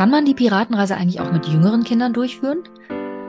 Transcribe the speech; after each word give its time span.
Kann 0.00 0.08
man 0.08 0.24
die 0.24 0.32
Piratenreise 0.32 0.96
eigentlich 0.96 1.20
auch 1.20 1.30
mit 1.30 1.44
jüngeren 1.44 1.84
Kindern 1.84 2.14
durchführen? 2.14 2.62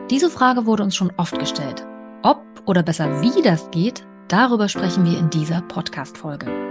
Diese 0.09 0.29
Frage 0.29 0.65
wurde 0.65 0.83
uns 0.83 0.95
schon 0.95 1.11
oft 1.17 1.37
gestellt. 1.37 1.85
Ob 2.23 2.41
oder 2.65 2.81
besser 2.81 3.21
wie 3.21 3.41
das 3.41 3.69
geht, 3.71 4.07
darüber 4.29 4.69
sprechen 4.69 5.03
wir 5.03 5.19
in 5.19 5.29
dieser 5.29 5.59
Podcast-Folge. 5.63 6.70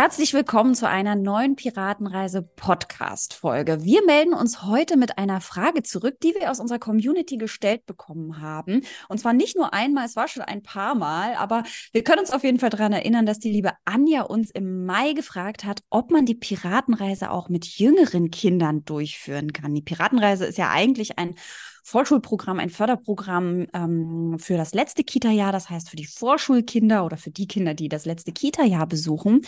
Herzlich 0.00 0.32
willkommen 0.32 0.76
zu 0.76 0.88
einer 0.88 1.16
neuen 1.16 1.56
Piratenreise 1.56 2.42
Podcast 2.42 3.34
Folge. 3.34 3.82
Wir 3.82 4.06
melden 4.06 4.32
uns 4.32 4.62
heute 4.62 4.96
mit 4.96 5.18
einer 5.18 5.40
Frage 5.40 5.82
zurück, 5.82 6.20
die 6.22 6.36
wir 6.36 6.52
aus 6.52 6.60
unserer 6.60 6.78
Community 6.78 7.36
gestellt 7.36 7.84
bekommen 7.84 8.40
haben. 8.40 8.82
Und 9.08 9.18
zwar 9.18 9.32
nicht 9.32 9.56
nur 9.56 9.74
einmal, 9.74 10.06
es 10.06 10.14
war 10.14 10.28
schon 10.28 10.44
ein 10.44 10.62
paar 10.62 10.94
Mal, 10.94 11.34
aber 11.34 11.64
wir 11.90 12.04
können 12.04 12.20
uns 12.20 12.30
auf 12.30 12.44
jeden 12.44 12.60
Fall 12.60 12.70
daran 12.70 12.92
erinnern, 12.92 13.26
dass 13.26 13.40
die 13.40 13.50
liebe 13.50 13.72
Anja 13.86 14.22
uns 14.22 14.52
im 14.52 14.86
Mai 14.86 15.14
gefragt 15.14 15.64
hat, 15.64 15.80
ob 15.90 16.12
man 16.12 16.26
die 16.26 16.36
Piratenreise 16.36 17.32
auch 17.32 17.48
mit 17.48 17.66
jüngeren 17.66 18.30
Kindern 18.30 18.84
durchführen 18.84 19.52
kann. 19.52 19.74
Die 19.74 19.82
Piratenreise 19.82 20.46
ist 20.46 20.58
ja 20.58 20.70
eigentlich 20.70 21.18
ein 21.18 21.34
Vorschulprogramm, 21.88 22.58
ein 22.58 22.68
Förderprogramm 22.68 23.66
ähm, 23.72 24.36
für 24.38 24.58
das 24.58 24.74
letzte 24.74 25.04
Kita-Jahr, 25.04 25.52
das 25.52 25.70
heißt 25.70 25.88
für 25.88 25.96
die 25.96 26.04
Vorschulkinder 26.04 27.02
oder 27.02 27.16
für 27.16 27.30
die 27.30 27.48
Kinder, 27.48 27.72
die 27.72 27.88
das 27.88 28.04
letzte 28.04 28.30
Kita-Jahr 28.30 28.86
besuchen. 28.86 29.40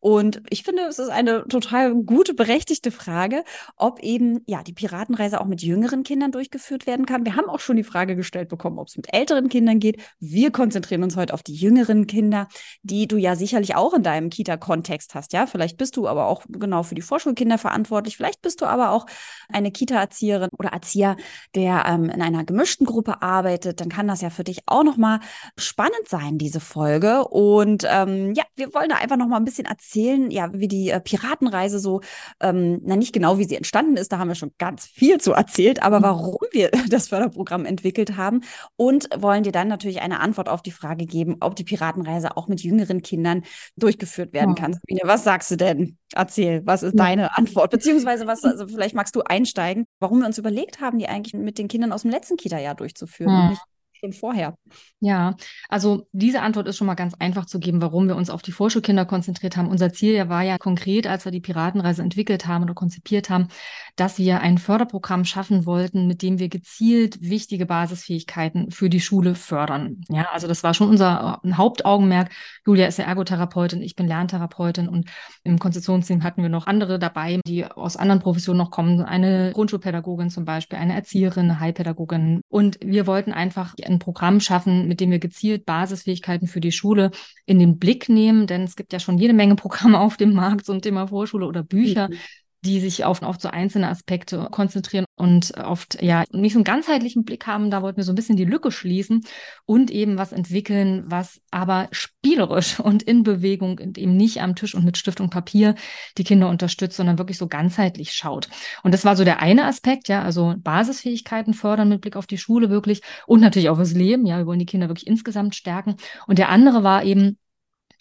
Und 0.00 0.42
ich 0.50 0.64
finde, 0.64 0.82
es 0.82 0.98
ist 0.98 1.10
eine 1.10 1.46
total 1.46 1.94
gute, 1.94 2.34
berechtigte 2.34 2.90
Frage, 2.90 3.44
ob 3.76 4.00
eben 4.00 4.40
ja 4.46 4.64
die 4.64 4.72
Piratenreise 4.72 5.40
auch 5.40 5.46
mit 5.46 5.62
jüngeren 5.62 6.02
Kindern 6.02 6.32
durchgeführt 6.32 6.88
werden 6.88 7.06
kann. 7.06 7.24
Wir 7.24 7.36
haben 7.36 7.48
auch 7.48 7.60
schon 7.60 7.76
die 7.76 7.84
Frage 7.84 8.16
gestellt 8.16 8.48
bekommen, 8.48 8.80
ob 8.80 8.88
es 8.88 8.96
mit 8.96 9.14
älteren 9.14 9.48
Kindern 9.48 9.78
geht. 9.78 10.02
Wir 10.18 10.50
konzentrieren 10.50 11.04
uns 11.04 11.16
heute 11.16 11.32
auf 11.32 11.44
die 11.44 11.54
jüngeren 11.54 12.08
Kinder, 12.08 12.48
die 12.82 13.06
du 13.06 13.18
ja 13.18 13.36
sicherlich 13.36 13.76
auch 13.76 13.94
in 13.94 14.02
deinem 14.02 14.30
Kita-Kontext 14.30 15.14
hast. 15.14 15.32
Ja, 15.32 15.46
vielleicht 15.46 15.76
bist 15.76 15.96
du 15.96 16.08
aber 16.08 16.26
auch 16.26 16.42
genau 16.48 16.82
für 16.82 16.96
die 16.96 17.02
Vorschulkinder 17.02 17.56
verantwortlich. 17.56 18.16
Vielleicht 18.16 18.42
bist 18.42 18.62
du 18.62 18.66
aber 18.66 18.90
auch 18.90 19.06
eine 19.48 19.70
Kita-Erzieherin 19.70 20.50
oder 20.58 20.70
Erzieher, 20.70 21.16
der 21.54 21.83
ähm, 21.84 22.08
in 22.10 22.22
einer 22.22 22.44
gemischten 22.44 22.86
Gruppe 22.86 23.22
arbeitet, 23.22 23.80
dann 23.80 23.88
kann 23.88 24.08
das 24.08 24.20
ja 24.20 24.30
für 24.30 24.44
dich 24.44 24.60
auch 24.66 24.84
nochmal 24.84 25.20
spannend 25.56 26.08
sein, 26.08 26.38
diese 26.38 26.60
Folge. 26.60 27.24
Und 27.28 27.86
ähm, 27.88 28.34
ja, 28.34 28.44
wir 28.56 28.72
wollen 28.74 28.88
da 28.88 28.96
einfach 28.96 29.16
nochmal 29.16 29.40
ein 29.40 29.44
bisschen 29.44 29.66
erzählen, 29.66 30.30
ja, 30.30 30.50
wie 30.52 30.68
die 30.68 30.90
äh, 30.90 31.00
Piratenreise 31.00 31.78
so, 31.78 32.00
ähm, 32.40 32.80
na 32.84 32.96
nicht 32.96 33.12
genau, 33.12 33.38
wie 33.38 33.44
sie 33.44 33.56
entstanden 33.56 33.96
ist, 33.96 34.12
da 34.12 34.18
haben 34.18 34.28
wir 34.28 34.34
schon 34.34 34.52
ganz 34.58 34.86
viel 34.86 35.18
zu 35.20 35.32
erzählt, 35.32 35.82
aber 35.82 35.98
mhm. 35.98 36.04
warum 36.04 36.38
wir 36.52 36.70
das 36.88 37.08
Förderprogramm 37.08 37.64
entwickelt 37.64 38.16
haben 38.16 38.42
und 38.76 39.08
wollen 39.16 39.42
dir 39.42 39.52
dann 39.52 39.68
natürlich 39.68 40.02
eine 40.02 40.20
Antwort 40.20 40.48
auf 40.48 40.62
die 40.62 40.70
Frage 40.70 41.06
geben, 41.06 41.36
ob 41.40 41.56
die 41.56 41.64
Piratenreise 41.64 42.36
auch 42.36 42.48
mit 42.48 42.62
jüngeren 42.62 43.02
Kindern 43.02 43.42
durchgeführt 43.76 44.32
werden 44.32 44.54
ja. 44.56 44.62
kann. 44.62 44.72
Sabine, 44.74 45.00
was 45.04 45.24
sagst 45.24 45.50
du 45.50 45.56
denn? 45.56 45.98
Erzähl, 46.14 46.62
was 46.64 46.82
ist 46.82 46.96
ja. 46.96 47.04
deine 47.04 47.36
Antwort? 47.36 47.70
Beziehungsweise 47.70 48.26
was, 48.26 48.44
also 48.44 48.66
vielleicht 48.68 48.94
magst 48.94 49.16
du 49.16 49.22
einsteigen, 49.22 49.84
warum 49.98 50.20
wir 50.20 50.26
uns 50.26 50.38
überlegt 50.38 50.80
haben, 50.80 50.98
die 50.98 51.08
eigentlich 51.08 51.34
mit 51.34 51.58
den 51.58 51.68
Kindern 51.74 51.92
aus 51.92 52.02
dem 52.02 52.12
letzten 52.12 52.36
Kita-Jahr 52.36 52.76
durchzuführen 52.76 53.32
hm. 53.32 53.42
und 53.42 53.50
nicht 53.50 53.62
schon 54.04 54.12
vorher? 54.12 54.56
Ja, 55.00 55.36
also 55.68 56.06
diese 56.12 56.42
Antwort 56.42 56.68
ist 56.68 56.76
schon 56.76 56.86
mal 56.86 56.94
ganz 56.94 57.14
einfach 57.18 57.46
zu 57.46 57.58
geben, 57.58 57.82
warum 57.82 58.08
wir 58.08 58.16
uns 58.16 58.30
auf 58.30 58.42
die 58.42 58.52
Vorschulkinder 58.52 59.04
konzentriert 59.04 59.56
haben. 59.56 59.68
Unser 59.68 59.92
Ziel 59.92 60.28
war 60.28 60.42
ja 60.42 60.58
konkret, 60.58 61.06
als 61.06 61.24
wir 61.24 61.32
die 61.32 61.40
Piratenreise 61.40 62.02
entwickelt 62.02 62.46
haben 62.46 62.64
oder 62.64 62.74
konzipiert 62.74 63.30
haben, 63.30 63.48
dass 63.96 64.18
wir 64.18 64.40
ein 64.40 64.58
Förderprogramm 64.58 65.24
schaffen 65.24 65.66
wollten, 65.66 66.06
mit 66.06 66.22
dem 66.22 66.38
wir 66.38 66.48
gezielt 66.48 67.20
wichtige 67.20 67.66
Basisfähigkeiten 67.66 68.70
für 68.70 68.88
die 68.88 69.00
Schule 69.00 69.34
fördern. 69.34 70.00
Ja, 70.08 70.28
also 70.32 70.48
das 70.48 70.62
war 70.62 70.74
schon 70.74 70.88
unser 70.88 71.40
äh, 71.42 71.52
Hauptaugenmerk. 71.52 72.30
Julia 72.66 72.86
ist 72.86 72.98
ja 72.98 73.04
Ergotherapeutin, 73.04 73.82
ich 73.82 73.96
bin 73.96 74.06
Lerntherapeutin 74.06 74.88
und 74.88 75.10
im 75.42 75.58
Konzeptionsteam 75.58 76.22
hatten 76.22 76.42
wir 76.42 76.48
noch 76.48 76.66
andere 76.66 76.98
dabei, 76.98 77.40
die 77.46 77.64
aus 77.64 77.96
anderen 77.96 78.20
Professionen 78.20 78.58
noch 78.58 78.70
kommen. 78.70 79.02
Eine 79.02 79.52
Grundschulpädagogin 79.52 80.30
zum 80.30 80.44
Beispiel, 80.44 80.78
eine 80.78 80.94
Erzieherin, 80.94 81.44
eine 81.44 81.60
Heilpädagogin. 81.60 82.40
Und 82.48 82.78
wir 82.82 83.06
wollten 83.06 83.32
einfach 83.32 83.74
ein 83.84 83.93
Programm 83.98 84.40
schaffen, 84.40 84.88
mit 84.88 85.00
dem 85.00 85.10
wir 85.10 85.18
gezielt 85.18 85.64
Basisfähigkeiten 85.64 86.48
für 86.48 86.60
die 86.60 86.72
Schule 86.72 87.10
in 87.46 87.58
den 87.58 87.78
Blick 87.78 88.08
nehmen, 88.08 88.46
denn 88.46 88.62
es 88.62 88.76
gibt 88.76 88.92
ja 88.92 89.00
schon 89.00 89.18
jede 89.18 89.34
Menge 89.34 89.56
Programme 89.56 89.98
auf 90.00 90.16
dem 90.16 90.34
Markt 90.34 90.66
zum 90.66 90.80
Thema 90.80 91.08
Vorschule 91.08 91.46
oder 91.46 91.62
Bücher. 91.62 92.08
Mhm 92.08 92.18
die 92.64 92.80
sich 92.80 93.04
auf, 93.04 93.22
auf 93.22 93.36
so 93.40 93.48
einzelne 93.48 93.88
Aspekte 93.88 94.48
konzentrieren 94.50 95.04
und 95.16 95.56
oft 95.58 96.02
ja 96.02 96.24
nicht 96.32 96.54
so 96.54 96.58
einen 96.58 96.64
ganzheitlichen 96.64 97.24
Blick 97.24 97.46
haben. 97.46 97.70
Da 97.70 97.82
wollten 97.82 97.98
wir 97.98 98.04
so 98.04 98.12
ein 98.12 98.16
bisschen 98.16 98.36
die 98.36 98.44
Lücke 98.44 98.72
schließen 98.72 99.24
und 99.66 99.90
eben 99.90 100.18
was 100.18 100.32
entwickeln, 100.32 101.04
was 101.06 101.40
aber 101.50 101.88
spielerisch 101.92 102.80
und 102.84 103.02
in 103.02 103.22
Bewegung 103.22 103.78
und 103.78 103.98
eben 103.98 104.16
nicht 104.16 104.40
am 104.40 104.56
Tisch 104.56 104.74
und 104.74 104.84
mit 104.84 104.96
Stift 104.96 105.20
und 105.20 105.30
Papier 105.30 105.74
die 106.18 106.24
Kinder 106.24 106.48
unterstützt, 106.48 106.96
sondern 106.96 107.18
wirklich 107.18 107.38
so 107.38 107.46
ganzheitlich 107.46 108.12
schaut. 108.12 108.48
Und 108.82 108.92
das 108.92 109.04
war 109.04 109.16
so 109.16 109.24
der 109.24 109.40
eine 109.40 109.66
Aspekt, 109.66 110.08
ja, 110.08 110.22
also 110.22 110.54
Basisfähigkeiten 110.58 111.54
fördern 111.54 111.88
mit 111.88 112.00
Blick 112.00 112.16
auf 112.16 112.26
die 112.26 112.38
Schule 112.38 112.70
wirklich 112.70 113.02
und 113.26 113.40
natürlich 113.40 113.68
auch 113.68 113.78
das 113.78 113.92
Leben. 113.92 114.26
Ja, 114.26 114.38
wir 114.38 114.46
wollen 114.46 114.58
die 114.58 114.66
Kinder 114.66 114.88
wirklich 114.88 115.06
insgesamt 115.06 115.54
stärken. 115.54 115.96
Und 116.26 116.38
der 116.38 116.48
andere 116.48 116.82
war 116.82 117.04
eben 117.04 117.38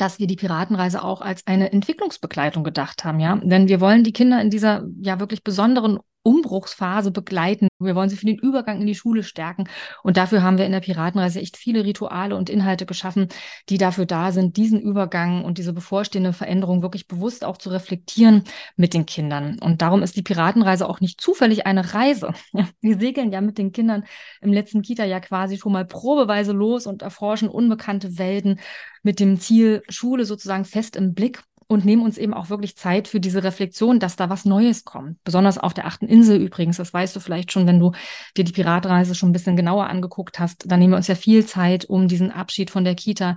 dass 0.04 0.20
wir 0.20 0.28
die 0.28 0.36
Piratenreise 0.36 1.02
auch 1.02 1.22
als 1.22 1.48
eine 1.48 1.72
Entwicklungsbegleitung 1.72 2.66
gedacht 2.66 3.06
haben, 3.06 3.22
ja. 3.22 3.38
Denn 3.42 3.70
wir 3.70 3.80
wollen 3.80 4.04
die 4.04 4.12
Kinder 4.12 4.42
in 4.42 4.50
dieser 4.50 4.84
ja 5.00 5.22
wirklich 5.22 5.46
besonderen 5.46 6.00
Umbruchsphase 6.24 7.12
begleiten. 7.12 7.68
Wir 7.80 7.96
wollen 7.96 8.10
sie 8.10 8.16
für 8.16 8.26
den 8.26 8.38
Übergang 8.38 8.82
in 8.82 8.88
die 8.88 8.96
Schule 8.96 9.24
stärken. 9.24 9.66
Und 10.04 10.18
dafür 10.18 10.42
haben 10.42 10.58
wir 10.58 10.66
in 10.66 10.72
der 10.72 10.80
Piratenreise 10.80 11.42
echt 11.42 11.58
viele 11.58 11.86
Rituale 11.86 12.36
und 12.36 12.50
Inhalte 12.50 12.86
geschaffen, 12.86 13.28
die 13.70 13.78
dafür 13.78 14.06
da 14.06 14.32
sind, 14.32 14.58
diesen 14.58 14.82
Übergang 14.82 15.44
und 15.44 15.58
diese 15.58 15.74
bevorstehende 15.74 16.34
Veränderung 16.34 16.82
wirklich 16.82 17.08
bewusst 17.08 17.44
auch 17.44 17.58
zu 17.58 17.70
reflektieren 17.70 18.44
mit 18.76 18.94
den 18.94 19.06
Kindern. 19.06 19.60
Und 19.60 19.82
darum 19.82 20.02
ist 20.02 20.16
die 20.16 20.24
Piratenreise 20.24 20.88
auch 20.88 21.02
nicht 21.02 21.20
zufällig 21.20 21.66
eine 21.66 21.94
Reise. 21.94 22.34
Wir 22.82 22.98
segeln 22.98 23.32
ja 23.32 23.42
mit 23.42 23.58
den 23.58 23.72
Kindern 23.72 24.06
im 24.42 24.54
letzten 24.54 24.82
Kita-Jahr 24.82 25.22
quasi 25.22 25.58
schon 25.58 25.74
mal 25.74 25.86
probeweise 25.86 26.54
los 26.54 26.88
und 26.88 27.02
erforschen 27.02 27.50
unbekannte 27.50 28.18
Welten 28.18 28.60
mit 29.04 29.20
dem 29.20 29.40
Ziel, 29.40 29.84
Schule 29.90 30.26
sozusagen 30.26 30.66
fest 30.66 30.96
im 30.96 31.14
Blick 31.14 31.44
und 31.74 31.86
nehmen 31.86 32.04
uns 32.04 32.18
eben 32.18 32.34
auch 32.34 32.50
wirklich 32.50 32.78
Zeit 32.78 33.08
für 33.08 33.20
diese 33.20 33.44
Reflexion, 33.44 34.00
dass 34.00 34.16
da 34.16 34.30
was 34.30 34.46
Neues 34.46 34.86
kommt. 34.86 35.18
Besonders 35.24 35.58
auf 35.58 35.74
der 35.74 35.86
achten 35.86 36.08
Insel 36.08 36.42
übrigens, 36.42 36.78
das 36.78 36.94
weißt 36.94 37.16
du 37.16 37.20
vielleicht 37.20 37.52
schon, 37.52 37.68
wenn 37.68 37.80
du 37.80 37.92
dir 38.38 38.44
die 38.44 38.52
Piratreise 38.52 39.16
schon 39.16 39.30
ein 39.30 39.34
bisschen 39.34 39.56
genauer 39.56 39.88
angeguckt 39.88 40.40
hast. 40.40 40.64
Da 40.68 40.78
nehmen 40.78 40.94
wir 40.94 40.98
uns 40.98 41.08
ja 41.08 41.16
viel 41.16 41.46
Zeit, 41.46 41.86
um 41.86 42.08
diesen 42.08 42.32
Abschied 42.32 42.70
von 42.70 42.84
der 42.84 42.96
Kita 42.96 43.36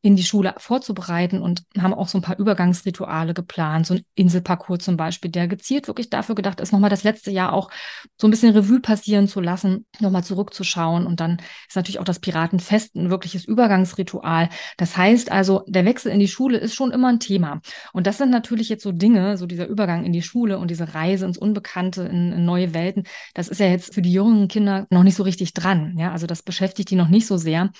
in 0.00 0.14
die 0.14 0.22
Schule 0.22 0.54
vorzubereiten 0.58 1.42
und 1.42 1.64
haben 1.76 1.92
auch 1.92 2.06
so 2.06 2.18
ein 2.18 2.22
paar 2.22 2.38
Übergangsrituale 2.38 3.34
geplant, 3.34 3.86
so 3.86 3.94
ein 3.94 4.02
Inselparcours 4.14 4.84
zum 4.84 4.96
Beispiel, 4.96 5.28
der 5.28 5.48
gezielt 5.48 5.88
wirklich 5.88 6.08
dafür 6.08 6.36
gedacht 6.36 6.60
ist, 6.60 6.72
nochmal 6.72 6.90
das 6.90 7.02
letzte 7.02 7.32
Jahr 7.32 7.52
auch 7.52 7.68
so 8.16 8.28
ein 8.28 8.30
bisschen 8.30 8.54
Revue 8.54 8.80
passieren 8.80 9.26
zu 9.26 9.40
lassen, 9.40 9.86
nochmal 9.98 10.22
zurückzuschauen. 10.22 11.04
Und 11.04 11.18
dann 11.18 11.38
ist 11.66 11.74
natürlich 11.74 11.98
auch 11.98 12.04
das 12.04 12.20
Piratenfest 12.20 12.94
ein 12.94 13.10
wirkliches 13.10 13.44
Übergangsritual. 13.44 14.50
Das 14.76 14.96
heißt 14.96 15.32
also, 15.32 15.64
der 15.66 15.84
Wechsel 15.84 16.12
in 16.12 16.20
die 16.20 16.28
Schule 16.28 16.58
ist 16.58 16.76
schon 16.76 16.92
immer 16.92 17.08
ein 17.08 17.20
Thema. 17.20 17.60
Und 17.92 18.06
das 18.06 18.18
sind 18.18 18.30
natürlich 18.30 18.68
jetzt 18.68 18.84
so 18.84 18.92
Dinge, 18.92 19.36
so 19.36 19.46
dieser 19.46 19.66
Übergang 19.66 20.04
in 20.04 20.12
die 20.12 20.22
Schule 20.22 20.58
und 20.58 20.70
diese 20.70 20.94
Reise 20.94 21.26
ins 21.26 21.38
Unbekannte, 21.38 22.02
in, 22.02 22.32
in 22.32 22.44
neue 22.44 22.72
Welten, 22.72 23.02
das 23.34 23.48
ist 23.48 23.58
ja 23.58 23.66
jetzt 23.66 23.94
für 23.94 24.02
die 24.02 24.12
jungen 24.12 24.46
Kinder 24.46 24.86
noch 24.90 25.02
nicht 25.02 25.16
so 25.16 25.24
richtig 25.24 25.54
dran. 25.54 25.96
Ja, 25.98 26.12
also 26.12 26.28
das 26.28 26.44
beschäftigt 26.44 26.90
die 26.90 26.96
noch 26.96 27.08
nicht 27.08 27.26
so 27.26 27.36
sehr. 27.36 27.70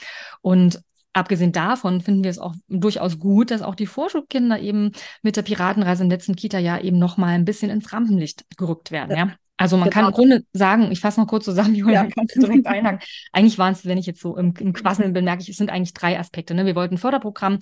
Und 0.41 0.81
Abgesehen 1.19 1.53
davon 1.53 2.01
finden 2.01 2.23
wir 2.23 2.31
es 2.31 2.39
auch 2.39 2.55
durchaus 2.69 3.19
gut, 3.19 3.51
dass 3.51 3.63
auch 3.63 3.75
die 3.75 3.87
Vorschulkinder 3.87 4.61
eben 4.61 4.93
mit 5.23 5.37
der 5.37 5.43
Piratenreise 5.43 6.05
im 6.05 6.11
letzten 6.11 6.37
Kita-Jahr 6.37 6.83
eben 6.85 6.99
noch 6.99 7.17
mal 7.17 7.35
ein 7.35 7.45
bisschen 7.45 7.71
ins 7.71 7.93
Rampenlicht 7.93 8.45
gerückt 8.57 8.91
werden. 8.91 9.17
Ja. 9.17 9.33
Also 9.57 9.77
man 9.77 9.91
genau. 9.91 9.95
kann 9.95 10.05
im 10.07 10.15
Grunde 10.15 10.45
sagen, 10.53 10.93
ich 10.93 11.01
fasse 11.01 11.21
noch 11.21 11.27
kurz 11.27 11.45
zusammen, 11.45 11.75
Julia, 11.75 12.05
ja. 12.05 12.09
kannst 12.15 12.37
du 12.37 12.41
direkt 12.41 12.67
einhaken. 12.69 13.01
Eigentlich 13.33 13.59
waren 13.59 13.73
es, 13.73 13.85
wenn 13.85 13.99
ich 13.99 14.07
jetzt 14.07 14.21
so 14.21 14.37
im, 14.37 14.55
im 14.59 14.73
Quasseln 14.73 15.13
bin, 15.13 15.25
merke 15.25 15.43
ich, 15.43 15.49
es 15.49 15.57
sind 15.57 15.71
eigentlich 15.71 15.95
drei 15.95 16.19
Aspekte. 16.19 16.55
Ne? 16.55 16.65
Wir 16.65 16.77
wollten 16.77 16.95
ein 16.95 16.99
Förderprogramm 16.99 17.59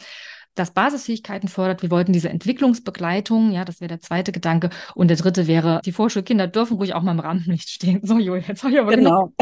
das 0.56 0.72
Basisfähigkeiten 0.72 1.48
fördert. 1.48 1.82
Wir 1.82 1.90
wollten 1.90 2.12
diese 2.12 2.28
Entwicklungsbegleitung, 2.28 3.52
ja, 3.52 3.64
das 3.64 3.80
wäre 3.80 3.88
der 3.88 4.00
zweite 4.00 4.32
Gedanke. 4.32 4.70
Und 4.94 5.08
der 5.08 5.16
dritte 5.16 5.46
wäre, 5.46 5.80
die 5.84 5.92
Vorschulkinder 5.92 6.48
dürfen 6.48 6.78
ruhig 6.78 6.94
auch 6.94 7.02
mal 7.02 7.12
im 7.12 7.20
Rampenlicht 7.20 7.68
stehen. 7.68 8.00
So, 8.02 8.18
Julia, 8.18 8.42
jetzt 8.48 8.64
habe 8.64 8.72
ich 8.72 8.80
aber 8.80 8.96
genau. 8.96 9.32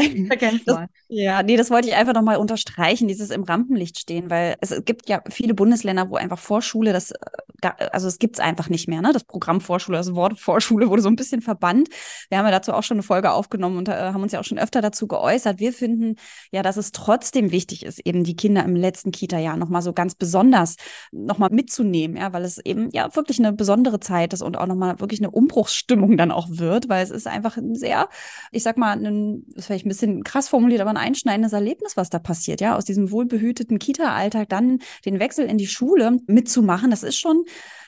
Das, 0.65 0.77
ja, 1.07 1.41
nee, 1.41 1.57
das 1.57 1.71
wollte 1.71 1.87
ich 1.87 1.95
einfach 1.95 2.13
nochmal 2.13 2.37
unterstreichen, 2.37 3.07
dieses 3.07 3.31
im 3.31 3.43
Rampenlicht 3.43 3.97
stehen, 3.97 4.29
weil 4.29 4.55
es 4.61 4.83
gibt 4.85 5.09
ja 5.09 5.21
viele 5.29 5.53
Bundesländer, 5.53 6.09
wo 6.09 6.15
einfach 6.17 6.39
Vorschule, 6.39 6.93
das, 6.93 7.13
also 7.61 8.07
es 8.07 8.19
gibt 8.19 8.35
es 8.35 8.39
einfach 8.39 8.69
nicht 8.69 8.87
mehr, 8.87 9.01
ne? 9.01 9.11
Das 9.13 9.23
Programm 9.23 9.61
Vorschule, 9.61 9.97
das 9.97 10.13
Wort 10.13 10.39
Vorschule 10.39 10.89
wurde 10.89 11.01
so 11.01 11.09
ein 11.09 11.15
bisschen 11.15 11.41
verbannt. 11.41 11.89
Wir 12.29 12.37
haben 12.37 12.45
ja 12.45 12.51
dazu 12.51 12.73
auch 12.73 12.83
schon 12.83 12.95
eine 12.95 13.03
Folge 13.03 13.31
aufgenommen 13.31 13.77
und 13.77 13.87
äh, 13.87 13.93
haben 13.93 14.21
uns 14.21 14.33
ja 14.33 14.39
auch 14.39 14.43
schon 14.43 14.59
öfter 14.59 14.81
dazu 14.81 15.07
geäußert. 15.07 15.59
Wir 15.59 15.71
finden 15.71 16.15
ja, 16.51 16.61
dass 16.61 16.77
es 16.77 16.91
trotzdem 16.91 17.51
wichtig 17.51 17.85
ist, 17.85 17.99
eben 18.05 18.23
die 18.23 18.35
Kinder 18.35 18.63
im 18.63 18.75
letzten 18.75 19.11
Kita-Jahr 19.11 19.57
nochmal 19.57 19.81
so 19.81 19.93
ganz 19.93 20.15
besonders 20.15 20.75
nochmal 21.11 21.49
mitzunehmen, 21.51 22.17
ja, 22.17 22.33
weil 22.33 22.43
es 22.43 22.57
eben 22.57 22.89
ja 22.91 23.15
wirklich 23.15 23.39
eine 23.39 23.53
besondere 23.53 23.99
Zeit 23.99 24.33
ist 24.33 24.41
und 24.41 24.57
auch 24.57 24.67
nochmal 24.67 24.99
wirklich 24.99 25.19
eine 25.19 25.31
Umbruchsstimmung 25.31 26.17
dann 26.17 26.31
auch 26.31 26.47
wird, 26.49 26.89
weil 26.89 27.03
es 27.03 27.11
ist 27.11 27.27
einfach 27.27 27.57
ein 27.57 27.75
sehr, 27.75 28.09
ich 28.51 28.63
sag 28.63 28.77
mal, 28.77 28.97
ein, 28.97 29.43
das 29.47 29.57
ist 29.57 29.65
vielleicht 29.65 29.85
ein 29.85 29.89
bisschen 29.89 30.23
krass 30.23 30.47
formuliert, 30.47 30.81
aber 30.81 30.89
ein 30.91 30.97
einschneidendes 30.97 31.53
Erlebnis, 31.53 31.97
was 31.97 32.09
da 32.09 32.19
passiert, 32.19 32.61
ja, 32.61 32.75
aus 32.75 32.85
diesem 32.85 33.11
wohlbehüteten 33.11 33.79
Kita-Alltag 33.79 34.49
dann 34.49 34.79
den 35.05 35.19
Wechsel 35.19 35.45
in 35.45 35.57
die 35.57 35.67
Schule 35.67 36.17
mitzumachen, 36.27 36.91
das 36.91 37.03
ist 37.03 37.17
schon 37.17 37.45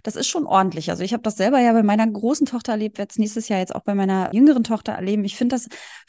das 0.07 0.15
ist 0.15 0.27
schon 0.27 0.45
ordentlich. 0.45 0.89
Also 0.89 1.03
ich 1.03 1.11
habe 1.11 1.23
das 1.23 1.35
selber 1.35 1.59
ja 1.59 1.73
bei 1.73 1.83
meiner 1.83 2.07
großen 2.07 2.45
Tochter 2.45 2.71
erlebt, 2.71 2.97
werde 2.97 3.09
es 3.11 3.17
nächstes 3.17 3.49
Jahr 3.49 3.59
jetzt 3.59 3.75
auch 3.75 3.81
bei 3.81 3.93
meiner 3.93 4.33
jüngeren 4.33 4.63
Tochter 4.63 4.93
erleben. 4.93 5.25
Ich 5.25 5.35
finde 5.35 5.55
das, 5.55 5.67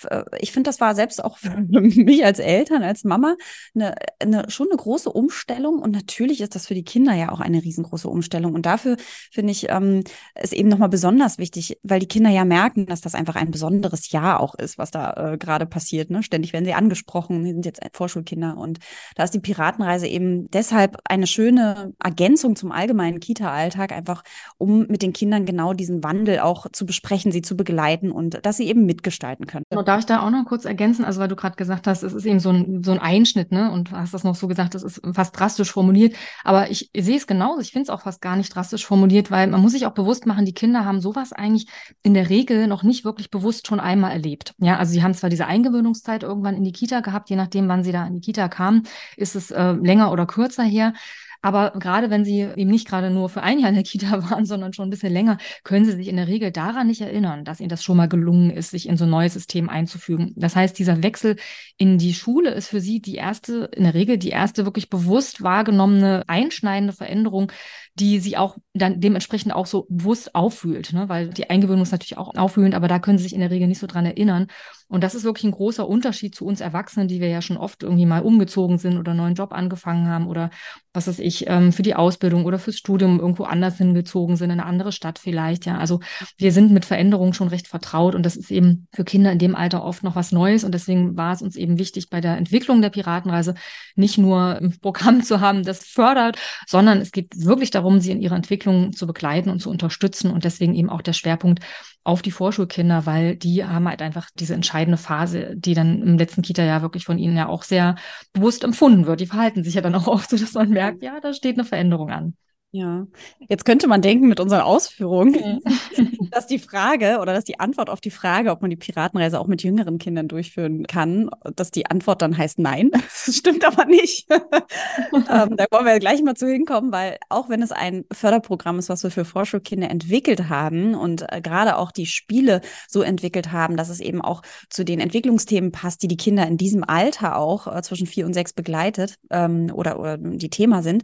äh, 0.09 0.25
ich 0.39 0.53
finde 0.53 0.69
das 0.69 0.81
war 0.81 0.95
selbst 0.95 1.23
auch 1.23 1.39
für 1.39 1.51
mich 1.61 2.25
als 2.25 2.39
Eltern, 2.39 2.85
als 2.85 3.03
Mama 3.03 3.37
eine, 3.75 3.97
eine, 4.21 4.51
schon 4.51 4.69
eine 4.69 4.77
große 4.77 5.11
Umstellung. 5.11 5.81
Und 5.81 5.91
natürlich 5.91 6.41
ist 6.41 6.55
das 6.55 6.69
für 6.69 6.75
die 6.75 6.85
Kinder 6.85 6.98
ja 7.07 7.33
auch 7.33 7.41
eine 7.41 7.63
riesengroße 7.63 8.09
Umstellung. 8.09 8.55
Und 8.55 8.67
dafür 8.67 8.97
finde 9.33 9.51
ich 9.51 9.69
ähm, 9.69 10.05
es 10.35 10.53
eben 10.53 10.69
nochmal 10.69 10.89
besonders 10.89 11.39
wichtig, 11.39 11.79
weil 11.83 11.99
die 11.99 12.09
Kinder 12.09 12.31
ja 12.31 12.45
merken, 12.45 12.87
dass 12.87 13.01
das 13.01 13.15
einfach 13.15 13.35
ein 13.35 13.51
besonderes 13.51 14.11
Jahr 14.13 14.41
auch 14.41 14.55
ist, 14.55 14.79
was 14.79 14.91
da 14.91 15.33
äh, 15.33 15.39
gerade 15.39 15.67
passiert. 15.67 16.11
Ne? 16.11 16.23
Ständig 16.23 16.53
werden 16.53 16.65
sie 16.65 16.75
angesprochen, 16.75 17.45
sind 17.45 17.67
jetzt 17.67 17.81
Vorschulkinder. 17.93 18.57
Und 18.57 18.79
da 19.17 19.25
ist 19.25 19.35
die 19.35 19.41
Piratenreise 19.41 20.07
eben 20.07 20.49
deshalb 20.51 20.99
eine 21.05 21.27
schöne 21.27 21.95
Ergänzung 22.03 22.55
zum 22.55 22.71
allgemeinen 22.71 23.19
Kita-Alltag 23.19 23.89
Tag 23.89 23.93
einfach, 23.97 24.23
um 24.59 24.87
mit 24.89 25.03
den 25.03 25.13
Kindern 25.13 25.47
genau 25.47 25.73
diesen 25.73 26.03
Wandel 26.05 26.41
auch 26.41 26.67
zu 26.73 26.85
besprechen, 26.87 27.33
sie 27.33 27.43
zu 27.43 27.57
begleiten 27.57 28.11
und 28.11 28.45
dass 28.45 28.57
sie 28.57 28.67
eben 28.67 28.85
mitgestalten 28.87 29.47
können. 29.47 29.65
Genau, 29.71 29.83
darf 29.83 30.01
ich 30.01 30.07
da 30.07 30.23
auch 30.23 30.31
noch 30.31 30.45
kurz 30.47 30.65
ergänzen? 30.65 31.05
Also, 31.05 31.21
weil 31.21 31.29
du 31.29 31.37
gerade 31.37 31.57
gesagt 31.57 31.87
hast, 31.87 32.03
es 32.03 32.13
ist 32.13 32.27
eben 32.27 32.41
so 32.41 32.51
ein, 32.51 32.83
so 32.83 32.93
ein 32.93 32.99
Einschnitt, 32.99 33.53
ne? 33.53 33.71
Und 33.71 33.93
hast 33.93 34.15
das 34.15 34.25
noch 34.25 34.35
so 34.35 34.49
gesagt, 34.49 34.75
das 34.75 34.83
ist 34.83 35.01
fast 35.15 35.39
drastisch 35.39 35.73
formuliert. 35.73 36.15
Aber 36.45 36.71
ich, 36.71 36.88
ich 36.93 37.05
sehe 37.05 37.17
es 37.17 37.27
genauso. 37.27 37.61
Ich 37.61 37.73
finde 37.73 37.85
es 37.85 37.91
auch 37.91 38.03
fast 38.03 38.21
gar 38.21 38.37
nicht 38.37 38.55
drastisch 38.55 38.87
formuliert, 38.87 39.31
weil 39.31 39.47
man 39.47 39.61
muss 39.61 39.73
sich 39.73 39.87
auch 39.87 39.93
bewusst 39.93 40.27
machen, 40.27 40.45
die 40.45 40.55
Kinder 40.55 40.85
haben 40.85 41.01
sowas 41.01 41.33
eigentlich 41.33 41.69
in 42.03 42.15
der 42.15 42.29
Regel 42.31 42.67
noch 42.67 42.83
nicht 42.83 43.05
wirklich 43.05 43.31
bewusst 43.31 43.67
schon 43.67 43.81
einmal 43.81 44.13
erlebt. 44.13 44.55
Ja, 44.59 44.79
also 44.79 44.93
sie 44.93 45.03
haben 45.03 45.15
zwar 45.15 45.31
diese 45.31 45.47
Eingewöhnungszeit 45.47 46.23
irgendwann 46.23 46.57
in 46.57 46.65
die 46.65 46.73
Kita 46.73 47.01
gehabt, 47.01 47.31
je 47.31 47.37
nachdem, 47.37 47.69
wann 47.69 47.85
sie 47.85 47.93
da 47.93 48.07
in 48.07 48.15
die 48.15 48.21
Kita 48.21 48.49
kamen, 48.49 48.85
ist 49.17 49.37
es 49.37 49.51
äh, 49.51 49.73
länger 49.73 50.13
oder 50.13 50.27
kürzer 50.27 50.65
her. 50.65 50.93
Aber 51.41 51.73
gerade 51.79 52.11
wenn 52.11 52.25
sie 52.25 52.41
eben 52.41 52.71
nicht 52.71 52.89
gerade 52.89 53.11
nur 53.11 53.29
für 53.29 53.43
ein 53.43 53.59
Jahr 53.59 53.69
in 53.69 53.75
der 53.75 53.85
Kita 53.85 54.23
waren, 54.31 54.45
sondern 54.45 54.73
schon 54.73 54.89
ein 54.89 54.91
bisschen 54.91 55.13
länger, 55.13 55.39
können 55.65 55.85
sie 55.85 55.93
sich 55.93 56.09
in 56.09 56.17
der 56.17 56.29
Regel 56.29 56.51
daran 56.51 56.87
nicht 56.87 57.01
erinnern, 57.01 57.45
dass 57.45 57.61
ihnen 57.61 57.69
das 57.69 57.85
schon 57.85 57.97
mal 57.97 58.09
gelungen 58.09 58.51
ist, 58.51 58.71
sich 58.71 58.89
in 58.89 58.97
so 58.97 59.05
ein 59.05 59.11
neues 59.11 59.35
System 59.35 59.69
einzufügen. 59.69 60.33
Das 60.37 60.57
heißt, 60.57 60.79
dieser 60.79 61.03
Wechsel 61.03 61.37
in 61.77 61.99
die 61.99 62.15
Schule 62.15 62.51
ist 62.51 62.69
für 62.69 62.81
sie 62.81 63.01
die 63.01 63.15
erste, 63.15 63.71
in 63.75 63.85
der 63.85 63.95
Regel 63.95 64.19
die 64.19 64.31
erste 64.31 64.65
wirklich 64.65 64.91
bewusst 64.91 65.43
wahrgenommene, 65.43 66.25
einschneidende 66.27 66.93
Veränderung, 66.93 67.53
die 67.95 68.21
sie 68.21 68.37
auch 68.37 68.57
dann 68.75 69.01
dementsprechend 69.01 69.53
auch 69.53 69.67
so 69.67 69.87
bewusst 69.89 70.35
auffühlt, 70.35 70.93
ne? 70.93 71.09
weil 71.09 71.29
die 71.31 71.51
Eingewöhnung 71.51 71.83
ist 71.83 71.93
natürlich 71.93 72.17
auch 72.19 72.35
auffühlend, 72.37 72.75
aber 72.75 72.89
da 72.89 72.99
können 72.99 73.19
sie 73.19 73.25
sich 73.25 73.35
in 73.35 73.41
der 73.41 73.51
Regel 73.51 73.67
nicht 73.67 73.81
so 73.81 73.87
dran 73.87 74.07
erinnern. 74.07 74.47
Und 74.89 75.05
das 75.05 75.15
ist 75.15 75.25
wirklich 75.25 75.45
ein 75.45 75.53
großer 75.53 75.87
Unterschied 75.87 76.35
zu 76.35 76.47
uns 76.47 76.61
Erwachsenen, 76.61 77.09
die 77.09 77.21
wir 77.21 77.29
ja 77.29 77.43
schon 77.43 77.57
oft 77.57 77.83
irgendwie 77.83 78.07
mal 78.07 78.23
umgezogen 78.23 78.79
sind 78.79 78.99
oder 78.99 79.11
einen 79.11 79.21
neuen 79.21 79.35
Job 79.35 79.53
angefangen 79.53 80.07
haben 80.07 80.29
oder 80.29 80.51
was 80.93 81.09
weiß 81.09 81.19
ich, 81.29 81.47
ähm, 81.47 81.73
für 81.73 81.83
die 81.83 81.95
Ausbildung 81.95 82.45
oder 82.45 82.59
fürs 82.59 82.77
Studium 82.77 83.21
irgendwo 83.21 83.45
anders 83.45 83.79
hingezogen 83.79 84.37
sind, 84.37 84.51
in 84.51 84.61
eine 84.61 84.67
andere 84.67 84.93
Stadt 84.93 85.19
vielleicht. 85.19 85.67
Ja, 85.67 85.79
also 85.79 86.01
wir 86.37 86.53
sind 86.53 86.73
mit 86.73 86.85
Veränderungen 86.85 87.35
schon 87.35 87.49
recht 87.49 87.69
vertraut 87.69 88.15
und 88.15 88.25
das 88.25 88.37
ist 88.37 88.51
eben 88.51 88.89
für 88.93 89.05
Kinder 89.05 89.31
in 89.31 89.39
dem 89.39 89.55
Alter 89.55 89.85
oft 89.85 90.03
noch 90.03 90.17
was 90.17 90.33
Neues. 90.33 90.65
Und 90.65 90.73
deswegen 90.73 91.17
war 91.17 91.33
es 91.33 91.43
uns 91.43 91.57
eben 91.57 91.79
wichtig, 91.79 92.11
bei 92.11 92.21
der 92.21 92.37
Entwicklung 92.37 92.83
der 92.83 92.91
Piratenreise 92.91 93.55
nicht 93.95 94.19
nur 94.19 94.57
ein 94.57 94.79
Programm 94.81 95.23
zu 95.23 95.41
haben, 95.41 95.63
das 95.63 95.85
fördert, 95.85 96.39
sondern 96.67 97.01
es 97.01 97.13
geht 97.13 97.45
wirklich 97.45 97.71
darum, 97.71 98.01
sie 98.01 98.11
in 98.11 98.21
ihrer 98.21 98.37
Entwicklung 98.37 98.93
zu 98.93 99.07
begleiten 99.07 99.51
und 99.51 99.61
zu 99.61 99.71
unterstützen 99.71 100.31
und 100.31 100.45
deswegen 100.45 100.75
eben 100.75 100.91
auch 100.91 101.03
der 101.03 101.13
Schwerpunkt 101.13 101.61
auf 102.09 102.23
die 102.23 102.31
Vorschulkinder, 102.31 103.05
weil 103.05 103.37
die 103.37 103.67
haben 103.67 103.87
halt 103.87 104.01
einfach 104.01 104.31
diese 104.35 104.55
entscheidende 104.55 104.97
Phase, 104.97 105.55
die 105.55 105.75
dann 105.75 106.01
im 106.01 106.17
letzten 106.17 106.41
Kita-Jahr 106.41 106.81
wirklich 106.81 107.05
von 107.05 107.19
ihnen 107.19 107.37
ja 107.37 107.49
auch 107.49 107.65
sehr 107.65 107.97
bewusst 108.33 108.65
empfunden 108.65 109.05
wird. 109.05 109.21
Die 109.21 109.27
verhalten 109.27 109.63
sich 109.63 109.75
ja 109.75 109.83
dann 109.83 109.95
auch 109.95 110.07
oft 110.07 110.31
so, 110.31 110.39
dass 110.39 110.55
man 110.55 110.71
merkt, 110.71 111.03
ja, 111.03 111.21
da 111.21 111.35
steht 111.35 111.57
eine 111.57 111.67
Veränderung 111.67 112.11
an. 112.11 112.35
Ja, 112.71 113.07
jetzt 113.47 113.67
könnte 113.67 113.89
man 113.89 114.01
denken 114.01 114.27
mit 114.27 114.41
unseren 114.41 114.63
Ausführungen, 114.63 115.61
dass 116.31 116.47
die 116.47 116.59
Frage 116.59 117.19
oder 117.21 117.33
dass 117.33 117.45
die 117.45 117.61
Antwort 117.61 117.91
auf 117.91 118.01
die 118.01 118.11
Frage, 118.11 118.51
ob 118.51 118.63
man 118.63 118.71
die 118.71 118.77
Piratenreise 118.77 119.39
auch 119.41 119.47
mit 119.47 119.63
jüngeren 119.63 119.99
Kindern 119.99 120.29
durchführen 120.29 120.87
kann, 120.87 121.31
dass 121.57 121.71
die 121.71 121.87
Antwort 121.87 122.23
dann 122.23 122.37
heißt 122.37 122.59
nein. 122.59 122.91
Das 123.29 123.37
stimmt 123.37 123.65
aber 123.65 123.85
nicht. 123.85 124.27
ähm, 124.31 125.57
da 125.57 125.67
wollen 125.71 125.85
wir 125.85 125.99
gleich 125.99 126.23
mal 126.23 126.35
zu 126.35 126.49
hinkommen, 126.49 126.93
weil 126.93 127.19
auch 127.29 127.49
wenn 127.49 127.63
es 127.63 127.73
ein 127.73 128.05
Förderprogramm 128.13 128.79
ist, 128.79 128.89
was 128.89 129.03
wir 129.03 129.11
für 129.11 129.25
Vorschulkinder 129.25 129.91
entwickelt 129.91 130.49
haben 130.49 130.95
und 130.95 131.31
äh, 131.31 131.41
gerade 131.41 131.77
auch 131.77 131.91
die 131.91 132.07
Spiele 132.07 132.61
so 132.89 133.03
entwickelt 133.03 133.53
haben, 133.53 133.77
dass 133.77 133.89
es 133.89 134.01
eben 134.01 134.23
auch 134.23 134.43
zu 134.71 134.85
den 134.85 135.01
Entwicklungsthemen 135.01 135.73
passt, 135.73 136.03
die 136.03 136.09
die 136.09 136.17
Kinder 136.17 136.47
in 136.47 136.57
diesem 136.57 136.85
Alter 136.85 137.37
auch 137.37 137.67
äh, 137.67 137.83
zwischen 137.83 138.07
vier 138.07 138.25
und 138.25 138.35
sechs 138.35 138.53
begleitet 138.53 139.17
ähm, 139.31 139.71
oder, 139.75 139.99
oder 139.99 140.17
die 140.17 140.51
Thema 140.51 140.83
sind, 140.83 141.03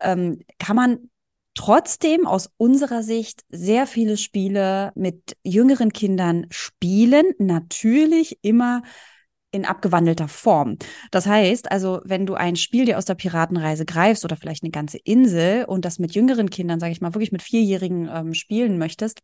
ähm, 0.00 0.40
kann 0.58 0.76
man 0.76 1.10
trotzdem 1.56 2.26
aus 2.26 2.50
unserer 2.56 3.02
Sicht 3.02 3.42
sehr 3.48 3.88
viele 3.88 4.16
Spiele 4.16 4.92
mit 4.94 5.36
jüngeren 5.42 5.92
Kindern 5.92 6.46
spielen, 6.50 7.32
natürlich 7.38 8.38
immer 8.42 8.82
in 9.50 9.64
abgewandelter 9.64 10.28
Form. 10.28 10.76
Das 11.10 11.26
heißt, 11.26 11.72
also 11.72 12.00
wenn 12.04 12.26
du 12.26 12.34
ein 12.34 12.56
Spiel 12.56 12.84
dir 12.84 12.98
aus 12.98 13.06
der 13.06 13.14
Piratenreise 13.14 13.86
greifst 13.86 14.24
oder 14.24 14.36
vielleicht 14.36 14.62
eine 14.62 14.70
ganze 14.70 14.98
Insel 14.98 15.64
und 15.64 15.84
das 15.84 15.98
mit 15.98 16.14
jüngeren 16.14 16.50
Kindern, 16.50 16.78
sage 16.78 16.92
ich 16.92 17.00
mal, 17.00 17.14
wirklich 17.14 17.32
mit 17.32 17.42
Vierjährigen 17.42 18.08
ähm, 18.12 18.34
spielen 18.34 18.78
möchtest, 18.78 19.20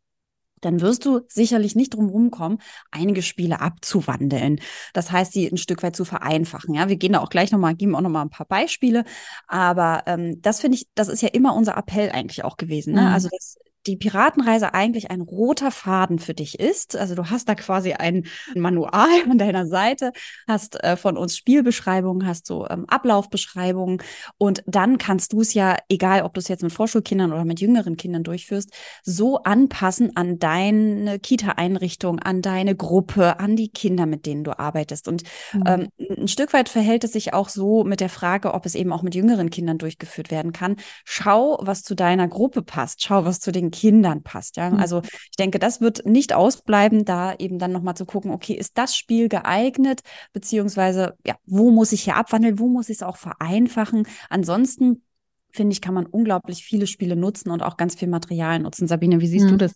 dann 0.63 0.81
wirst 0.81 1.05
du 1.05 1.21
sicherlich 1.29 1.77
nicht 1.77 1.95
drum 1.95 2.09
rumkommen, 2.09 2.59
einige 2.91 3.21
Spiele 3.21 3.61
abzuwandeln. 3.61 4.61
Das 4.95 5.13
heißt, 5.13 5.33
sie 5.33 5.47
ein 5.47 5.59
Stück 5.59 5.83
weit 5.83 5.95
zu 5.95 6.05
vereinfachen. 6.07 6.75
Ja, 6.75 6.89
wir 6.89 6.97
gehen 6.97 7.13
da 7.13 7.21
auch 7.21 7.29
gleich 7.29 7.53
nochmal, 7.53 7.75
geben 7.75 7.95
auch 7.95 8.01
nochmal 8.01 8.25
ein 8.25 8.31
paar 8.31 8.47
Beispiele. 8.47 9.05
Aber 9.47 10.05
ähm, 10.07 10.41
das 10.41 10.61
finde 10.61 10.77
ich, 10.77 10.87
das 10.95 11.09
ist 11.09 11.21
ja 11.21 11.29
immer 11.29 11.55
unser 11.55 11.77
Appell 11.77 12.11
eigentlich 12.11 12.45
auch 12.45 12.57
gewesen. 12.57 12.95
Ne? 12.95 13.03
Mhm. 13.03 13.09
Also 13.09 13.29
das, 13.31 13.57
die 13.87 13.97
Piratenreise 13.97 14.75
eigentlich 14.75 15.11
ein 15.11 15.21
roter 15.21 15.71
Faden 15.71 16.19
für 16.19 16.35
dich 16.35 16.61
ist. 16.61 16.97
Also 16.97 17.15
du 17.15 17.31
hast 17.31 17.49
da 17.49 17.55
quasi 17.55 17.93
ein 17.93 18.27
Manual 18.55 19.09
an 19.29 19.39
deiner 19.39 19.67
Seite, 19.67 20.13
hast 20.47 20.83
äh, 20.83 20.97
von 20.97 21.17
uns 21.17 21.37
Spielbeschreibungen, 21.37 22.27
hast 22.27 22.47
so 22.47 22.67
ähm, 22.69 22.85
Ablaufbeschreibungen 22.89 24.03
und 24.39 24.63
dann 24.67 24.99
kannst 24.99 25.33
du 25.33 25.41
es 25.41 25.55
ja, 25.55 25.77
egal 25.89 26.23
ob 26.23 26.35
du 26.35 26.41
es 26.41 26.49
jetzt 26.49 26.63
mit 26.63 26.73
Vorschulkindern 26.73 27.33
oder 27.33 27.45
mit 27.45 27.61
jüngeren 27.61 27.97
Kindern 27.97 28.23
durchführst, 28.23 28.71
so 29.03 29.39
anpassen 29.39 30.17
an 30.17 30.39
deine 30.39 31.19
Kita-Einrichtung, 31.19 32.21
an 32.21 32.43
deine 32.43 32.77
Gruppe, 32.77 33.41
an 33.41 33.57
die 33.57 33.69
Kinder, 33.69 34.07
mit 34.07 34.27
denen 34.27 34.45
du 34.45 34.59
arbeitest. 34.59 35.09
Und 35.09 35.25
mhm. 35.53 35.63
ähm, 35.67 35.89
ein 36.17 36.29
Stück 36.29 36.53
weit 36.53 36.69
verhält 36.69 37.05
es 37.05 37.13
sich 37.13 37.35
auch 37.35 37.49
so 37.49 37.85
mit 37.85 38.01
der 38.01 38.09
Frage, 38.09 38.55
ob 38.55 38.67
es 38.67 38.75
eben 38.75 38.93
auch 38.93 39.03
mit 39.03 39.15
jüngeren 39.15 39.51
Kindern 39.51 39.79
durchgeführt 39.79 40.31
werden 40.31 40.53
kann. 40.53 40.77
Schau, 41.05 41.59
was 41.61 41.83
zu 41.83 41.95
deiner 41.95 42.29
Gruppe 42.29 42.63
passt. 42.63 43.03
Schau, 43.03 43.25
was 43.25 43.41
zu 43.41 43.51
den 43.51 43.72
Kindern 43.73 44.23
passt. 44.23 44.57
Ja? 44.57 44.71
Mhm. 44.71 44.79
Also 44.79 45.03
ich 45.03 45.37
denke, 45.37 45.59
das 45.59 45.81
wird 45.81 46.07
nicht 46.07 46.33
ausbleiben, 46.33 47.05
da 47.05 47.35
eben 47.35 47.59
dann 47.59 47.73
nochmal 47.73 47.97
zu 47.97 48.07
gucken, 48.07 48.31
okay, 48.31 48.55
ist 48.55 48.79
das 48.79 48.95
Spiel 48.95 49.29
geeignet, 49.29 50.03
beziehungsweise 50.33 51.17
ja, 51.27 51.35
wo 51.45 51.73
muss 51.73 51.91
ich 51.91 52.03
hier 52.03 52.15
abwandeln, 52.15 52.61
wo 52.61 52.69
muss 52.69 52.89
ich 52.89 52.99
es 52.99 53.03
auch 53.03 53.17
vereinfachen? 53.17 54.07
Ansonsten 54.31 55.03
finde 55.51 55.73
ich, 55.73 55.81
kann 55.81 55.95
man 55.95 56.07
unglaublich 56.07 56.65
viele 56.65 56.87
Spiele 56.87 57.17
nutzen 57.17 57.51
und 57.51 57.63
auch 57.63 57.77
ganz 57.77 57.95
viel 57.97 58.09
Material 58.09 58.61
nutzen. 58.61 58.87
Sabine, 58.87 59.21
wie 59.21 59.27
siehst 59.27 59.47
mhm. 59.47 59.51
du 59.51 59.57
das? 59.59 59.73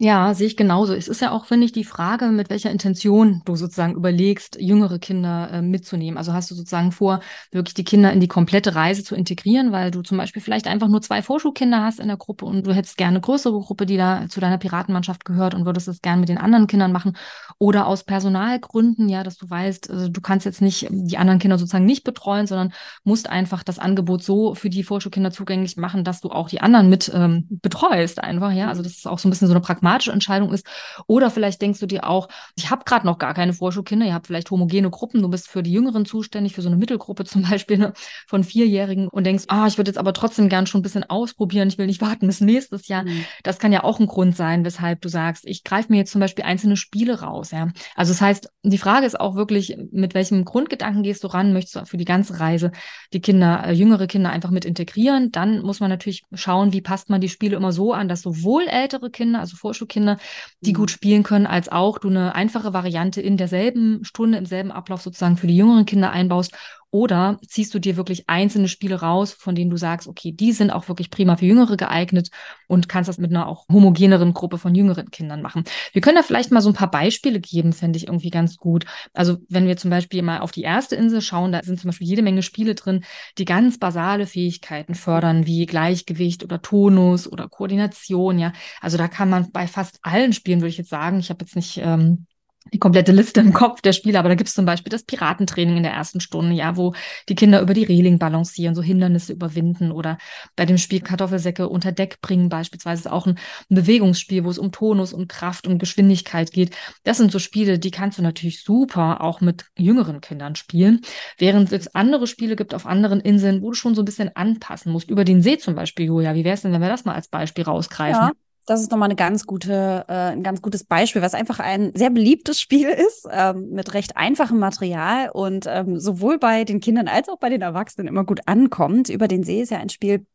Ja, 0.00 0.32
sehe 0.32 0.46
ich 0.46 0.56
genauso. 0.56 0.94
Es 0.94 1.08
ist 1.08 1.20
ja 1.20 1.32
auch, 1.32 1.44
finde 1.44 1.64
ich, 1.64 1.72
die 1.72 1.82
Frage, 1.82 2.26
mit 2.26 2.50
welcher 2.50 2.70
Intention 2.70 3.42
du 3.44 3.56
sozusagen 3.56 3.96
überlegst, 3.96 4.56
jüngere 4.60 5.00
Kinder 5.00 5.50
äh, 5.50 5.60
mitzunehmen. 5.60 6.16
Also 6.16 6.32
hast 6.32 6.52
du 6.52 6.54
sozusagen 6.54 6.92
vor, 6.92 7.18
wirklich 7.50 7.74
die 7.74 7.82
Kinder 7.82 8.12
in 8.12 8.20
die 8.20 8.28
komplette 8.28 8.76
Reise 8.76 9.02
zu 9.02 9.16
integrieren, 9.16 9.72
weil 9.72 9.90
du 9.90 10.02
zum 10.02 10.16
Beispiel 10.16 10.40
vielleicht 10.40 10.68
einfach 10.68 10.86
nur 10.86 11.02
zwei 11.02 11.20
Vorschulkinder 11.20 11.82
hast 11.82 11.98
in 11.98 12.06
der 12.06 12.16
Gruppe 12.16 12.44
und 12.44 12.64
du 12.64 12.72
hättest 12.72 12.96
gerne 12.96 13.16
eine 13.16 13.22
größere 13.22 13.58
Gruppe, 13.58 13.86
die 13.86 13.96
da 13.96 14.26
zu 14.28 14.38
deiner 14.38 14.58
Piratenmannschaft 14.58 15.24
gehört 15.24 15.54
und 15.54 15.66
würdest 15.66 15.88
es 15.88 16.00
gerne 16.00 16.20
mit 16.20 16.28
den 16.28 16.38
anderen 16.38 16.68
Kindern 16.68 16.92
machen. 16.92 17.16
Oder 17.58 17.88
aus 17.88 18.04
Personalgründen, 18.04 19.08
ja, 19.08 19.24
dass 19.24 19.36
du 19.36 19.50
weißt, 19.50 19.90
also 19.90 20.08
du 20.08 20.20
kannst 20.20 20.46
jetzt 20.46 20.62
nicht 20.62 20.86
die 20.90 21.18
anderen 21.18 21.40
Kinder 21.40 21.58
sozusagen 21.58 21.86
nicht 21.86 22.04
betreuen, 22.04 22.46
sondern 22.46 22.72
musst 23.02 23.28
einfach 23.28 23.64
das 23.64 23.80
Angebot 23.80 24.22
so 24.22 24.54
für 24.54 24.70
die 24.70 24.84
Vorschulkinder 24.84 25.32
zugänglich 25.32 25.76
machen, 25.76 26.04
dass 26.04 26.20
du 26.20 26.30
auch 26.30 26.48
die 26.48 26.60
anderen 26.60 26.88
mit 26.88 27.10
ähm, 27.12 27.48
betreust 27.50 28.22
einfach, 28.22 28.52
ja. 28.52 28.68
Also 28.68 28.82
das 28.82 28.92
ist 28.92 29.08
auch 29.08 29.18
so 29.18 29.26
ein 29.26 29.30
bisschen 29.30 29.48
so 29.48 29.54
eine 29.54 29.60
pragmatische 29.60 29.87
pragmatische 29.88 30.12
Entscheidung 30.12 30.52
ist. 30.52 30.66
Oder 31.06 31.30
vielleicht 31.30 31.62
denkst 31.62 31.80
du 31.80 31.86
dir 31.86 32.04
auch, 32.08 32.28
ich 32.56 32.70
habe 32.70 32.84
gerade 32.84 33.06
noch 33.06 33.18
gar 33.18 33.34
keine 33.34 33.52
Vorschulkinder, 33.52 34.06
ihr 34.06 34.14
habt 34.14 34.26
vielleicht 34.26 34.50
homogene 34.50 34.90
Gruppen, 34.90 35.22
du 35.22 35.28
bist 35.28 35.48
für 35.48 35.62
die 35.62 35.72
Jüngeren 35.72 36.04
zuständig, 36.04 36.54
für 36.54 36.62
so 36.62 36.68
eine 36.68 36.76
Mittelgruppe 36.76 37.24
zum 37.28 37.42
Beispiel 37.42 37.78
ne, 37.78 37.92
von 38.26 38.44
Vierjährigen 38.44 39.08
und 39.08 39.24
denkst, 39.24 39.44
ah, 39.48 39.66
ich 39.66 39.78
würde 39.78 39.90
jetzt 39.90 39.98
aber 39.98 40.12
trotzdem 40.12 40.48
gern 40.48 40.66
schon 40.66 40.80
ein 40.80 40.82
bisschen 40.82 41.04
ausprobieren, 41.04 41.68
ich 41.68 41.78
will 41.78 41.86
nicht 41.86 42.00
warten 42.08 42.26
bis 42.26 42.40
nächstes 42.40 42.88
Jahr. 42.88 43.04
Mhm. 43.04 43.24
Das 43.42 43.58
kann 43.58 43.72
ja 43.72 43.84
auch 43.84 43.98
ein 44.00 44.06
Grund 44.06 44.36
sein, 44.36 44.64
weshalb 44.64 45.00
du 45.00 45.08
sagst, 45.08 45.44
ich 45.46 45.64
greife 45.64 45.90
mir 45.90 45.98
jetzt 45.98 46.12
zum 46.12 46.20
Beispiel 46.20 46.44
einzelne 46.44 46.76
Spiele 46.76 47.20
raus. 47.20 47.50
Ja? 47.50 47.68
Also 47.94 48.12
das 48.12 48.20
heißt, 48.20 48.50
die 48.62 48.78
Frage 48.78 49.06
ist 49.06 49.18
auch 49.18 49.34
wirklich, 49.34 49.76
mit 49.90 50.14
welchem 50.14 50.44
Grundgedanken 50.44 51.02
gehst 51.02 51.24
du 51.24 51.28
ran? 51.28 51.52
Möchtest 51.52 51.76
du 51.76 51.86
für 51.86 51.96
die 51.96 52.04
ganze 52.04 52.40
Reise 52.40 52.72
die 53.12 53.20
Kinder, 53.20 53.64
äh, 53.66 53.72
jüngere 53.72 54.06
Kinder 54.06 54.30
einfach 54.30 54.50
mit 54.50 54.64
integrieren? 54.64 55.30
Dann 55.30 55.62
muss 55.62 55.80
man 55.80 55.90
natürlich 55.90 56.22
schauen, 56.34 56.72
wie 56.72 56.80
passt 56.80 57.08
man 57.10 57.20
die 57.20 57.28
Spiele 57.28 57.56
immer 57.56 57.72
so 57.72 57.92
an, 57.92 58.08
dass 58.08 58.22
sowohl 58.22 58.66
ältere 58.68 59.10
Kinder, 59.10 59.40
also 59.40 59.56
Vorschul 59.56 59.77
Vorschulkinder, 59.78 60.18
die 60.60 60.72
gut 60.72 60.90
mhm. 60.90 60.94
spielen 60.94 61.22
können, 61.22 61.46
als 61.46 61.68
auch 61.68 61.98
du 61.98 62.08
eine 62.08 62.34
einfache 62.34 62.72
Variante 62.72 63.20
in 63.20 63.36
derselben 63.36 64.04
Stunde, 64.04 64.38
im 64.38 64.46
selben 64.46 64.72
Ablauf 64.72 65.02
sozusagen 65.02 65.36
für 65.36 65.46
die 65.46 65.56
jüngeren 65.56 65.86
Kinder 65.86 66.10
einbaust 66.10 66.54
oder 66.90 67.38
ziehst 67.46 67.74
du 67.74 67.78
dir 67.78 67.96
wirklich 67.96 68.28
einzelne 68.28 68.68
Spiele 68.68 69.00
raus, 69.00 69.32
von 69.32 69.54
denen 69.54 69.70
du 69.70 69.76
sagst, 69.76 70.08
okay, 70.08 70.32
die 70.32 70.52
sind 70.52 70.70
auch 70.70 70.88
wirklich 70.88 71.10
prima 71.10 71.36
für 71.36 71.44
Jüngere 71.44 71.76
geeignet 71.76 72.30
und 72.66 72.88
kannst 72.88 73.08
das 73.08 73.18
mit 73.18 73.30
einer 73.30 73.46
auch 73.46 73.66
homogeneren 73.70 74.32
Gruppe 74.32 74.58
von 74.58 74.74
jüngeren 74.74 75.10
Kindern 75.10 75.42
machen. 75.42 75.64
Wir 75.92 76.00
können 76.00 76.16
da 76.16 76.22
vielleicht 76.22 76.50
mal 76.50 76.62
so 76.62 76.70
ein 76.70 76.74
paar 76.74 76.90
Beispiele 76.90 77.40
geben, 77.40 77.72
fände 77.72 77.96
ich 77.98 78.06
irgendwie 78.06 78.30
ganz 78.30 78.56
gut. 78.56 78.86
Also 79.12 79.36
wenn 79.48 79.66
wir 79.66 79.76
zum 79.76 79.90
Beispiel 79.90 80.22
mal 80.22 80.38
auf 80.38 80.52
die 80.52 80.62
erste 80.62 80.96
Insel 80.96 81.20
schauen, 81.20 81.52
da 81.52 81.62
sind 81.62 81.78
zum 81.78 81.88
Beispiel 81.88 82.06
jede 82.06 82.22
Menge 82.22 82.42
Spiele 82.42 82.74
drin, 82.74 83.04
die 83.36 83.44
ganz 83.44 83.78
basale 83.78 84.26
Fähigkeiten 84.26 84.94
fördern, 84.94 85.46
wie 85.46 85.66
Gleichgewicht 85.66 86.42
oder 86.42 86.62
Tonus 86.62 87.30
oder 87.30 87.48
Koordination, 87.48 88.38
ja. 88.38 88.52
Also 88.80 88.96
da 88.96 89.08
kann 89.08 89.28
man 89.28 89.50
bei 89.52 89.66
fast 89.66 89.98
allen 90.02 90.32
Spielen, 90.32 90.60
würde 90.60 90.70
ich 90.70 90.78
jetzt 90.78 90.90
sagen, 90.90 91.18
ich 91.18 91.28
habe 91.30 91.44
jetzt 91.44 91.56
nicht 91.56 91.78
ähm, 91.82 92.26
die 92.72 92.78
komplette 92.78 93.12
Liste 93.12 93.40
im 93.40 93.52
Kopf 93.52 93.80
der 93.80 93.92
Spiele, 93.92 94.18
aber 94.18 94.28
da 94.28 94.34
gibt 94.34 94.48
es 94.48 94.54
zum 94.54 94.66
Beispiel 94.66 94.90
das 94.90 95.04
Piratentraining 95.04 95.78
in 95.78 95.82
der 95.82 95.92
ersten 95.92 96.20
Stunde, 96.20 96.54
ja, 96.54 96.76
wo 96.76 96.94
die 97.28 97.34
Kinder 97.34 97.60
über 97.60 97.74
die 97.74 97.84
Reling 97.84 98.18
balancieren, 98.18 98.74
so 98.74 98.82
Hindernisse 98.82 99.32
überwinden 99.32 99.92
oder 99.92 100.18
bei 100.56 100.66
dem 100.66 100.78
Spiel 100.78 101.00
Kartoffelsäcke 101.00 101.68
unter 101.68 101.92
Deck 101.92 102.20
bringen 102.20 102.48
beispielsweise 102.48 103.00
ist 103.00 103.10
auch 103.10 103.26
ein, 103.26 103.38
Bewegungsspiel, 103.68 104.44
wo 104.44 104.50
es 104.50 104.58
um 104.58 104.72
Tonus 104.72 105.12
und 105.12 105.28
Kraft 105.28 105.66
und 105.66 105.78
Geschwindigkeit 105.78 106.52
geht. 106.52 106.74
Das 107.04 107.18
sind 107.18 107.30
so 107.30 107.38
Spiele, 107.38 107.78
die 107.78 107.90
kannst 107.90 108.18
du 108.18 108.22
natürlich 108.22 108.62
super 108.62 109.20
auch 109.20 109.40
mit 109.40 109.66
jüngeren 109.76 110.20
Kindern 110.20 110.56
spielen, 110.56 111.00
während 111.38 111.72
es 111.72 111.94
andere 111.94 112.26
Spiele 112.26 112.56
gibt 112.56 112.74
auf 112.74 112.86
anderen 112.86 113.20
Inseln, 113.20 113.62
wo 113.62 113.70
du 113.70 113.74
schon 113.74 113.94
so 113.94 114.02
ein 114.02 114.04
bisschen 114.04 114.34
anpassen 114.34 114.92
musst. 114.92 115.10
Über 115.10 115.24
den 115.24 115.42
See 115.42 115.58
zum 115.58 115.74
Beispiel, 115.74 116.06
Julia, 116.06 116.34
wie 116.34 116.44
wäre 116.44 116.54
es 116.54 116.62
denn, 116.62 116.72
wenn 116.72 116.80
wir 116.80 116.88
das 116.88 117.04
mal 117.04 117.14
als 117.14 117.28
Beispiel 117.28 117.64
rausgreifen? 117.64 118.28
Ja. 118.28 118.32
Das 118.68 118.82
ist 118.82 118.90
nochmal 118.90 119.06
eine 119.06 119.16
ganz 119.16 119.46
gute, 119.46 120.04
äh, 120.08 120.12
ein 120.12 120.42
ganz 120.42 120.60
gutes 120.60 120.84
Beispiel, 120.84 121.22
was 121.22 121.32
einfach 121.32 121.58
ein 121.58 121.90
sehr 121.94 122.10
beliebtes 122.10 122.60
Spiel 122.60 122.88
ist, 122.88 123.26
ähm, 123.30 123.70
mit 123.70 123.94
recht 123.94 124.18
einfachem 124.18 124.58
Material 124.58 125.30
und 125.32 125.64
ähm, 125.66 125.98
sowohl 125.98 126.38
bei 126.38 126.64
den 126.64 126.80
Kindern 126.80 127.08
als 127.08 127.30
auch 127.30 127.38
bei 127.38 127.48
den 127.48 127.62
Erwachsenen 127.62 128.08
immer 128.08 128.24
gut 128.24 128.40
ankommt. 128.44 129.08
Über 129.08 129.26
den 129.26 129.42
See 129.42 129.62
ist 129.62 129.70
ja 129.70 129.78
ein 129.78 129.88
Spiel, 129.88 130.26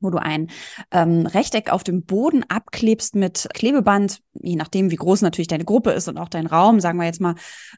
wo 0.00 0.10
du 0.10 0.18
ein 0.18 0.48
ähm, 0.90 1.26
Rechteck 1.26 1.72
auf 1.72 1.84
dem 1.84 2.02
Boden 2.02 2.44
abklebst 2.48 3.14
mit 3.14 3.48
Klebeband, 3.54 4.20
je 4.34 4.56
nachdem, 4.56 4.90
wie 4.90 4.96
groß 4.96 5.22
natürlich 5.22 5.48
deine 5.48 5.64
Gruppe 5.64 5.90
ist 5.90 6.08
und 6.08 6.18
auch 6.18 6.28
dein 6.28 6.46
Raum. 6.46 6.80
Sagen 6.80 6.98
wir 6.98 7.06
jetzt 7.06 7.20
mal, 7.20 7.34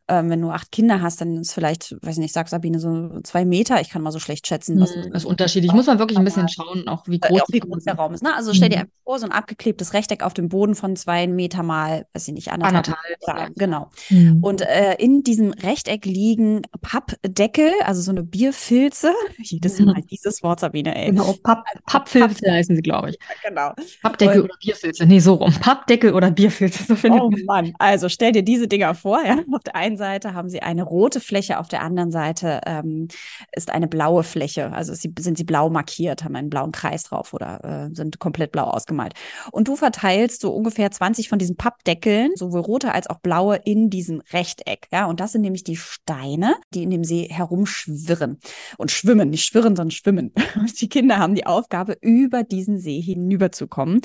ähm, 0.08 0.30
wenn 0.30 0.40
du 0.40 0.50
acht 0.50 0.72
Kinder 0.72 1.02
hast, 1.02 1.20
dann 1.20 1.36
ist 1.36 1.52
vielleicht, 1.52 1.96
weiß 2.02 2.14
ich 2.14 2.20
nicht, 2.20 2.34
sag 2.34 2.48
Sabine, 2.48 2.80
so 2.80 3.20
zwei 3.22 3.44
Meter. 3.44 3.80
Ich 3.80 3.90
kann 3.90 4.02
mal 4.02 4.12
so 4.12 4.18
schlecht 4.18 4.46
schätzen. 4.46 4.80
Was 4.80 4.94
hm, 4.94 5.12
das 5.12 5.22
ist 5.22 5.24
unterschiedlich. 5.24 5.72
Muss 5.72 5.86
man 5.86 5.98
wirklich 5.98 6.18
ein 6.18 6.24
bisschen 6.24 6.48
schauen, 6.48 6.88
auch 6.88 7.06
wie 7.06 7.20
groß, 7.20 7.38
äh, 7.38 7.42
auch 7.42 7.48
wie 7.50 7.60
groß 7.60 7.84
der 7.84 7.94
Raum 7.94 8.14
ist. 8.14 8.22
Ne? 8.22 8.34
Also 8.34 8.52
stell 8.54 8.68
dir 8.68 8.76
mhm. 8.76 8.82
einfach 8.82 8.94
vor, 9.04 9.18
so 9.18 9.26
ein 9.26 9.32
abgeklebtes 9.32 9.92
Rechteck 9.94 10.22
auf 10.22 10.34
dem 10.34 10.48
Boden 10.48 10.74
von 10.74 10.96
zwei 10.96 11.26
Meter 11.26 11.62
mal, 11.62 12.06
weiß 12.12 12.28
ich 12.28 12.34
nicht, 12.34 12.52
anderthalb. 12.52 12.88
anderthalb 12.88 13.54
genau. 13.56 13.90
Mhm. 14.10 14.42
Und 14.42 14.62
äh, 14.62 14.94
in 14.94 15.22
diesem 15.22 15.52
Rechteck 15.52 16.04
liegen 16.06 16.62
Pappdeckel, 16.80 17.72
also 17.84 18.00
so 18.02 18.10
eine 18.10 18.22
Bierfilze. 18.22 19.12
Jedes 19.38 19.78
Mal 19.80 20.02
dieses 20.10 20.42
Wort, 20.42 20.60
Sabine, 20.60 20.96
ey. 20.96 21.10
Genau, 21.10 21.34
Papp, 21.42 21.64
Papp 21.86 22.05
Pappfilze 22.06 22.50
heißen 22.50 22.76
sie, 22.76 22.82
glaube 22.82 23.10
ich. 23.10 23.18
Genau. 23.46 23.72
Pappdeckel 24.02 24.40
und, 24.40 24.44
oder 24.46 24.56
Bierfilze. 24.60 25.06
Nee, 25.06 25.20
so 25.20 25.34
rum. 25.34 25.54
Pappdeckel 25.60 26.14
oder 26.14 26.30
Bierfilze. 26.30 26.96
So 26.96 27.08
oh 27.08 27.30
Mann. 27.44 27.74
Also 27.78 28.08
stell 28.08 28.32
dir 28.32 28.42
diese 28.42 28.66
Dinger 28.66 28.94
vor. 28.94 29.24
Ja? 29.24 29.38
Auf 29.52 29.62
der 29.62 29.76
einen 29.76 29.96
Seite 29.96 30.34
haben 30.34 30.48
sie 30.48 30.62
eine 30.62 30.82
rote 30.82 31.20
Fläche, 31.20 31.58
auf 31.58 31.68
der 31.68 31.82
anderen 31.82 32.10
Seite 32.10 32.60
ähm, 32.66 33.08
ist 33.52 33.70
eine 33.70 33.86
blaue 33.86 34.24
Fläche. 34.24 34.72
Also 34.72 34.94
sie, 34.94 35.12
sind 35.18 35.38
sie 35.38 35.44
blau 35.44 35.70
markiert, 35.70 36.24
haben 36.24 36.34
einen 36.34 36.50
blauen 36.50 36.72
Kreis 36.72 37.04
drauf 37.04 37.34
oder 37.34 37.88
äh, 37.90 37.94
sind 37.94 38.18
komplett 38.18 38.52
blau 38.52 38.64
ausgemalt. 38.64 39.14
Und 39.52 39.68
du 39.68 39.76
verteilst 39.76 40.40
so 40.40 40.52
ungefähr 40.52 40.90
20 40.90 41.28
von 41.28 41.38
diesen 41.38 41.56
Pappdeckeln, 41.56 42.32
sowohl 42.34 42.60
rote 42.60 42.92
als 42.92 43.08
auch 43.08 43.20
blaue, 43.20 43.56
in 43.64 43.90
diesem 43.90 44.22
Rechteck. 44.32 44.88
Ja? 44.92 45.06
Und 45.06 45.20
das 45.20 45.32
sind 45.32 45.42
nämlich 45.42 45.64
die 45.64 45.76
Steine, 45.76 46.56
die 46.74 46.82
in 46.82 46.90
dem 46.90 47.04
See 47.04 47.28
herumschwirren. 47.30 48.38
Und 48.76 48.90
schwimmen, 48.90 49.30
nicht 49.30 49.44
schwirren, 49.44 49.76
sondern 49.76 49.92
schwimmen. 49.92 50.32
die 50.80 50.88
Kinder 50.88 51.18
haben 51.18 51.34
die 51.34 51.46
Aufgabe, 51.46 51.95
über 52.00 52.44
diesen 52.44 52.78
See 52.78 53.00
hinüberzukommen. 53.00 54.00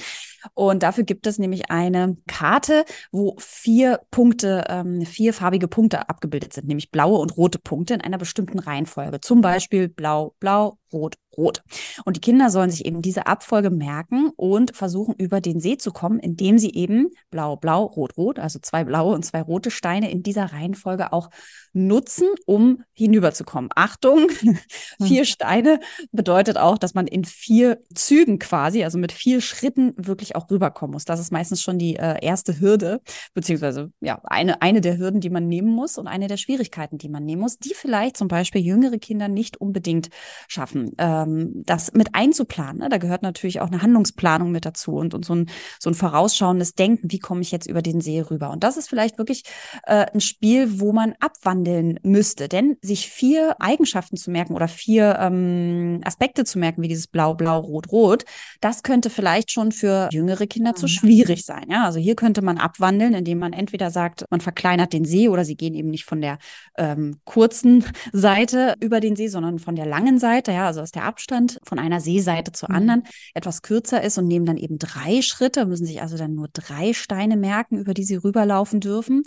Und 0.53 0.83
dafür 0.83 1.03
gibt 1.03 1.27
es 1.27 1.39
nämlich 1.39 1.69
eine 1.69 2.17
Karte, 2.27 2.85
wo 3.11 3.35
vier 3.39 4.01
Punkte, 4.11 4.65
ähm, 4.69 5.05
vier 5.05 5.33
farbige 5.33 5.67
Punkte 5.67 6.09
abgebildet 6.09 6.53
sind, 6.53 6.67
nämlich 6.67 6.91
blaue 6.91 7.19
und 7.19 7.37
rote 7.37 7.59
Punkte 7.59 7.93
in 7.93 8.01
einer 8.01 8.17
bestimmten 8.17 8.59
Reihenfolge. 8.59 9.21
Zum 9.21 9.41
Beispiel 9.41 9.87
blau, 9.89 10.35
blau, 10.39 10.77
rot, 10.93 11.15
rot. 11.37 11.61
Und 12.05 12.17
die 12.17 12.21
Kinder 12.21 12.49
sollen 12.49 12.69
sich 12.69 12.85
eben 12.85 13.01
diese 13.01 13.27
Abfolge 13.27 13.69
merken 13.69 14.31
und 14.35 14.75
versuchen, 14.75 15.15
über 15.17 15.41
den 15.41 15.59
See 15.59 15.77
zu 15.77 15.91
kommen, 15.91 16.19
indem 16.19 16.57
sie 16.57 16.73
eben 16.73 17.09
blau, 17.29 17.55
blau, 17.55 17.85
rot, 17.85 18.17
rot, 18.17 18.39
also 18.39 18.59
zwei 18.59 18.83
blaue 18.83 19.13
und 19.13 19.23
zwei 19.23 19.41
rote 19.41 19.71
Steine 19.71 20.11
in 20.11 20.23
dieser 20.23 20.51
Reihenfolge 20.51 21.13
auch 21.13 21.29
nutzen, 21.73 22.27
um 22.45 22.83
hinüberzukommen. 22.93 23.69
Achtung, 23.75 24.29
vier 25.01 25.21
hm. 25.21 25.25
Steine 25.25 25.79
bedeutet 26.11 26.57
auch, 26.57 26.77
dass 26.77 26.93
man 26.93 27.07
in 27.07 27.23
vier 27.23 27.81
Zügen 27.93 28.39
quasi, 28.39 28.83
also 28.83 28.97
mit 28.97 29.11
vier 29.11 29.41
Schritten 29.41 29.93
wirklich 29.95 30.30
auch 30.35 30.49
rüberkommen 30.49 30.93
muss. 30.93 31.05
Das 31.05 31.19
ist 31.19 31.31
meistens 31.31 31.61
schon 31.61 31.77
die 31.77 31.95
äh, 31.95 32.23
erste 32.23 32.59
Hürde, 32.59 33.01
beziehungsweise 33.33 33.91
ja, 34.01 34.19
eine, 34.23 34.61
eine 34.61 34.81
der 34.81 34.97
Hürden, 34.97 35.21
die 35.21 35.29
man 35.29 35.47
nehmen 35.47 35.69
muss 35.69 35.97
und 35.97 36.07
eine 36.07 36.27
der 36.27 36.37
Schwierigkeiten, 36.37 36.97
die 36.97 37.09
man 37.09 37.25
nehmen 37.25 37.41
muss, 37.41 37.57
die 37.57 37.73
vielleicht 37.73 38.17
zum 38.17 38.27
Beispiel 38.27 38.61
jüngere 38.61 38.97
Kinder 38.97 39.27
nicht 39.27 39.57
unbedingt 39.57 40.09
schaffen. 40.47 40.91
Ähm, 40.97 41.61
das 41.65 41.93
mit 41.93 42.13
einzuplanen, 42.13 42.81
ne? 42.81 42.89
da 42.89 42.97
gehört 42.97 43.23
natürlich 43.23 43.61
auch 43.61 43.67
eine 43.67 43.81
Handlungsplanung 43.81 44.51
mit 44.51 44.65
dazu 44.65 44.95
und, 44.95 45.13
und 45.13 45.25
so, 45.25 45.35
ein, 45.35 45.49
so 45.79 45.89
ein 45.89 45.93
vorausschauendes 45.93 46.75
Denken, 46.75 47.11
wie 47.11 47.19
komme 47.19 47.41
ich 47.41 47.51
jetzt 47.51 47.67
über 47.67 47.81
den 47.81 48.01
See 48.01 48.21
rüber. 48.21 48.49
Und 48.51 48.63
das 48.63 48.77
ist 48.77 48.89
vielleicht 48.89 49.17
wirklich 49.17 49.43
äh, 49.83 50.05
ein 50.13 50.21
Spiel, 50.21 50.79
wo 50.79 50.93
man 50.93 51.15
abwandeln 51.19 51.99
müsste, 52.03 52.47
denn 52.47 52.77
sich 52.81 53.09
vier 53.09 53.55
Eigenschaften 53.59 54.17
zu 54.17 54.31
merken 54.31 54.55
oder 54.55 54.67
vier 54.67 55.17
ähm, 55.19 56.01
Aspekte 56.03 56.45
zu 56.45 56.59
merken, 56.59 56.81
wie 56.81 56.87
dieses 56.87 57.07
Blau, 57.07 57.33
Blau, 57.33 57.59
Rot, 57.59 57.91
Rot, 57.91 58.25
das 58.59 58.83
könnte 58.83 59.09
vielleicht 59.09 59.51
schon 59.51 59.71
für 59.71 60.09
jüngere 60.11 60.20
Kinder 60.47 60.75
zu 60.75 60.85
mhm. 60.85 60.89
schwierig 60.89 61.45
sein. 61.45 61.65
Ja? 61.69 61.85
Also 61.85 61.99
hier 61.99 62.15
könnte 62.15 62.41
man 62.41 62.57
abwandeln, 62.57 63.13
indem 63.13 63.39
man 63.39 63.53
entweder 63.53 63.91
sagt, 63.91 64.25
man 64.29 64.41
verkleinert 64.41 64.93
den 64.93 65.05
See 65.05 65.29
oder 65.29 65.45
sie 65.45 65.55
gehen 65.55 65.73
eben 65.73 65.89
nicht 65.89 66.05
von 66.05 66.21
der 66.21 66.37
ähm, 66.77 67.19
kurzen 67.25 67.83
Seite 68.13 68.75
über 68.79 68.99
den 68.99 69.15
See, 69.15 69.27
sondern 69.27 69.59
von 69.59 69.75
der 69.75 69.85
langen 69.85 70.19
Seite. 70.19 70.51
Ja? 70.51 70.67
Also 70.67 70.81
dass 70.81 70.91
der 70.91 71.03
Abstand 71.03 71.59
von 71.63 71.79
einer 71.79 72.01
Seeseite 72.01 72.51
zur 72.51 72.69
mhm. 72.69 72.75
anderen 72.75 73.03
etwas 73.33 73.61
kürzer 73.61 74.01
ist 74.03 74.17
und 74.17 74.27
nehmen 74.27 74.45
dann 74.45 74.57
eben 74.57 74.77
drei 74.77 75.21
Schritte, 75.21 75.65
müssen 75.65 75.85
sich 75.85 76.01
also 76.01 76.17
dann 76.17 76.35
nur 76.35 76.49
drei 76.51 76.93
Steine 76.93 77.37
merken, 77.37 77.77
über 77.77 77.93
die 77.93 78.03
sie 78.03 78.15
rüberlaufen 78.15 78.79
dürfen. 78.79 79.23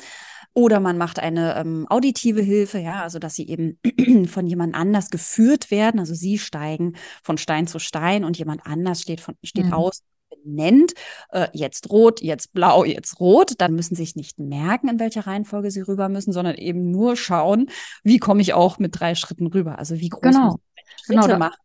Oder 0.56 0.78
man 0.78 0.96
macht 0.96 1.18
eine 1.18 1.56
ähm, 1.56 1.86
auditive 1.90 2.40
Hilfe, 2.40 2.78
ja, 2.78 3.02
also 3.02 3.18
dass 3.18 3.34
sie 3.34 3.48
eben 3.48 3.78
von 4.28 4.46
jemand 4.46 4.76
anders 4.76 5.10
geführt 5.10 5.72
werden. 5.72 5.98
Also 5.98 6.14
sie 6.14 6.38
steigen 6.38 6.94
von 7.24 7.38
Stein 7.38 7.66
zu 7.66 7.80
Stein 7.80 8.24
und 8.24 8.38
jemand 8.38 8.64
anders 8.64 9.02
steht, 9.02 9.20
von, 9.20 9.34
steht 9.42 9.66
mhm. 9.66 9.72
aus 9.72 10.04
benennt, 10.42 10.94
äh, 11.30 11.48
jetzt 11.52 11.90
rot, 11.90 12.20
jetzt 12.20 12.52
blau, 12.52 12.84
jetzt 12.84 13.20
rot, 13.20 13.52
dann 13.58 13.74
müssen 13.74 13.94
sie 13.94 14.04
sich 14.04 14.16
nicht 14.16 14.38
merken, 14.38 14.88
in 14.88 14.98
welcher 14.98 15.26
Reihenfolge 15.26 15.70
sie 15.70 15.82
rüber 15.82 16.08
müssen, 16.08 16.32
sondern 16.32 16.56
eben 16.56 16.90
nur 16.90 17.16
schauen, 17.16 17.70
wie 18.02 18.18
komme 18.18 18.42
ich 18.42 18.54
auch 18.54 18.78
mit 18.78 18.98
drei 18.98 19.14
Schritten 19.14 19.46
rüber. 19.46 19.78
Also 19.78 19.98
wie 19.98 20.08
groß 20.08 20.22
genau. 20.22 20.56
Schritte 21.02 21.20
genau, 21.20 21.38
machen. 21.38 21.56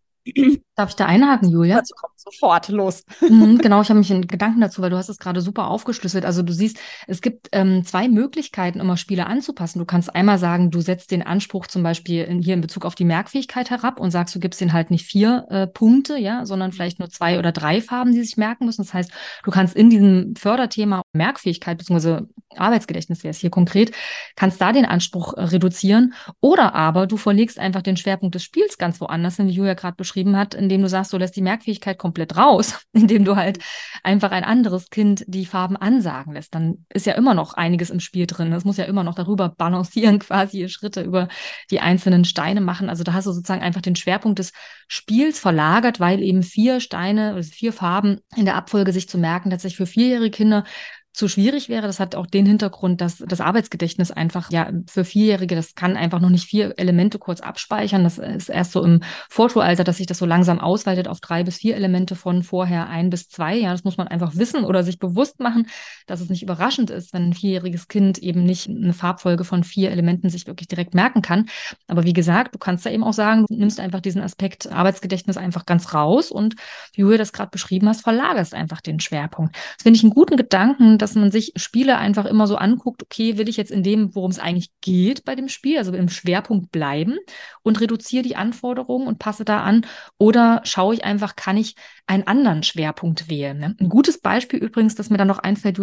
Darf 0.76 0.92
ich 0.92 0.96
da 0.96 1.06
einhaken, 1.06 1.50
Julia? 1.50 1.76
Dazu 1.76 1.94
kommt 1.94 2.18
sofort 2.20 2.70
los. 2.70 3.04
Mhm, 3.22 3.58
genau, 3.58 3.82
ich 3.82 3.90
habe 3.90 4.00
mich 4.00 4.12
in 4.12 4.28
Gedanken 4.28 4.62
dazu, 4.62 4.82
weil 4.82 4.90
du 4.90 4.98
hast 4.98 5.10
es 5.10 5.18
gerade 5.18 5.42
super 5.42 5.68
aufgeschlüsselt. 5.68 6.26
Also 6.26 6.42
du 6.42 6.54
siehst, 6.54 6.78
es 7.08 7.22
gibt 7.22 7.50
ähm, 7.52 7.84
zwei 7.84 8.08
Möglichkeiten, 8.08 8.80
immer 8.80 8.96
Spiele 8.96 9.28
anzupassen. 9.28 9.80
Du 9.80 9.86
kannst 9.86 10.16
einmal 10.16 10.38
sagen, 10.38 10.72
du 10.72 10.80
setzt 10.80 11.12
den 11.12 11.22
Anspruch 11.22 11.68
zum 11.68 11.84
Beispiel 11.84 12.24
in, 12.24 12.42
hier 12.42 12.54
in 12.54 12.62
Bezug 12.62 12.86
auf 12.86 12.96
die 12.96 13.06
Merkfähigkeit 13.06 13.70
herab 13.70 14.00
und 14.00 14.12
sagst, 14.12 14.34
du 14.36 14.40
gibst 14.40 14.62
den 14.62 14.74
halt 14.74 14.92
nicht 14.92 15.06
vier 15.06 15.46
äh, 15.50 15.68
Punkte, 15.68 16.18
ja, 16.18 16.46
sondern 16.46 16.72
vielleicht 16.72 17.00
nur 17.00 17.10
zwei 17.10 17.40
oder 17.40 17.52
drei 17.52 17.82
Farben, 17.82 18.14
die 18.14 18.24
sich 18.24 18.38
merken 18.38 18.66
müssen. 18.66 18.84
Das 18.84 18.94
heißt, 18.94 19.12
du 19.44 19.52
kannst 19.52 19.76
in 19.76 19.90
diesem 19.90 20.36
Förderthema 20.38 21.02
Merkfähigkeit 21.14 21.78
bzw. 21.78 22.22
Arbeitsgedächtnis 22.56 23.24
wäre 23.24 23.32
es 23.32 23.40
hier 23.40 23.50
konkret, 23.50 23.92
kannst 24.36 24.62
da 24.62 24.72
den 24.72 24.86
Anspruch 24.86 25.34
äh, 25.34 25.44
reduzieren. 25.44 26.14
Oder 26.40 26.74
aber 26.74 27.06
du 27.06 27.18
verlegst 27.18 27.60
einfach 27.60 27.82
den 27.82 27.98
Schwerpunkt 27.98 28.36
des 28.36 28.44
Spiels 28.44 28.78
ganz 28.78 29.02
woanders, 29.02 29.38
wie 29.40 29.50
Julia 29.50 29.74
gerade 29.74 29.98
beschrieben 30.20 30.38
hat, 30.38 30.54
indem 30.54 30.82
du 30.82 30.90
sagst, 30.90 31.14
du 31.14 31.18
lässt 31.18 31.36
die 31.36 31.42
Merkfähigkeit 31.42 31.98
komplett 31.98 32.36
raus, 32.36 32.86
indem 32.94 33.24
du 33.24 33.36
halt 33.36 33.60
einfach 34.04 34.32
ein 34.32 34.44
anderes 34.44 34.90
Kind 34.90 35.24
die 35.28 35.46
Farben 35.46 35.78
ansagen 35.78 36.34
lässt. 36.34 36.54
Dann 36.56 36.86
ist 36.94 37.06
ja 37.06 37.14
immer 37.14 37.34
noch 37.34 37.54
einiges 37.54 37.90
im 37.90 38.00
Spiel 38.00 38.26
drin. 38.28 38.52
Es 38.54 38.66
muss 38.66 38.78
ja 38.78 38.86
immer 38.86 39.04
noch 39.04 39.16
darüber 39.16 39.50
balancieren, 39.50 40.20
quasi 40.30 40.68
Schritte 40.68 41.02
über 41.02 41.28
die 41.72 41.80
einzelnen 41.80 42.26
Steine 42.26 42.62
machen. 42.62 42.90
Also 42.90 43.04
da 43.04 43.14
hast 43.14 43.28
du 43.28 43.32
sozusagen 43.32 43.62
einfach 43.62 43.82
den 43.82 43.96
Schwerpunkt 43.96 44.40
des 44.40 44.52
Spiels 44.88 45.40
verlagert, 45.40 46.00
weil 46.00 46.22
eben 46.22 46.44
vier 46.44 46.80
Steine, 46.82 47.34
also 47.36 47.52
vier 47.52 47.72
Farben 47.72 48.20
in 48.36 48.46
der 48.46 48.56
Abfolge 48.56 48.92
sich 48.92 49.08
zu 49.08 49.18
merken, 49.18 49.50
tatsächlich 49.50 49.78
für 49.78 49.86
vierjährige 49.86 50.32
Kinder 50.32 50.64
zu 51.12 51.28
schwierig 51.28 51.70
wäre. 51.70 51.88
Das 51.88 52.00
hat 52.00 52.16
auch 52.16 52.28
den 52.28 52.46
Hintergrund, 52.46 53.02
dass 53.02 53.18
das 53.18 53.42
Arbeitsgedächtnis 53.42 54.12
einfach, 54.12 54.52
ja, 54.52 54.72
für 54.88 55.04
Vierjährige, 55.04 55.56
das 55.56 55.76
kann 55.76 55.98
einfach 55.98 56.20
noch 56.20 56.30
nicht 56.30 56.46
vier 56.46 56.78
Elemente 56.78 57.18
kurz 57.18 57.42
abspeichern. 57.42 58.04
Das 58.04 58.18
ist 58.18 58.50
erst 58.50 58.72
so 58.72 58.84
im 58.84 59.02
Vorschulalter, 59.30 59.84
dass 59.84 59.98
sich 59.98 60.06
das 60.06 60.20
so 60.20 60.26
langsam 60.26 60.60
ausweitet 60.60 61.08
auf 61.08 61.20
drei 61.20 61.44
bis 61.44 61.58
vier 61.58 61.76
Elemente 61.76 62.16
von 62.16 62.44
vorher 62.44 62.88
ein 62.90 63.10
bis 63.10 63.28
zwei. 63.28 63.58
Ja, 63.58 63.72
das 63.72 63.84
muss 63.84 63.98
man 63.98 64.08
einfach 64.08 64.36
wissen 64.36 64.64
oder 64.64 64.84
sich 64.84 65.00
bewusst 65.00 65.40
machen, 65.40 65.68
dass 66.06 66.22
es 66.22 66.30
nicht 66.30 66.44
überraschend 66.44 66.90
ist, 66.92 67.12
wenn 67.14 67.30
ein 67.30 67.34
vierjähriges 67.34 67.88
Kind 67.88 68.20
eben 68.20 68.44
nicht 68.44 68.70
eine 68.70 68.94
Farbfolge 68.94 69.44
von 69.44 69.64
vier 69.64 69.92
Elementen 69.92 70.30
sich 70.30 70.46
wirklich 70.46 70.68
direkt 70.68 70.94
merken 70.94 71.22
kann. 71.22 71.48
Aber 71.88 72.04
wie 72.04 72.14
gesagt, 72.14 72.54
du 72.54 72.60
kannst 72.60 72.86
da 72.86 72.92
eben 72.92 73.04
auch 73.04 73.14
sagen, 73.14 73.46
du 73.50 73.56
nimmst 73.56 73.80
einfach 73.80 74.00
diesen 74.00 74.22
Aspekt 74.22 74.72
Arbeitsgedächtnis 74.72 75.38
einfach 75.38 75.66
ganz 75.66 75.94
raus 75.94 76.30
und 76.30 76.56
wie 76.94 77.02
du 77.02 77.18
das 77.18 77.34
gerade 77.34 77.50
beschrieben 77.50 77.90
hast, 77.90 78.02
verlagerst 78.02 78.54
einfach 78.54 78.80
den 78.80 79.00
Schwerpunkt. 79.00 79.56
Das 79.56 79.84
finde 79.84 79.98
ich 79.98 80.04
einen 80.04 80.14
guten 80.14 80.38
Gedanken, 80.38 80.99
dass 81.02 81.16
man 81.16 81.32
sich 81.32 81.54
Spiele 81.56 81.98
einfach 81.98 82.26
immer 82.26 82.48
so 82.48 82.56
anguckt, 82.56 83.04
okay, 83.04 83.38
will 83.38 83.50
ich 83.50 83.58
jetzt 83.58 83.72
in 83.72 83.84
dem, 83.84 84.16
worum 84.16 84.32
es 84.32 84.40
eigentlich 84.40 84.72
geht 84.82 85.26
bei 85.26 85.36
dem 85.36 85.50
Spiel, 85.50 85.78
also 85.78 85.94
im 85.94 86.10
Schwerpunkt 86.10 86.72
bleiben 86.72 87.18
und 87.64 87.82
reduziere 87.82 88.24
die 88.24 88.36
Anforderungen 88.36 89.08
und 89.08 89.20
passe 89.20 89.46
da 89.46 89.64
an 89.64 89.86
oder 90.18 90.62
schaue 90.64 90.94
ich 90.94 91.04
einfach, 91.04 91.36
kann 91.36 91.58
ich 91.58 91.76
einen 92.10 92.26
anderen 92.26 92.64
Schwerpunkt 92.64 93.30
wählen. 93.30 93.60
Ne? 93.60 93.76
Ein 93.80 93.88
gutes 93.88 94.20
Beispiel 94.20 94.60
übrigens, 94.60 94.96
das 94.96 95.12
mir 95.12 95.18
dann 95.18 95.28
noch 95.28 95.38
einfällt, 95.38 95.80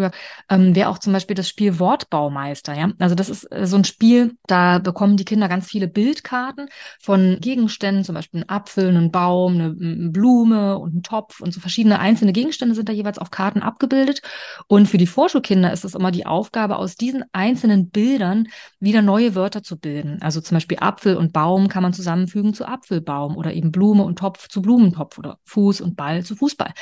ähm, 0.49 0.75
wäre 0.75 0.89
auch 0.89 0.99
zum 0.99 1.13
Beispiel 1.13 1.37
das 1.37 1.49
Spiel 1.49 1.79
Wortbaumeister. 1.79 2.75
Ja? 2.75 2.91
Also 2.99 3.15
das 3.15 3.29
ist 3.29 3.45
äh, 3.53 3.67
so 3.67 3.77
ein 3.77 3.85
Spiel, 3.85 4.37
da 4.49 4.81
bekommen 4.81 5.17
die 5.17 5.25
Kinder 5.25 5.49
ganz 5.49 5.69
viele 5.69 5.87
Bildkarten 5.87 6.69
von 7.01 7.39
Gegenständen, 7.41 8.03
zum 8.03 8.17
Beispiel 8.17 8.41
ein 8.41 8.49
Apfel, 8.49 8.89
einen 8.89 9.13
Baum, 9.13 9.55
eine, 9.55 9.77
eine 9.81 10.11
Blume 10.11 10.79
und 10.79 10.97
ein 10.97 11.03
Topf 11.05 11.41
und 11.41 11.55
so 11.55 11.61
verschiedene 11.61 12.01
einzelne 12.01 12.33
Gegenstände 12.33 12.75
sind 12.75 12.89
da 12.89 12.93
jeweils 12.93 13.19
auf 13.19 13.31
Karten 13.31 13.63
abgebildet. 13.63 14.21
Und 14.67 14.87
für 14.87 14.99
die 14.99 15.06
Vorschulkinder 15.07 15.73
ist 15.73 15.85
es 15.85 15.95
immer 15.95 16.11
die 16.11 16.27
Aufgabe, 16.27 16.77
aus 16.77 16.97
diesen 16.97 17.25
einzelnen 17.33 17.91
Bildern 17.91 18.49
wieder 18.81 19.03
neue 19.03 19.35
Wörter 19.35 19.63
zu 19.63 19.79
bilden. 19.79 20.19
Also 20.23 20.41
zum 20.41 20.57
Beispiel 20.57 20.79
Apfel 20.81 21.17
und 21.17 21.33
Baum 21.33 21.69
kann 21.69 21.83
man 21.83 21.93
zusammenfügen 21.93 22.55
zu 22.55 22.67
Apfelbaum 22.67 23.37
oder 23.37 23.53
eben 23.53 23.73
Blume 23.73 24.05
und 24.05 24.19
Topf 24.19 24.49
zu 24.49 24.63
Blumentopf 24.63 25.19
oder 25.19 25.39
Fuß 25.45 25.81
und 25.81 25.97
Ball 25.97 26.25
zu 26.25 26.37
Fußball. 26.37 26.73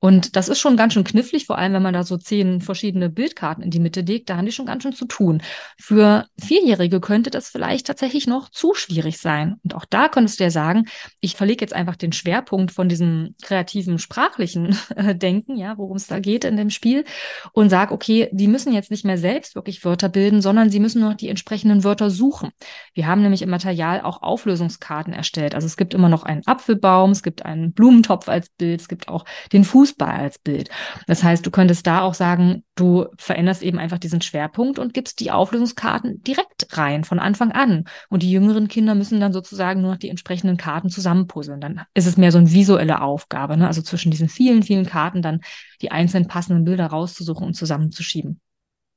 Und 0.00 0.34
das 0.34 0.48
ist 0.48 0.58
schon 0.58 0.78
ganz 0.78 0.94
schön 0.94 1.04
knifflig, 1.04 1.46
vor 1.46 1.58
allem 1.58 1.74
wenn 1.74 1.82
man 1.82 1.92
da 1.92 2.04
so 2.04 2.16
zehn 2.16 2.62
verschiedene 2.62 3.10
Bildkarten 3.10 3.62
in 3.62 3.70
die 3.70 3.80
Mitte 3.80 4.00
legt, 4.00 4.30
da 4.30 4.36
haben 4.36 4.46
die 4.46 4.52
schon 4.52 4.64
ganz 4.66 4.82
schön 4.82 4.94
zu 4.94 5.04
tun. 5.04 5.42
Für 5.78 6.26
Vierjährige 6.40 7.00
könnte 7.00 7.30
das 7.30 7.50
vielleicht 7.50 7.86
tatsächlich 7.86 8.26
noch 8.26 8.48
zu 8.48 8.74
schwierig 8.74 9.18
sein. 9.18 9.56
Und 9.62 9.74
auch 9.74 9.84
da 9.84 10.08
könntest 10.08 10.40
du 10.40 10.44
ja 10.44 10.50
sagen, 10.50 10.86
ich 11.20 11.36
verlege 11.36 11.62
jetzt 11.62 11.74
einfach 11.74 11.96
den 11.96 12.12
Schwerpunkt 12.12 12.72
von 12.72 12.88
diesem 12.88 13.34
kreativen, 13.42 13.98
sprachlichen 13.98 14.78
Denken, 15.14 15.56
ja, 15.56 15.76
worum 15.76 15.96
es 15.96 16.06
da 16.06 16.18
geht 16.18 16.44
in 16.44 16.56
dem 16.56 16.70
Spiel 16.70 17.04
und 17.52 17.68
sage, 17.70 17.92
okay, 17.92 18.28
die 18.32 18.48
müssen 18.48 18.72
jetzt 18.72 18.90
nicht 18.90 19.04
mehr 19.04 19.18
selbst 19.18 19.54
wirklich 19.54 19.84
Wörter 19.84 20.08
bilden, 20.08 20.42
sondern 20.42 20.70
sie 20.70 20.80
müssen 20.80 21.00
nur 21.00 21.10
noch 21.10 21.16
die 21.16 21.28
entsprechenden 21.28 21.84
Wörter 21.84 22.10
suchen. 22.10 22.50
Wir 22.94 23.06
haben 23.06 23.22
nämlich 23.22 23.42
im 23.42 23.50
Material 23.50 24.02
auch 24.02 24.22
Auflösungskarten 24.22 25.12
erstellt. 25.12 25.54
Also 25.54 25.66
es 25.66 25.76
gibt 25.76 25.94
immer 25.94 26.08
noch 26.08 26.22
einen 26.22 26.42
Apfelbaum, 26.46 27.10
es 27.10 27.22
gibt 27.22 27.44
einen 27.44 27.72
Blumentopf 27.72 28.28
als 28.28 28.50
Bild, 28.50 28.80
es 28.80 28.88
gibt 28.88 29.08
auch 29.08 29.24
den 29.52 29.64
Fuß 29.64 29.80
Fußball 29.80 30.10
als 30.10 30.38
Bild. 30.38 30.68
Das 31.06 31.22
heißt, 31.22 31.44
du 31.44 31.50
könntest 31.50 31.86
da 31.86 32.02
auch 32.02 32.12
sagen, 32.12 32.64
du 32.76 33.06
veränderst 33.16 33.62
eben 33.62 33.78
einfach 33.78 33.98
diesen 33.98 34.20
Schwerpunkt 34.20 34.78
und 34.78 34.92
gibst 34.92 35.20
die 35.20 35.30
Auflösungskarten 35.30 36.22
direkt 36.22 36.76
rein 36.76 37.04
von 37.04 37.18
Anfang 37.18 37.52
an. 37.52 37.84
Und 38.10 38.22
die 38.22 38.30
jüngeren 38.30 38.68
Kinder 38.68 38.94
müssen 38.94 39.20
dann 39.20 39.32
sozusagen 39.32 39.80
nur 39.80 39.92
noch 39.92 39.98
die 39.98 40.10
entsprechenden 40.10 40.58
Karten 40.58 40.90
zusammenpuzzeln. 40.90 41.60
Dann 41.60 41.82
ist 41.94 42.06
es 42.06 42.16
mehr 42.18 42.30
so 42.30 42.38
eine 42.38 42.52
visuelle 42.52 43.00
Aufgabe, 43.00 43.56
ne? 43.56 43.66
also 43.66 43.80
zwischen 43.80 44.10
diesen 44.10 44.28
vielen, 44.28 44.62
vielen 44.62 44.86
Karten 44.86 45.22
dann 45.22 45.40
die 45.82 45.90
einzelnen 45.90 46.28
passenden 46.28 46.64
Bilder 46.64 46.86
rauszusuchen 46.86 47.46
und 47.46 47.54
zusammenzuschieben. 47.54 48.40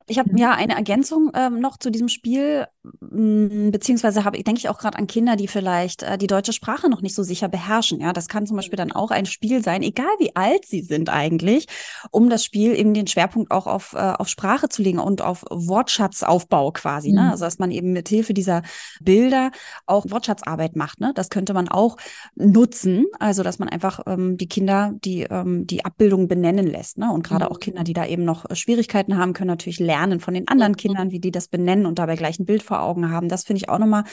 Ich 0.07 0.19
habe 0.19 0.31
mhm. 0.31 0.37
ja 0.37 0.53
eine 0.53 0.75
Ergänzung 0.75 1.31
ähm, 1.33 1.59
noch 1.59 1.77
zu 1.77 1.91
diesem 1.91 2.09
Spiel, 2.09 2.67
beziehungsweise 2.83 4.23
habe 4.23 4.37
ich 4.37 4.43
denke 4.43 4.59
ich 4.59 4.69
auch 4.69 4.77
gerade 4.77 4.97
an 4.97 5.07
Kinder, 5.07 5.35
die 5.35 5.47
vielleicht 5.47 6.03
äh, 6.03 6.17
die 6.17 6.27
deutsche 6.27 6.53
Sprache 6.53 6.89
noch 6.89 7.01
nicht 7.01 7.15
so 7.15 7.23
sicher 7.23 7.47
beherrschen. 7.47 7.99
Ja, 8.01 8.13
das 8.13 8.27
kann 8.27 8.45
zum 8.45 8.57
Beispiel 8.57 8.77
dann 8.77 8.91
auch 8.91 9.11
ein 9.11 9.25
Spiel 9.25 9.63
sein, 9.63 9.81
egal 9.81 10.05
wie 10.19 10.35
alt 10.35 10.65
sie 10.65 10.81
sind 10.81 11.09
eigentlich, 11.09 11.67
um 12.11 12.29
das 12.29 12.43
Spiel 12.43 12.77
eben 12.77 12.93
den 12.93 13.07
Schwerpunkt 13.07 13.51
auch 13.51 13.67
auf, 13.67 13.93
äh, 13.93 13.97
auf 13.97 14.27
Sprache 14.27 14.69
zu 14.69 14.81
legen 14.81 14.99
und 14.99 15.21
auf 15.21 15.43
Wortschatzaufbau 15.49 16.71
quasi. 16.71 17.11
Ne? 17.11 17.21
Mhm. 17.21 17.25
Ne? 17.25 17.31
Also 17.31 17.45
dass 17.45 17.59
man 17.59 17.71
eben 17.71 17.91
mit 17.93 18.09
Hilfe 18.09 18.33
dieser 18.33 18.61
Bilder 19.01 19.51
auch 19.85 20.05
Wortschatzarbeit 20.09 20.75
macht. 20.75 20.99
Ne? 20.99 21.11
Das 21.15 21.29
könnte 21.29 21.53
man 21.53 21.69
auch 21.69 21.97
nutzen. 22.35 23.05
Also 23.19 23.43
dass 23.43 23.59
man 23.59 23.69
einfach 23.69 24.01
ähm, 24.05 24.37
die 24.37 24.47
Kinder 24.47 24.93
die 25.03 25.23
ähm, 25.23 25.65
die 25.65 25.85
Abbildung 25.85 26.27
benennen 26.27 26.67
lässt. 26.67 26.97
Ne? 26.97 27.11
Und 27.11 27.23
gerade 27.23 27.45
mhm. 27.45 27.51
auch 27.51 27.59
Kinder, 27.59 27.83
die 27.83 27.93
da 27.93 28.05
eben 28.05 28.25
noch 28.25 28.45
Schwierigkeiten 28.53 29.17
haben, 29.17 29.33
können 29.33 29.47
natürlich 29.47 29.79
lernen 29.79 29.93
lernen 29.93 30.19
von 30.19 30.33
den 30.33 30.47
anderen 30.47 30.73
mhm. 30.73 30.77
Kindern, 30.77 31.11
wie 31.11 31.19
die 31.19 31.31
das 31.31 31.47
benennen 31.47 31.85
und 31.85 31.99
dabei 31.99 32.15
gleich 32.15 32.39
ein 32.39 32.45
Bild 32.45 32.63
vor 32.73 32.81
Augen 32.81 33.11
haben. 33.11 33.29
Das 33.29 33.43
finde 33.43 33.61
ich 33.61 33.69
auch 33.69 33.77
nochmal 33.77 34.03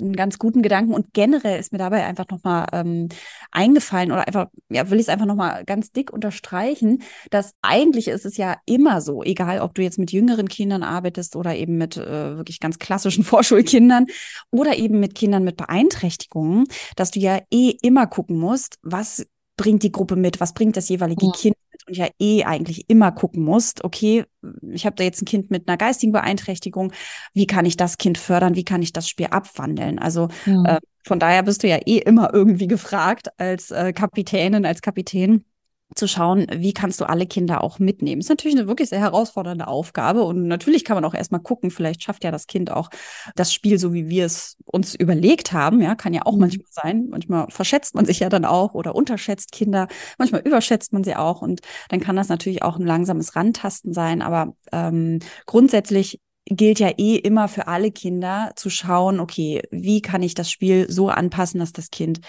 einen 0.00 0.16
ganz 0.16 0.38
guten 0.38 0.62
Gedanken. 0.62 0.94
Und 0.94 1.12
generell 1.12 1.60
ist 1.60 1.72
mir 1.72 1.78
dabei 1.78 2.04
einfach 2.04 2.26
nochmal 2.30 2.66
ähm, 2.72 3.08
eingefallen 3.50 4.10
oder 4.10 4.26
einfach, 4.26 4.46
ja, 4.70 4.90
will 4.90 4.98
ich 4.98 5.06
es 5.06 5.08
einfach 5.08 5.26
nochmal 5.26 5.64
ganz 5.64 5.92
dick 5.92 6.12
unterstreichen, 6.12 7.02
dass 7.30 7.54
eigentlich 7.62 8.08
ist 8.08 8.24
es 8.24 8.36
ja 8.36 8.56
immer 8.64 9.00
so, 9.00 9.22
egal 9.22 9.60
ob 9.60 9.74
du 9.74 9.82
jetzt 9.82 9.98
mit 9.98 10.12
jüngeren 10.12 10.48
Kindern 10.48 10.82
arbeitest 10.82 11.36
oder 11.36 11.54
eben 11.54 11.76
mit 11.76 11.96
äh, 11.96 12.36
wirklich 12.36 12.60
ganz 12.60 12.78
klassischen 12.78 13.24
Vorschulkindern 13.24 14.06
oder 14.50 14.76
eben 14.76 14.98
mit 15.00 15.14
Kindern 15.14 15.44
mit 15.44 15.56
Beeinträchtigungen, 15.56 16.66
dass 16.96 17.10
du 17.10 17.20
ja 17.20 17.40
eh 17.50 17.76
immer 17.82 18.06
gucken 18.06 18.38
musst, 18.38 18.78
was 18.82 19.26
bringt 19.56 19.82
die 19.82 19.92
Gruppe 19.92 20.16
mit, 20.16 20.40
was 20.40 20.52
bringt 20.54 20.76
das 20.76 20.88
jeweilige 20.88 21.26
ja. 21.26 21.32
Kind 21.32 21.56
mit 21.72 21.88
und 21.88 21.96
ja 21.96 22.08
eh 22.18 22.44
eigentlich 22.44 22.88
immer 22.88 23.12
gucken 23.12 23.42
musst, 23.42 23.84
okay, 23.84 24.24
ich 24.70 24.86
habe 24.86 24.96
da 24.96 25.04
jetzt 25.04 25.22
ein 25.22 25.26
Kind 25.26 25.50
mit 25.50 25.68
einer 25.68 25.76
geistigen 25.76 26.12
Beeinträchtigung, 26.12 26.92
wie 27.32 27.46
kann 27.46 27.64
ich 27.64 27.76
das 27.76 27.98
Kind 27.98 28.18
fördern, 28.18 28.54
wie 28.54 28.64
kann 28.64 28.82
ich 28.82 28.92
das 28.92 29.08
Spiel 29.08 29.26
abwandeln? 29.26 29.98
Also 29.98 30.28
ja. 30.46 30.76
äh, 30.76 30.80
von 31.04 31.18
daher 31.18 31.42
bist 31.42 31.62
du 31.62 31.68
ja 31.68 31.78
eh 31.86 31.98
immer 31.98 32.34
irgendwie 32.34 32.66
gefragt 32.66 33.28
als 33.38 33.70
äh, 33.70 33.92
Kapitänin, 33.92 34.66
als 34.66 34.82
Kapitän 34.82 35.44
zu 35.94 36.08
schauen, 36.08 36.46
wie 36.52 36.72
kannst 36.72 37.00
du 37.00 37.08
alle 37.08 37.26
Kinder 37.26 37.62
auch 37.62 37.78
mitnehmen. 37.78 38.20
Ist 38.20 38.28
natürlich 38.28 38.56
eine 38.56 38.66
wirklich 38.66 38.88
sehr 38.88 39.00
herausfordernde 39.00 39.68
Aufgabe 39.68 40.24
und 40.24 40.46
natürlich 40.46 40.84
kann 40.84 40.96
man 40.96 41.04
auch 41.04 41.14
erstmal 41.14 41.40
gucken, 41.40 41.70
vielleicht 41.70 42.02
schafft 42.02 42.24
ja 42.24 42.30
das 42.30 42.46
Kind 42.46 42.70
auch 42.70 42.90
das 43.36 43.52
Spiel 43.52 43.78
so, 43.78 43.92
wie 43.92 44.08
wir 44.08 44.26
es 44.26 44.56
uns 44.64 44.94
überlegt 44.94 45.52
haben. 45.52 45.80
Ja, 45.80 45.94
kann 45.94 46.12
ja 46.12 46.22
auch 46.24 46.34
mhm. 46.34 46.40
manchmal 46.40 46.66
sein. 46.70 47.06
Manchmal 47.10 47.46
verschätzt 47.50 47.94
man 47.94 48.04
sich 48.04 48.20
ja 48.20 48.28
dann 48.28 48.44
auch 48.44 48.74
oder 48.74 48.94
unterschätzt 48.94 49.52
Kinder. 49.52 49.86
Manchmal 50.18 50.42
überschätzt 50.42 50.92
man 50.92 51.04
sie 51.04 51.14
auch 51.14 51.40
und 51.40 51.60
dann 51.88 52.00
kann 52.00 52.16
das 52.16 52.28
natürlich 52.28 52.62
auch 52.62 52.78
ein 52.78 52.86
langsames 52.86 53.36
Rantasten 53.36 53.92
sein. 53.92 54.22
Aber 54.22 54.54
ähm, 54.72 55.20
grundsätzlich 55.46 56.20
gilt 56.46 56.78
ja 56.78 56.90
eh 56.96 57.16
immer 57.16 57.48
für 57.48 57.66
alle 57.68 57.90
Kinder 57.90 58.52
zu 58.56 58.70
schauen, 58.70 59.20
okay, 59.20 59.62
wie 59.70 60.00
kann 60.00 60.22
ich 60.22 60.34
das 60.34 60.50
Spiel 60.50 60.90
so 60.90 61.08
anpassen, 61.08 61.60
dass 61.60 61.72
das 61.72 61.90
Kind 61.90 62.20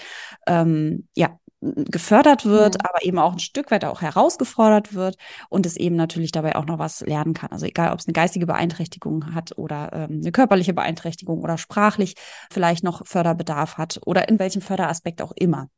ähm, 0.48 1.08
ja 1.16 1.38
gefördert 1.62 2.46
wird, 2.46 2.76
ja. 2.76 2.82
aber 2.90 3.04
eben 3.04 3.18
auch 3.20 3.34
ein 3.34 3.40
Stück 3.40 3.72
weit 3.72 3.84
auch 3.86 4.02
herausgefordert 4.02 4.94
wird 4.94 5.18
und 5.50 5.66
es 5.66 5.76
eben 5.76 5.96
natürlich 5.96 6.32
dabei 6.32 6.56
auch 6.56 6.66
noch 6.66 6.78
was 6.78 7.02
lernen 7.02 7.34
kann. 7.34 7.52
Also 7.52 7.66
egal, 7.66 7.92
ob 7.92 8.00
es 8.00 8.08
eine 8.08 8.14
geistige 8.14 8.46
Beeinträchtigung 8.46 9.34
hat 9.34 9.58
oder 9.58 9.92
ähm, 9.94 10.20
eine 10.22 10.32
körperliche 10.32 10.74
Beeinträchtigung 10.74 11.42
oder 11.42 11.58
sprachlich 11.58 12.16
vielleicht 12.52 12.84
noch 12.84 13.06
Förderbedarf 13.06 13.78
hat 13.78 14.00
oder 14.06 14.30
in 14.30 14.40
welchem 14.40 14.62
Förderaspekt 14.62 15.22
auch 15.22 15.32
immer. 15.36 15.70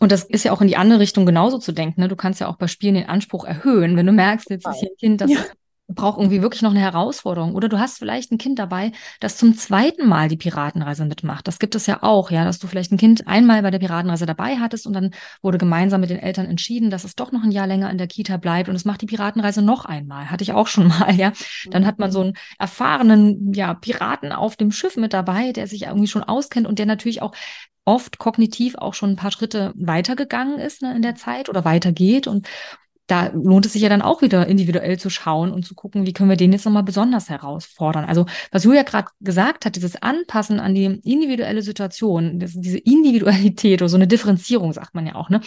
Und 0.00 0.12
das 0.12 0.24
ist 0.24 0.44
ja 0.44 0.52
auch 0.52 0.60
in 0.60 0.68
die 0.68 0.76
andere 0.76 1.00
Richtung 1.00 1.26
genauso 1.26 1.58
zu 1.58 1.72
denken. 1.72 2.00
Ne? 2.00 2.08
Du 2.08 2.16
kannst 2.16 2.40
ja 2.40 2.48
auch 2.48 2.56
bei 2.56 2.68
Spielen 2.68 2.94
den 2.94 3.08
Anspruch 3.08 3.44
erhöhen. 3.44 3.96
Wenn 3.96 4.06
du 4.06 4.12
merkst, 4.12 4.50
jetzt 4.50 4.66
ist 4.66 4.80
hier 4.80 4.90
ein 4.90 4.96
Kind, 4.98 5.20
das 5.20 5.30
ja. 5.30 5.40
Braucht 5.88 6.18
irgendwie 6.18 6.42
wirklich 6.42 6.60
noch 6.62 6.70
eine 6.70 6.80
Herausforderung. 6.80 7.54
Oder 7.54 7.68
du 7.68 7.78
hast 7.78 7.98
vielleicht 7.98 8.30
ein 8.30 8.38
Kind 8.38 8.58
dabei, 8.58 8.92
das 9.20 9.38
zum 9.38 9.56
zweiten 9.56 10.06
Mal 10.06 10.28
die 10.28 10.36
Piratenreise 10.36 11.06
mitmacht. 11.06 11.48
Das 11.48 11.58
gibt 11.58 11.74
es 11.74 11.86
ja 11.86 12.02
auch, 12.02 12.30
ja, 12.30 12.44
dass 12.44 12.58
du 12.58 12.66
vielleicht 12.66 12.92
ein 12.92 12.98
Kind 12.98 13.26
einmal 13.26 13.62
bei 13.62 13.70
der 13.70 13.78
Piratenreise 13.78 14.26
dabei 14.26 14.58
hattest 14.58 14.86
und 14.86 14.92
dann 14.92 15.12
wurde 15.42 15.56
gemeinsam 15.56 16.02
mit 16.02 16.10
den 16.10 16.18
Eltern 16.18 16.46
entschieden, 16.46 16.90
dass 16.90 17.04
es 17.04 17.16
doch 17.16 17.32
noch 17.32 17.42
ein 17.42 17.50
Jahr 17.50 17.66
länger 17.66 17.90
in 17.90 17.98
der 17.98 18.06
Kita 18.06 18.36
bleibt 18.36 18.68
und 18.68 18.76
es 18.76 18.84
macht 18.84 19.00
die 19.00 19.06
Piratenreise 19.06 19.62
noch 19.62 19.86
einmal. 19.86 20.30
Hatte 20.30 20.42
ich 20.42 20.52
auch 20.52 20.66
schon 20.66 20.88
mal, 20.98 21.14
ja. 21.14 21.32
Dann 21.70 21.86
hat 21.86 21.98
man 21.98 22.12
so 22.12 22.20
einen 22.20 22.34
erfahrenen, 22.58 23.54
ja, 23.54 23.72
Piraten 23.72 24.32
auf 24.32 24.56
dem 24.56 24.70
Schiff 24.70 24.96
mit 24.96 25.14
dabei, 25.14 25.52
der 25.52 25.66
sich 25.66 25.82
irgendwie 25.84 26.08
schon 26.08 26.22
auskennt 26.22 26.66
und 26.66 26.78
der 26.78 26.86
natürlich 26.86 27.22
auch 27.22 27.32
oft 27.86 28.18
kognitiv 28.18 28.74
auch 28.74 28.92
schon 28.92 29.10
ein 29.10 29.16
paar 29.16 29.30
Schritte 29.30 29.72
weitergegangen 29.74 30.58
ist 30.58 30.82
ne, 30.82 30.94
in 30.94 31.00
der 31.00 31.14
Zeit 31.14 31.48
oder 31.48 31.64
weitergeht 31.64 32.26
und 32.26 32.46
da 33.08 33.30
lohnt 33.34 33.66
es 33.66 33.72
sich 33.72 33.82
ja 33.82 33.88
dann 33.88 34.02
auch 34.02 34.22
wieder 34.22 34.46
individuell 34.46 34.98
zu 34.98 35.08
schauen 35.10 35.50
und 35.50 35.64
zu 35.64 35.74
gucken, 35.74 36.06
wie 36.06 36.12
können 36.12 36.28
wir 36.28 36.36
den 36.36 36.52
jetzt 36.52 36.66
nochmal 36.66 36.82
besonders 36.82 37.30
herausfordern. 37.30 38.04
Also 38.04 38.26
was 38.52 38.64
Julia 38.64 38.82
gerade 38.82 39.08
gesagt 39.20 39.64
hat, 39.64 39.76
dieses 39.76 40.00
Anpassen 40.00 40.60
an 40.60 40.74
die 40.74 40.84
individuelle 40.84 41.62
Situation, 41.62 42.38
das, 42.38 42.52
diese 42.54 42.78
Individualität 42.78 43.80
oder 43.80 43.88
so 43.88 43.96
eine 43.96 44.06
Differenzierung, 44.06 44.74
sagt 44.74 44.94
man 44.94 45.06
ja 45.06 45.14
auch, 45.14 45.30
ne? 45.30 45.40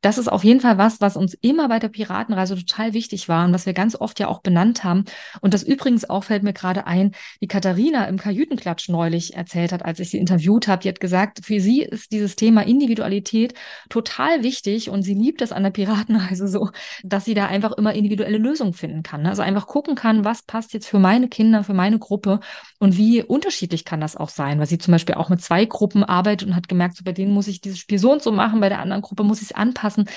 Das 0.00 0.16
ist 0.16 0.28
auf 0.28 0.44
jeden 0.44 0.60
Fall 0.60 0.78
was, 0.78 1.00
was 1.00 1.16
uns 1.16 1.34
immer 1.34 1.68
bei 1.68 1.80
der 1.80 1.88
Piratenreise 1.88 2.54
total 2.54 2.94
wichtig 2.94 3.28
war 3.28 3.44
und 3.46 3.52
was 3.52 3.66
wir 3.66 3.72
ganz 3.72 3.96
oft 3.96 4.20
ja 4.20 4.28
auch 4.28 4.40
benannt 4.40 4.84
haben. 4.84 5.04
Und 5.40 5.54
das 5.54 5.64
übrigens 5.64 6.08
auch 6.08 6.22
fällt 6.22 6.44
mir 6.44 6.52
gerade 6.52 6.86
ein, 6.86 7.12
wie 7.40 7.48
Katharina 7.48 8.04
im 8.04 8.18
Kajütenklatsch 8.18 8.88
neulich 8.88 9.34
erzählt 9.34 9.72
hat, 9.72 9.84
als 9.84 9.98
ich 9.98 10.10
sie 10.10 10.18
interviewt 10.18 10.68
habe. 10.68 10.82
Die 10.82 10.88
hat 10.88 11.00
gesagt, 11.00 11.44
für 11.44 11.58
sie 11.58 11.82
ist 11.82 12.12
dieses 12.12 12.36
Thema 12.36 12.62
Individualität 12.62 13.54
total 13.88 14.44
wichtig 14.44 14.88
und 14.88 15.02
sie 15.02 15.14
liebt 15.14 15.42
es 15.42 15.50
an 15.50 15.64
der 15.64 15.70
Piratenreise 15.70 16.46
so, 16.46 16.70
dass 17.08 17.24
sie 17.24 17.34
da 17.34 17.46
einfach 17.46 17.72
immer 17.72 17.94
individuelle 17.94 18.38
Lösungen 18.38 18.72
finden 18.72 19.02
kann. 19.02 19.22
Ne? 19.22 19.30
Also 19.30 19.42
einfach 19.42 19.66
gucken 19.66 19.94
kann, 19.94 20.24
was 20.24 20.42
passt 20.42 20.72
jetzt 20.72 20.86
für 20.86 20.98
meine 20.98 21.28
Kinder, 21.28 21.64
für 21.64 21.74
meine 21.74 21.98
Gruppe 21.98 22.40
und 22.78 22.96
wie 22.96 23.22
unterschiedlich 23.22 23.84
kann 23.84 24.00
das 24.00 24.16
auch 24.16 24.28
sein, 24.28 24.58
weil 24.58 24.66
sie 24.66 24.78
zum 24.78 24.92
Beispiel 24.92 25.16
auch 25.16 25.28
mit 25.28 25.42
zwei 25.42 25.64
Gruppen 25.64 26.04
arbeitet 26.04 26.48
und 26.48 26.56
hat 26.56 26.68
gemerkt, 26.68 26.96
so 26.96 27.04
bei 27.04 27.12
denen 27.12 27.32
muss 27.32 27.48
ich 27.48 27.60
dieses 27.60 27.78
Spiel 27.78 27.98
so 27.98 28.12
und 28.12 28.22
so 28.22 28.32
machen, 28.32 28.60
bei 28.60 28.68
der 28.68 28.80
anderen 28.80 29.02
Gruppe 29.02 29.24
muss 29.24 29.42
ich 29.42 29.48
es 29.48 29.52
anpassen. 29.52 30.08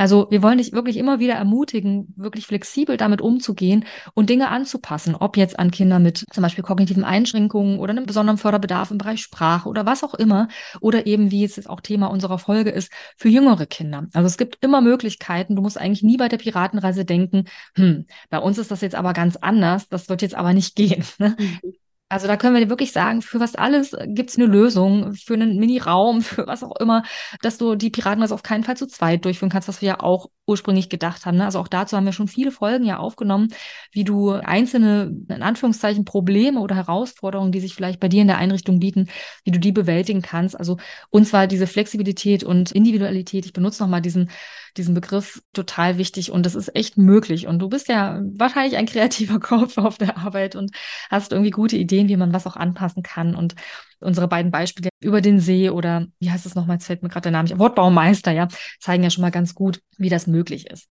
Also 0.00 0.28
wir 0.30 0.42
wollen 0.42 0.56
dich 0.56 0.72
wirklich 0.72 0.96
immer 0.96 1.18
wieder 1.18 1.34
ermutigen, 1.34 2.14
wirklich 2.16 2.46
flexibel 2.46 2.96
damit 2.96 3.20
umzugehen 3.20 3.84
und 4.14 4.30
Dinge 4.30 4.48
anzupassen, 4.48 5.14
ob 5.14 5.36
jetzt 5.36 5.58
an 5.58 5.70
Kinder 5.70 5.98
mit 5.98 6.24
zum 6.32 6.40
Beispiel 6.40 6.64
kognitiven 6.64 7.04
Einschränkungen 7.04 7.78
oder 7.78 7.90
einem 7.90 8.06
besonderen 8.06 8.38
Förderbedarf 8.38 8.90
im 8.90 8.96
Bereich 8.96 9.20
Sprache 9.20 9.68
oder 9.68 9.84
was 9.84 10.02
auch 10.02 10.14
immer 10.14 10.48
oder 10.80 11.06
eben, 11.06 11.30
wie 11.30 11.44
es 11.44 11.66
auch 11.66 11.82
Thema 11.82 12.06
unserer 12.06 12.38
Folge 12.38 12.70
ist, 12.70 12.90
für 13.18 13.28
jüngere 13.28 13.66
Kinder. 13.66 14.06
Also 14.14 14.26
es 14.26 14.38
gibt 14.38 14.56
immer 14.64 14.80
Möglichkeiten. 14.80 15.54
Du 15.54 15.60
musst 15.60 15.76
eigentlich 15.76 16.02
nie 16.02 16.16
bei 16.16 16.28
der 16.28 16.38
Piratenreise 16.38 17.04
denken, 17.04 17.44
hm, 17.74 18.06
bei 18.30 18.38
uns 18.38 18.56
ist 18.56 18.70
das 18.70 18.80
jetzt 18.80 18.94
aber 18.94 19.12
ganz 19.12 19.36
anders, 19.36 19.90
das 19.90 20.08
wird 20.08 20.22
jetzt 20.22 20.34
aber 20.34 20.54
nicht 20.54 20.76
gehen. 20.76 21.04
Ne? 21.18 21.36
Mhm. 21.38 21.79
Also 22.10 22.26
da 22.26 22.36
können 22.36 22.56
wir 22.56 22.68
wirklich 22.68 22.90
sagen, 22.90 23.22
für 23.22 23.38
was 23.38 23.54
alles 23.54 23.96
gibt 24.04 24.30
es 24.30 24.36
eine 24.36 24.46
Lösung, 24.46 25.14
für 25.14 25.34
einen 25.34 25.56
Mini-Raum, 25.58 26.22
für 26.22 26.46
was 26.46 26.64
auch 26.64 26.74
immer, 26.80 27.04
dass 27.40 27.56
du 27.56 27.76
die 27.76 27.90
Piratenreise 27.90 28.34
auf 28.34 28.42
keinen 28.42 28.64
Fall 28.64 28.76
zu 28.76 28.88
zweit 28.88 29.24
durchführen 29.24 29.48
kannst, 29.48 29.68
was 29.68 29.80
wir 29.80 29.88
ja 29.90 30.00
auch 30.00 30.26
ursprünglich 30.44 30.88
gedacht 30.88 31.24
haben. 31.24 31.36
Ne? 31.36 31.44
Also 31.44 31.60
auch 31.60 31.68
dazu 31.68 31.96
haben 31.96 32.04
wir 32.04 32.12
schon 32.12 32.26
viele 32.26 32.50
Folgen 32.50 32.84
ja 32.84 32.98
aufgenommen, 32.98 33.54
wie 33.92 34.02
du 34.02 34.30
einzelne, 34.30 35.12
in 35.28 35.42
Anführungszeichen, 35.42 36.04
Probleme 36.04 36.58
oder 36.60 36.74
Herausforderungen, 36.74 37.52
die 37.52 37.60
sich 37.60 37.76
vielleicht 37.76 38.00
bei 38.00 38.08
dir 38.08 38.22
in 38.22 38.28
der 38.28 38.38
Einrichtung 38.38 38.80
bieten, 38.80 39.08
wie 39.44 39.52
du 39.52 39.60
die 39.60 39.70
bewältigen 39.70 40.20
kannst. 40.20 40.58
Also 40.58 40.78
uns 41.10 41.32
war 41.32 41.46
diese 41.46 41.68
Flexibilität 41.68 42.42
und 42.42 42.72
Individualität, 42.72 43.46
ich 43.46 43.52
benutze 43.52 43.84
nochmal 43.84 44.02
diesen 44.02 44.30
diesen 44.76 44.94
Begriff 44.94 45.42
total 45.52 45.98
wichtig 45.98 46.30
und 46.30 46.46
das 46.46 46.54
ist 46.54 46.74
echt 46.74 46.96
möglich. 46.96 47.46
Und 47.46 47.58
du 47.58 47.68
bist 47.68 47.88
ja 47.88 48.20
wahrscheinlich 48.34 48.76
ein 48.76 48.86
kreativer 48.86 49.40
Kopf 49.40 49.78
auf 49.78 49.98
der 49.98 50.16
Arbeit 50.16 50.56
und 50.56 50.70
hast 51.10 51.32
irgendwie 51.32 51.50
gute 51.50 51.76
Ideen, 51.76 51.99
wie 52.08 52.16
man 52.16 52.32
was 52.32 52.46
auch 52.46 52.56
anpassen 52.56 53.02
kann. 53.02 53.34
Und 53.34 53.54
unsere 54.00 54.28
beiden 54.28 54.50
Beispiele 54.50 54.90
über 55.00 55.20
den 55.20 55.40
See 55.40 55.70
oder 55.70 56.06
wie 56.18 56.30
heißt 56.30 56.46
es 56.46 56.54
nochmal, 56.54 56.76
jetzt 56.76 56.86
fällt 56.86 57.02
mir 57.02 57.08
gerade 57.08 57.30
der 57.30 57.32
Name, 57.32 57.58
Wortbaumeister, 57.58 58.32
ja, 58.32 58.48
zeigen 58.78 59.02
ja 59.02 59.10
schon 59.10 59.22
mal 59.22 59.30
ganz 59.30 59.54
gut, 59.54 59.82
wie 59.96 60.08
das 60.08 60.26
möglich 60.26 60.68
ist. 60.70 60.88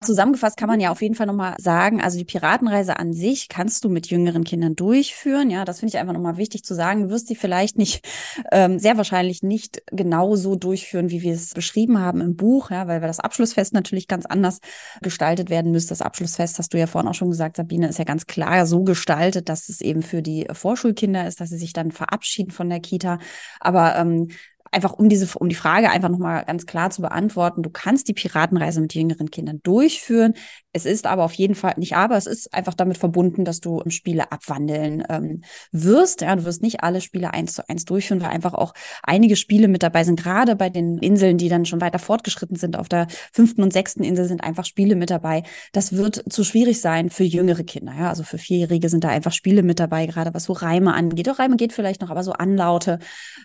Zusammengefasst 0.00 0.56
kann 0.56 0.68
man 0.68 0.78
ja 0.78 0.92
auf 0.92 1.02
jeden 1.02 1.16
Fall 1.16 1.26
nochmal 1.26 1.56
sagen, 1.58 2.00
also 2.00 2.18
die 2.18 2.24
Piratenreise 2.24 3.00
an 3.00 3.12
sich 3.12 3.48
kannst 3.48 3.82
du 3.82 3.88
mit 3.88 4.06
jüngeren 4.06 4.44
Kindern 4.44 4.76
durchführen. 4.76 5.50
Ja, 5.50 5.64
das 5.64 5.80
finde 5.80 5.90
ich 5.90 5.98
einfach 5.98 6.12
nochmal 6.12 6.36
wichtig 6.36 6.62
zu 6.62 6.72
sagen. 6.74 7.02
Du 7.02 7.10
wirst 7.10 7.26
sie 7.26 7.34
vielleicht 7.34 7.78
nicht, 7.78 8.06
ähm, 8.52 8.78
sehr 8.78 8.96
wahrscheinlich 8.96 9.42
nicht 9.42 9.82
genau 9.90 10.36
so 10.36 10.54
durchführen, 10.54 11.10
wie 11.10 11.22
wir 11.22 11.34
es 11.34 11.52
beschrieben 11.52 11.98
haben 11.98 12.20
im 12.20 12.36
Buch, 12.36 12.70
ja, 12.70 12.86
weil 12.86 13.00
das 13.00 13.18
Abschlussfest 13.18 13.74
natürlich 13.74 14.06
ganz 14.06 14.24
anders 14.24 14.60
gestaltet 15.02 15.50
werden 15.50 15.72
müsste. 15.72 15.88
Das 15.88 16.02
Abschlussfest, 16.02 16.60
hast 16.60 16.72
du 16.72 16.78
ja 16.78 16.86
vorhin 16.86 17.08
auch 17.08 17.14
schon 17.14 17.30
gesagt, 17.30 17.56
Sabine, 17.56 17.88
ist 17.88 17.98
ja 17.98 18.04
ganz 18.04 18.26
klar 18.26 18.66
so 18.66 18.84
gestaltet, 18.84 19.48
dass 19.48 19.68
es 19.68 19.80
eben 19.80 20.02
für 20.02 20.22
die 20.22 20.46
Vorschulkinder 20.52 21.26
ist, 21.26 21.40
dass 21.40 21.48
sie 21.48 21.58
sich 21.58 21.72
dann 21.72 21.90
verabschieden 21.90 22.52
von 22.52 22.68
der 22.70 22.78
Kita. 22.78 23.18
Aber 23.58 23.96
ähm, 23.96 24.28
einfach 24.72 24.92
um 24.92 25.08
diese, 25.08 25.38
um 25.38 25.48
die 25.48 25.54
Frage 25.54 25.90
einfach 25.90 26.08
nochmal 26.08 26.44
ganz 26.44 26.66
klar 26.66 26.90
zu 26.90 27.02
beantworten, 27.02 27.62
du 27.62 27.70
kannst 27.70 28.08
die 28.08 28.14
Piratenreise 28.14 28.80
mit 28.80 28.94
jüngeren 28.94 29.30
Kindern 29.30 29.60
durchführen. 29.62 30.34
Es 30.72 30.84
ist 30.84 31.06
aber 31.06 31.24
auf 31.24 31.32
jeden 31.32 31.54
Fall 31.54 31.74
nicht 31.76 31.96
aber, 31.96 32.16
es 32.16 32.26
ist 32.26 32.52
einfach 32.54 32.74
damit 32.74 32.98
verbunden, 32.98 33.44
dass 33.44 33.60
du 33.60 33.82
Spiele 33.88 34.30
abwandeln 34.30 35.02
ähm, 35.08 35.42
wirst. 35.72 36.20
Ja, 36.20 36.36
du 36.36 36.44
wirst 36.44 36.62
nicht 36.62 36.82
alle 36.82 37.00
Spiele 37.00 37.32
eins 37.32 37.54
zu 37.54 37.68
eins 37.68 37.84
durchführen, 37.84 38.20
weil 38.20 38.30
einfach 38.30 38.54
auch 38.54 38.74
einige 39.02 39.36
Spiele 39.36 39.68
mit 39.68 39.82
dabei 39.82 40.04
sind. 40.04 40.20
Gerade 40.20 40.56
bei 40.56 40.70
den 40.70 40.98
Inseln, 40.98 41.38
die 41.38 41.48
dann 41.48 41.64
schon 41.64 41.80
weiter 41.80 41.98
fortgeschritten 41.98 42.56
sind, 42.56 42.76
auf 42.76 42.88
der 42.88 43.06
fünften 43.32 43.62
und 43.62 43.72
sechsten 43.72 44.04
Insel 44.04 44.26
sind 44.26 44.44
einfach 44.44 44.64
Spiele 44.64 44.94
mit 44.94 45.10
dabei. 45.10 45.42
Das 45.72 45.94
wird 45.94 46.22
zu 46.32 46.44
schwierig 46.44 46.80
sein 46.80 47.10
für 47.10 47.24
jüngere 47.24 47.64
Kinder. 47.64 47.94
Ja, 47.98 48.08
also 48.10 48.22
für 48.22 48.38
Vierjährige 48.38 48.88
sind 48.88 49.04
da 49.04 49.08
einfach 49.08 49.32
Spiele 49.32 49.62
mit 49.62 49.80
dabei, 49.80 50.06
gerade 50.06 50.34
was 50.34 50.44
so 50.44 50.52
Reime 50.52 50.94
angeht. 50.94 51.28
Auch 51.28 51.38
Reime 51.38 51.56
geht 51.56 51.72
vielleicht 51.72 52.02
noch, 52.02 52.10
aber 52.10 52.22
so 52.22 52.32
Anlaute 52.32 52.98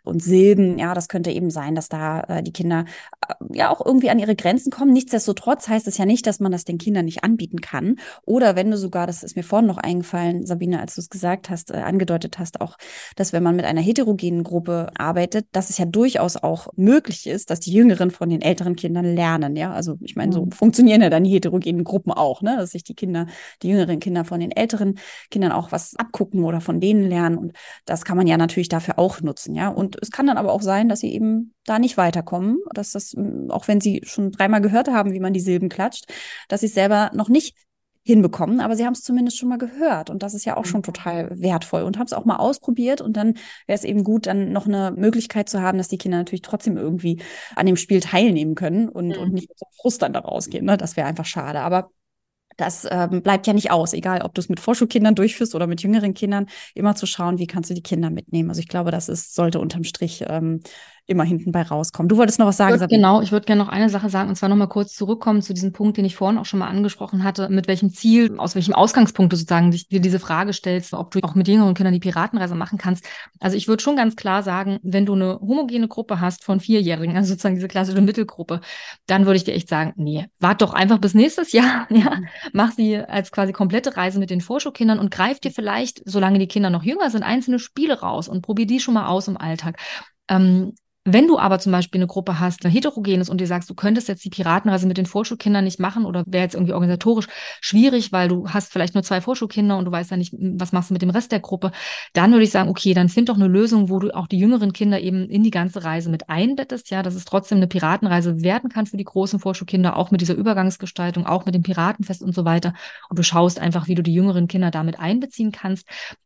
und 0.04 0.22
Silben, 0.22 0.78
ja, 0.78 0.94
das 0.94 1.08
könnte 1.14 1.30
eben 1.30 1.52
sein, 1.52 1.76
dass 1.76 1.90
da 1.90 2.22
äh, 2.22 2.42
die 2.42 2.52
Kinder 2.52 2.86
äh, 3.30 3.36
ja 3.56 3.70
auch 3.70 3.86
irgendwie 3.86 4.10
an 4.10 4.18
ihre 4.18 4.36
Grenzen 4.36 4.72
kommen. 4.72 4.92
Nichtsdestotrotz 4.94 5.68
heißt 5.68 5.88
es 5.88 6.00
ja 6.00 6.06
nicht, 6.06 6.26
dass 6.26 6.40
man 6.40 6.52
das 6.52 6.66
den 6.66 6.80
Kindern 6.80 7.06
nicht 7.06 7.24
anbieten 7.24 7.62
kann. 7.62 7.98
Oder 8.26 8.56
wenn 8.56 8.72
du 8.72 8.78
sogar, 8.78 9.06
das 9.06 9.22
ist 9.22 9.36
mir 9.36 9.44
vorhin 9.44 9.68
noch 9.68 9.78
eingefallen, 9.78 10.48
Sabine, 10.48 10.80
als 10.80 10.96
du 10.96 11.02
es 11.02 11.12
gesagt 11.12 11.52
hast, 11.52 11.70
äh, 11.70 11.76
angedeutet 11.76 12.40
hast, 12.40 12.62
auch, 12.62 12.78
dass 13.16 13.32
wenn 13.32 13.44
man 13.44 13.56
mit 13.56 13.66
einer 13.66 13.80
heterogenen 13.80 14.44
Gruppe 14.44 14.90
arbeitet, 14.98 15.46
dass 15.52 15.70
es 15.70 15.78
ja 15.78 15.86
durchaus 15.86 16.36
auch 16.36 16.70
möglich 16.76 17.28
ist, 17.28 17.52
dass 17.52 17.60
die 17.60 17.74
Jüngeren 17.74 18.10
von 18.10 18.32
den 18.32 18.42
älteren 18.42 18.76
Kindern 18.76 19.06
lernen. 19.06 19.56
Ja, 19.56 19.72
also 19.72 20.00
ich 20.02 20.16
meine, 20.16 20.34
so 20.34 20.46
mhm. 20.46 20.52
funktionieren 20.52 21.04
ja 21.04 21.12
dann 21.12 21.26
die 21.26 21.32
heterogenen 21.32 21.84
Gruppen 21.84 22.12
auch, 22.12 22.42
ne? 22.42 22.56
dass 22.58 22.72
sich 22.72 22.84
die 22.84 22.96
Kinder, 22.96 23.28
die 23.62 23.70
jüngeren 23.70 24.00
Kinder 24.00 24.26
von 24.26 24.40
den 24.40 24.50
älteren 24.52 24.98
Kindern 25.30 25.52
auch 25.52 25.72
was 25.72 25.96
abgucken 25.96 26.44
oder 26.44 26.60
von 26.60 26.80
denen 26.80 27.08
lernen. 27.08 27.38
Und 27.38 27.54
das 27.86 28.04
kann 28.04 28.18
man 28.18 28.26
ja 28.26 28.38
natürlich 28.38 28.70
dafür 28.70 28.98
auch 28.98 29.22
nutzen. 29.22 29.54
Ja, 29.54 29.70
und 29.70 29.96
es 30.02 30.10
kann 30.10 30.26
dann 30.26 30.38
aber 30.38 30.52
auch 30.52 30.64
sein, 30.64 30.90
dass 30.90 31.03
sie 31.04 31.14
eben 31.14 31.54
da 31.66 31.80
nicht 31.80 31.98
weiterkommen, 31.98 32.58
dass 32.74 32.92
das, 32.92 33.16
auch 33.50 33.68
wenn 33.68 33.82
sie 33.82 34.02
schon 34.04 34.32
dreimal 34.32 34.62
gehört 34.62 34.88
haben, 34.88 35.14
wie 35.14 35.20
man 35.20 35.34
die 35.34 35.40
Silben 35.40 35.70
klatscht, 35.70 36.06
dass 36.48 36.62
sie 36.62 36.68
es 36.68 36.74
selber 36.74 37.12
noch 37.14 37.30
nicht 37.30 37.56
hinbekommen, 38.06 38.60
aber 38.60 38.76
sie 38.76 38.86
haben 38.86 38.94
es 38.94 39.02
zumindest 39.02 39.38
schon 39.38 39.48
mal 39.48 39.58
gehört 39.58 40.10
und 40.10 40.24
das 40.24 40.34
ist 40.34 40.44
ja 40.44 40.58
auch 40.58 40.66
schon 40.66 40.82
mhm. 40.82 40.86
total 40.86 41.30
wertvoll 41.40 41.84
und 41.84 41.98
haben 41.98 42.06
es 42.06 42.12
auch 42.12 42.26
mal 42.26 42.36
ausprobiert 42.36 43.00
und 43.00 43.16
dann 43.16 43.36
wäre 43.66 43.78
es 43.78 43.86
eben 43.86 44.04
gut, 44.04 44.26
dann 44.26 44.52
noch 44.52 44.68
eine 44.68 44.92
Möglichkeit 44.92 45.48
zu 45.48 45.62
haben, 45.62 45.78
dass 45.78 45.88
die 45.88 45.98
Kinder 45.98 46.18
natürlich 46.18 46.42
trotzdem 46.42 46.76
irgendwie 46.76 47.22
an 47.56 47.66
dem 47.66 47.78
Spiel 47.78 48.02
teilnehmen 48.02 48.56
können 48.56 48.90
und, 48.90 49.10
mhm. 49.10 49.18
und 49.18 49.34
nicht 49.34 49.48
mit 49.48 49.58
so 49.58 49.66
Frust 49.80 50.02
dann 50.02 50.12
da 50.12 50.20
rausgehen. 50.20 50.66
Ne? 50.66 50.76
Das 50.76 50.98
wäre 50.98 51.08
einfach 51.08 51.26
schade. 51.26 51.62
Aber 51.62 51.92
das 52.58 52.86
ähm, 52.90 53.22
bleibt 53.22 53.48
ja 53.48 53.54
nicht 53.54 53.72
aus, 53.72 53.94
egal 53.94 54.22
ob 54.22 54.34
du 54.34 54.42
es 54.42 54.50
mit 54.50 54.60
Vorschulkindern 54.60 55.16
durchführst 55.16 55.56
oder 55.56 55.68
mit 55.68 55.82
jüngeren 55.82 56.14
Kindern, 56.14 56.48
immer 56.76 56.96
zu 56.96 57.06
schauen, 57.06 57.40
wie 57.40 57.48
kannst 57.48 57.70
du 57.70 57.74
die 57.74 57.82
Kinder 57.82 58.10
mitnehmen. 58.10 58.50
Also 58.50 58.60
ich 58.60 58.68
glaube, 58.68 58.92
das 58.92 59.10
ist, 59.10 59.34
sollte 59.34 59.60
unterm 59.60 59.84
Strich 59.84 60.24
ähm, 60.28 60.60
immer 61.06 61.24
hinten 61.24 61.52
bei 61.52 61.64
rauskommen. 61.64 62.08
Du 62.08 62.18
wolltest 62.18 62.40
noch 62.40 62.46
was 62.46 62.58
sagen, 62.58 62.82
ich? 62.82 62.88
Genau, 62.88 63.22
ich 63.22 63.32
würde 63.32 63.46
gerne 63.46 63.62
noch 63.62 63.70
eine 63.70 63.90
Sache 63.90 64.10
sagen, 64.10 64.30
und 64.30 64.36
zwar 64.36 64.48
nochmal 64.48 64.70
kurz 64.70 64.94
zurückkommen 64.94 65.42
zu 65.42 65.54
diesem 65.54 65.74
Punkt, 65.74 65.98
den 65.98 66.06
ich 66.06 66.16
vorhin 66.16 66.38
auch 66.38 66.46
schon 66.46 66.60
mal 66.60 66.68
angesprochen 66.68 67.24
hatte, 67.24 67.50
mit 67.50 67.68
welchem 67.68 67.92
Ziel, 67.92 68.38
aus 68.38 68.56
welchem 68.56 68.74
Ausgangspunkt 68.74 69.34
du 69.34 69.38
sozusagen 69.38 69.72
dir 69.72 70.00
diese 70.00 70.20
Frage 70.20 70.54
stellst, 70.54 70.94
ob 70.94 71.12
du 71.12 71.20
auch 71.22 71.36
mit 71.36 71.48
jüngeren 71.48 71.74
Kindern 71.74 71.94
die 71.94 72.00
Piratenreise 72.00 72.56
machen 72.56 72.78
kannst. 72.78 73.06
Also 73.40 73.58
ich 73.58 73.68
würde 73.68 73.84
schon 73.84 73.98
ganz 73.98 74.16
klar 74.16 74.44
sagen, 74.44 74.80
wenn 74.82 75.06
du 75.06 75.14
eine 75.14 75.40
homogene 75.42 75.90
Gruppe 75.90 76.22
hast 76.22 76.46
von 76.46 76.62
Vierjährigen, 76.62 77.18
also 77.18 77.30
sozusagen 77.30 77.56
diese 77.56 77.68
klassische 77.68 78.02
Mittelgruppe, 78.02 78.62
dann 79.06 79.26
würde 79.26 79.38
ich 79.38 79.44
dir 79.44 79.54
echt 79.54 79.68
sagen, 79.68 79.94
nee, 79.98 80.28
wart 80.40 80.62
doch 80.62 80.74
einfach 80.74 81.00
bis 81.00 81.14
nächstes 81.14 81.52
Jahr, 81.52 81.86
ja, 81.90 82.16
mhm. 82.16 82.28
mach 82.54 82.72
sie 82.72 82.98
als 82.98 83.32
quasi 83.32 83.52
komplette 83.52 83.98
Reise 83.98 84.20
mit 84.20 84.30
den 84.30 84.40
Vorschulkindern 84.40 85.00
und 85.00 85.12
greif 85.12 85.42
dir 85.42 85.52
vielleicht, 85.52 86.02
solange 86.06 86.40
die 86.40 86.48
Kinder 86.48 86.70
noch 86.70 86.84
jünger 86.84 87.10
sind, 87.10 87.24
einzelne 87.24 87.60
Spiele 87.60 88.00
raus 88.00 88.30
und 88.30 88.42
probier 88.42 88.66
die 88.66 88.80
schon 88.80 88.94
mal 88.94 89.08
aus 89.08 89.28
im 89.28 89.38
Alltag. 89.38 89.78
Ähm, 90.30 90.74
Wenn 91.06 91.28
du 91.28 91.38
aber 91.38 91.60
zum 91.60 91.74
Beispiel 91.74 92.00
eine 92.00 92.08
Gruppe 92.08 92.40
hast, 92.40 92.64
eine 92.64 92.74
heterogenes 92.74 93.30
und 93.30 93.42
dir 93.42 93.48
sagst, 93.48 93.70
du 93.70 93.76
könntest 93.76 94.08
jetzt 94.08 94.24
die 94.24 94.30
Piratenreise 94.30 94.88
mit 94.88 94.98
den 94.98 95.06
Vorschulkindern 95.06 95.66
nicht 95.66 95.78
machen 95.78 96.06
oder 96.06 96.24
wäre 96.26 96.44
jetzt 96.44 96.54
irgendwie 96.54 96.72
organisatorisch 96.72 97.28
schwierig, 97.60 98.14
weil 98.14 98.30
du 98.30 98.48
hast 98.48 98.72
vielleicht 98.72 98.94
nur 98.94 99.04
zwei 99.04 99.20
Vorschulkinder 99.20 99.78
und 99.78 99.84
du 99.84 99.92
weißt 99.92 100.12
ja 100.12 100.18
nicht, 100.18 100.34
was 100.40 100.72
machst 100.72 100.90
du 100.90 100.94
mit 100.94 101.02
dem 101.02 101.10
Rest 101.10 101.34
der 101.34 101.42
Gruppe, 101.42 101.74
dann 102.14 102.32
würde 102.32 102.46
ich 102.46 102.52
sagen, 102.52 102.70
okay, 102.70 102.94
dann 102.94 103.10
find 103.10 103.28
doch 103.28 103.36
eine 103.36 103.48
Lösung, 103.48 103.90
wo 103.90 104.00
du 104.00 104.16
auch 104.16 104.28
die 104.28 104.40
jüngeren 104.40 104.72
Kinder 104.72 105.02
eben 105.02 105.30
in 105.30 105.44
die 105.44 105.52
ganze 105.52 105.84
Reise 105.84 106.10
mit 106.10 106.30
einbettest, 106.30 106.90
ja, 106.90 107.04
dass 107.04 107.16
es 107.16 107.26
trotzdem 107.26 107.58
eine 107.58 107.68
Piratenreise 107.68 108.42
werden 108.42 108.70
kann 108.70 108.86
für 108.86 108.96
die 108.96 109.04
großen 109.04 109.40
Vorschulkinder, 109.40 109.98
auch 109.98 110.10
mit 110.10 110.22
dieser 110.22 110.36
Übergangsgestaltung, 110.36 111.26
auch 111.26 111.46
mit 111.46 111.54
dem 111.54 111.64
Piratenfest 111.64 112.24
und 112.24 112.34
so 112.34 112.46
weiter. 112.46 112.74
Und 113.10 113.20
du 113.20 113.24
schaust 113.24 113.60
einfach, 113.60 113.90
wie 113.90 113.96
du 113.96 114.04
die 114.04 114.14
jüngeren 114.14 114.48
Kinder 114.48 114.72
damit 114.72 115.00
einbeziehen 115.00 115.52
kannst. 115.52 115.86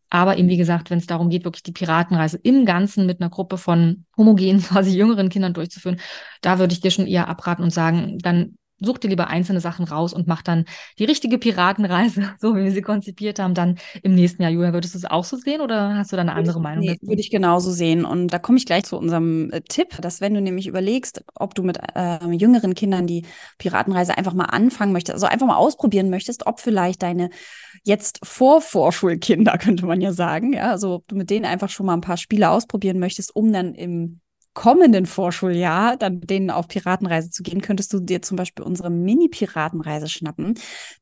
Aber 0.09 0.37
eben, 0.37 0.47
wie 0.47 0.57
gesagt, 0.57 0.89
wenn 0.89 0.99
es 0.99 1.07
darum 1.07 1.29
geht, 1.29 1.43
wirklich 1.43 1.63
die 1.63 1.71
Piratenreise 1.71 2.39
im 2.43 2.65
Ganzen 2.65 3.05
mit 3.05 3.19
einer 3.21 3.29
Gruppe 3.29 3.57
von 3.57 4.05
homogenen, 4.15 4.61
quasi 4.63 4.97
jüngeren 4.97 5.29
Kindern 5.29 5.53
durchzuführen, 5.53 5.99
da 6.41 6.59
würde 6.59 6.73
ich 6.73 6.81
dir 6.81 6.91
schon 6.91 7.07
eher 7.07 7.27
abraten 7.27 7.63
und 7.63 7.71
sagen, 7.71 8.17
dann 8.19 8.57
such 8.79 8.99
dir 8.99 9.09
lieber 9.09 9.27
einzelne 9.27 9.59
Sachen 9.59 9.85
raus 9.85 10.13
und 10.13 10.27
mach 10.27 10.41
dann 10.41 10.65
die 10.99 11.05
richtige 11.05 11.37
Piratenreise, 11.37 12.33
so 12.39 12.55
wie 12.55 12.63
wir 12.63 12.71
sie 12.71 12.81
konzipiert 12.81 13.39
haben, 13.39 13.53
dann 13.53 13.77
im 14.03 14.15
nächsten 14.15 14.41
Jahr. 14.41 14.51
Julia, 14.51 14.73
würdest 14.73 14.93
du 14.93 14.99
es 14.99 15.05
auch 15.05 15.23
so 15.23 15.37
sehen 15.37 15.61
oder 15.61 15.95
hast 15.95 16.11
du 16.11 16.15
da 16.15 16.21
eine 16.21 16.31
würde 16.31 16.39
andere 16.39 16.57
ich, 16.59 16.63
Meinung? 16.63 16.85
Nee, 16.85 16.97
würde 17.01 17.21
ich 17.21 17.29
genauso 17.29 17.71
sehen. 17.71 18.05
Und 18.05 18.27
da 18.27 18.39
komme 18.39 18.57
ich 18.57 18.65
gleich 18.65 18.85
zu 18.85 18.97
unserem 18.97 19.51
äh, 19.51 19.61
Tipp, 19.61 19.99
dass 20.01 20.21
wenn 20.21 20.33
du 20.33 20.41
nämlich 20.41 20.67
überlegst, 20.67 21.23
ob 21.35 21.55
du 21.55 21.63
mit 21.63 21.79
äh, 21.95 22.25
jüngeren 22.31 22.75
Kindern 22.75 23.07
die 23.07 23.25
Piratenreise 23.57 24.17
einfach 24.17 24.33
mal 24.33 24.45
anfangen 24.45 24.93
möchtest, 24.93 25.15
also 25.15 25.27
einfach 25.27 25.47
mal 25.47 25.57
ausprobieren 25.57 26.09
möchtest, 26.09 26.45
ob 26.45 26.59
vielleicht 26.59 27.01
deine 27.03 27.29
jetzt 27.83 28.19
vor 28.23 28.61
Vorschulkinder, 28.61 29.57
könnte 29.57 29.85
man 29.85 30.01
ja 30.01 30.13
sagen, 30.13 30.53
ja, 30.53 30.71
also 30.71 30.95
ob 30.95 31.07
du 31.07 31.15
mit 31.15 31.29
denen 31.29 31.45
einfach 31.45 31.69
schon 31.69 31.85
mal 31.85 31.93
ein 31.93 32.01
paar 32.01 32.17
Spiele 32.17 32.49
ausprobieren 32.49 32.99
möchtest, 32.99 33.35
um 33.35 33.51
dann 33.51 33.73
im 33.73 34.21
kommenden 34.57 35.05
Vorschuljahr 35.05 35.97
dann 35.97 36.15
mit 36.15 36.31
denen 36.31 36.49
auf 36.49 36.67
Piratenreise 36.67 37.29
zu 37.29 37.43
gehen, 37.43 37.61
könntest 37.61 37.93
du 37.93 37.99
dir 37.99 38.23
zum 38.23 38.37
Beispiel 38.37 38.65
unsere 38.65 38.89
Mini-Piratenreise 38.89 40.09
schnappen. 40.09 40.55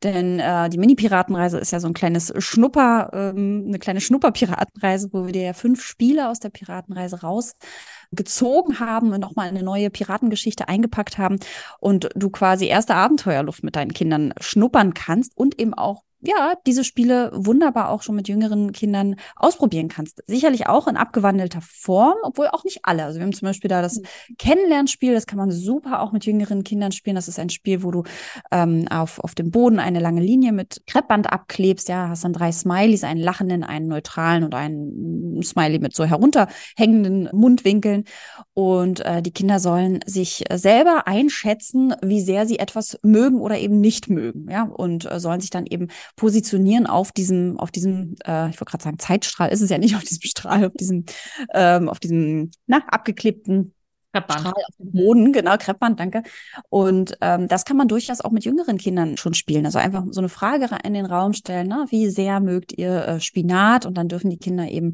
Denn 0.03 0.41
äh, 0.41 0.69
die 0.69 0.77
Mini-Piratenreise 0.77 1.57
ist 1.57 1.71
ja 1.71 1.79
so 1.79 1.87
ein 1.87 1.93
kleines 1.93 2.33
Schnupper, 2.37 3.11
ähm, 3.13 3.63
eine 3.65 3.79
kleine 3.79 4.01
Schnupper-Piratenreise, 4.01 5.07
wo 5.13 5.25
wir 5.25 5.31
dir 5.31 5.43
ja 5.43 5.53
fünf 5.53 5.81
Spiele 5.81 6.27
aus 6.27 6.41
der 6.41 6.49
Piratenreise 6.49 7.21
rausgezogen 7.21 8.81
haben 8.81 9.13
und 9.13 9.21
nochmal 9.21 9.47
eine 9.47 9.63
neue 9.63 9.89
Piratengeschichte 9.89 10.67
eingepackt 10.67 11.17
haben 11.17 11.39
und 11.79 12.09
du 12.13 12.29
quasi 12.31 12.65
erste 12.65 12.95
Abenteuerluft 12.95 13.63
mit 13.63 13.77
deinen 13.77 13.93
Kindern 13.93 14.33
schnuppern 14.41 14.93
kannst 14.93 15.31
und 15.37 15.61
eben 15.61 15.73
auch 15.73 16.03
ja, 16.25 16.55
diese 16.65 16.83
Spiele 16.83 17.31
wunderbar 17.33 17.89
auch 17.89 18.01
schon 18.01 18.15
mit 18.15 18.27
jüngeren 18.27 18.71
Kindern 18.71 19.15
ausprobieren 19.35 19.87
kannst. 19.87 20.23
Sicherlich 20.27 20.67
auch 20.67 20.87
in 20.87 20.97
abgewandelter 20.97 21.61
Form, 21.61 22.15
obwohl 22.23 22.47
auch 22.47 22.63
nicht 22.63 22.79
alle. 22.83 23.05
Also 23.05 23.19
wir 23.19 23.25
haben 23.25 23.33
zum 23.33 23.47
Beispiel 23.47 23.69
da 23.69 23.81
das 23.81 23.97
mhm. 23.97 24.35
Kennenlernspiel, 24.37 25.13
das 25.13 25.27
kann 25.27 25.37
man 25.37 25.51
super 25.51 26.01
auch 26.01 26.11
mit 26.11 26.25
jüngeren 26.25 26.63
Kindern 26.63 26.91
spielen. 26.91 27.15
Das 27.15 27.27
ist 27.27 27.39
ein 27.39 27.49
Spiel, 27.49 27.83
wo 27.83 27.91
du 27.91 28.03
ähm, 28.51 28.87
auf, 28.89 29.19
auf 29.19 29.35
dem 29.35 29.51
Boden 29.51 29.79
eine 29.79 29.99
lange 29.99 30.21
Linie 30.21 30.51
mit 30.51 30.81
Kreppband 30.87 31.31
abklebst. 31.31 31.89
Ja, 31.89 32.09
hast 32.09 32.23
dann 32.23 32.33
drei 32.33 32.51
Smileys, 32.51 33.03
einen 33.03 33.21
lachenden, 33.21 33.63
einen 33.63 33.87
neutralen 33.87 34.43
und 34.43 34.55
einen 34.55 35.41
Smiley 35.43 35.79
mit 35.79 35.95
so 35.95 36.05
herunterhängenden 36.05 37.29
Mundwinkeln. 37.33 38.05
Und 38.53 39.01
äh, 39.01 39.21
die 39.21 39.31
Kinder 39.31 39.59
sollen 39.59 39.99
sich 40.05 40.43
selber 40.51 41.07
einschätzen, 41.07 41.93
wie 42.01 42.21
sehr 42.21 42.45
sie 42.45 42.59
etwas 42.59 42.99
mögen 43.03 43.39
oder 43.39 43.57
eben 43.57 43.79
nicht 43.79 44.09
mögen. 44.09 44.49
Ja, 44.49 44.63
und 44.63 45.09
äh, 45.09 45.19
sollen 45.19 45.41
sich 45.41 45.49
dann 45.49 45.65
eben 45.65 45.89
positionieren 46.15 46.87
auf 46.87 47.11
diesem, 47.11 47.59
auf 47.59 47.71
diesem, 47.71 48.15
äh, 48.25 48.49
ich 48.49 48.59
wollte 48.59 48.71
gerade 48.71 48.83
sagen, 48.83 48.99
Zeitstrahl 48.99 49.49
ist 49.49 49.61
es 49.61 49.69
ja 49.69 49.77
nicht 49.77 49.95
auf 49.95 50.03
diesem 50.03 50.21
Strahl, 50.23 50.65
auf 50.65 50.73
diesem, 50.73 51.05
ähm, 51.53 51.89
auf 51.89 51.99
diesem, 51.99 52.51
na, 52.67 52.79
abgeklebten 52.87 53.73
Kreppband. 54.15 54.45
Auf 54.47 54.75
dem 54.79 54.91
Boden, 54.93 55.33
genau, 55.33 55.57
Kreppband, 55.57 55.99
danke. 55.99 56.23
Und 56.69 57.17
ähm, 57.19 57.49
das 57.49 57.65
kann 57.65 57.75
man 57.75 57.89
durchaus 57.89 58.21
auch 58.21 58.31
mit 58.31 58.45
jüngeren 58.45 58.77
Kindern 58.77 59.17
schon 59.17 59.33
spielen. 59.33 59.65
Also 59.65 59.77
einfach 59.77 60.05
so 60.11 60.21
eine 60.21 60.29
Frage 60.29 60.69
in 60.83 60.93
den 60.93 61.05
Raum 61.05 61.33
stellen, 61.33 61.67
na, 61.67 61.85
wie 61.89 62.09
sehr 62.09 62.39
mögt 62.39 62.71
ihr 62.77 63.05
äh, 63.05 63.19
Spinat? 63.19 63.85
Und 63.85 63.97
dann 63.97 64.07
dürfen 64.07 64.29
die 64.29 64.37
Kinder 64.37 64.69
eben 64.69 64.93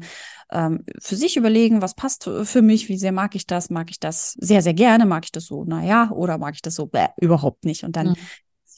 ähm, 0.50 0.84
für 1.00 1.14
sich 1.14 1.36
überlegen, 1.36 1.82
was 1.82 1.94
passt 1.94 2.24
für 2.24 2.62
mich, 2.62 2.88
wie 2.88 2.98
sehr 2.98 3.12
mag 3.12 3.36
ich 3.36 3.46
das, 3.46 3.70
mag 3.70 3.90
ich 3.90 4.00
das 4.00 4.32
sehr, 4.40 4.60
sehr 4.60 4.74
gerne, 4.74 5.06
mag 5.06 5.24
ich 5.24 5.32
das 5.32 5.46
so, 5.46 5.64
naja, 5.64 6.10
oder 6.10 6.38
mag 6.38 6.54
ich 6.54 6.62
das 6.62 6.74
so, 6.74 6.86
bäh, 6.86 7.06
überhaupt 7.20 7.64
nicht. 7.64 7.84
Und 7.84 7.94
dann 7.94 8.08
mhm 8.08 8.16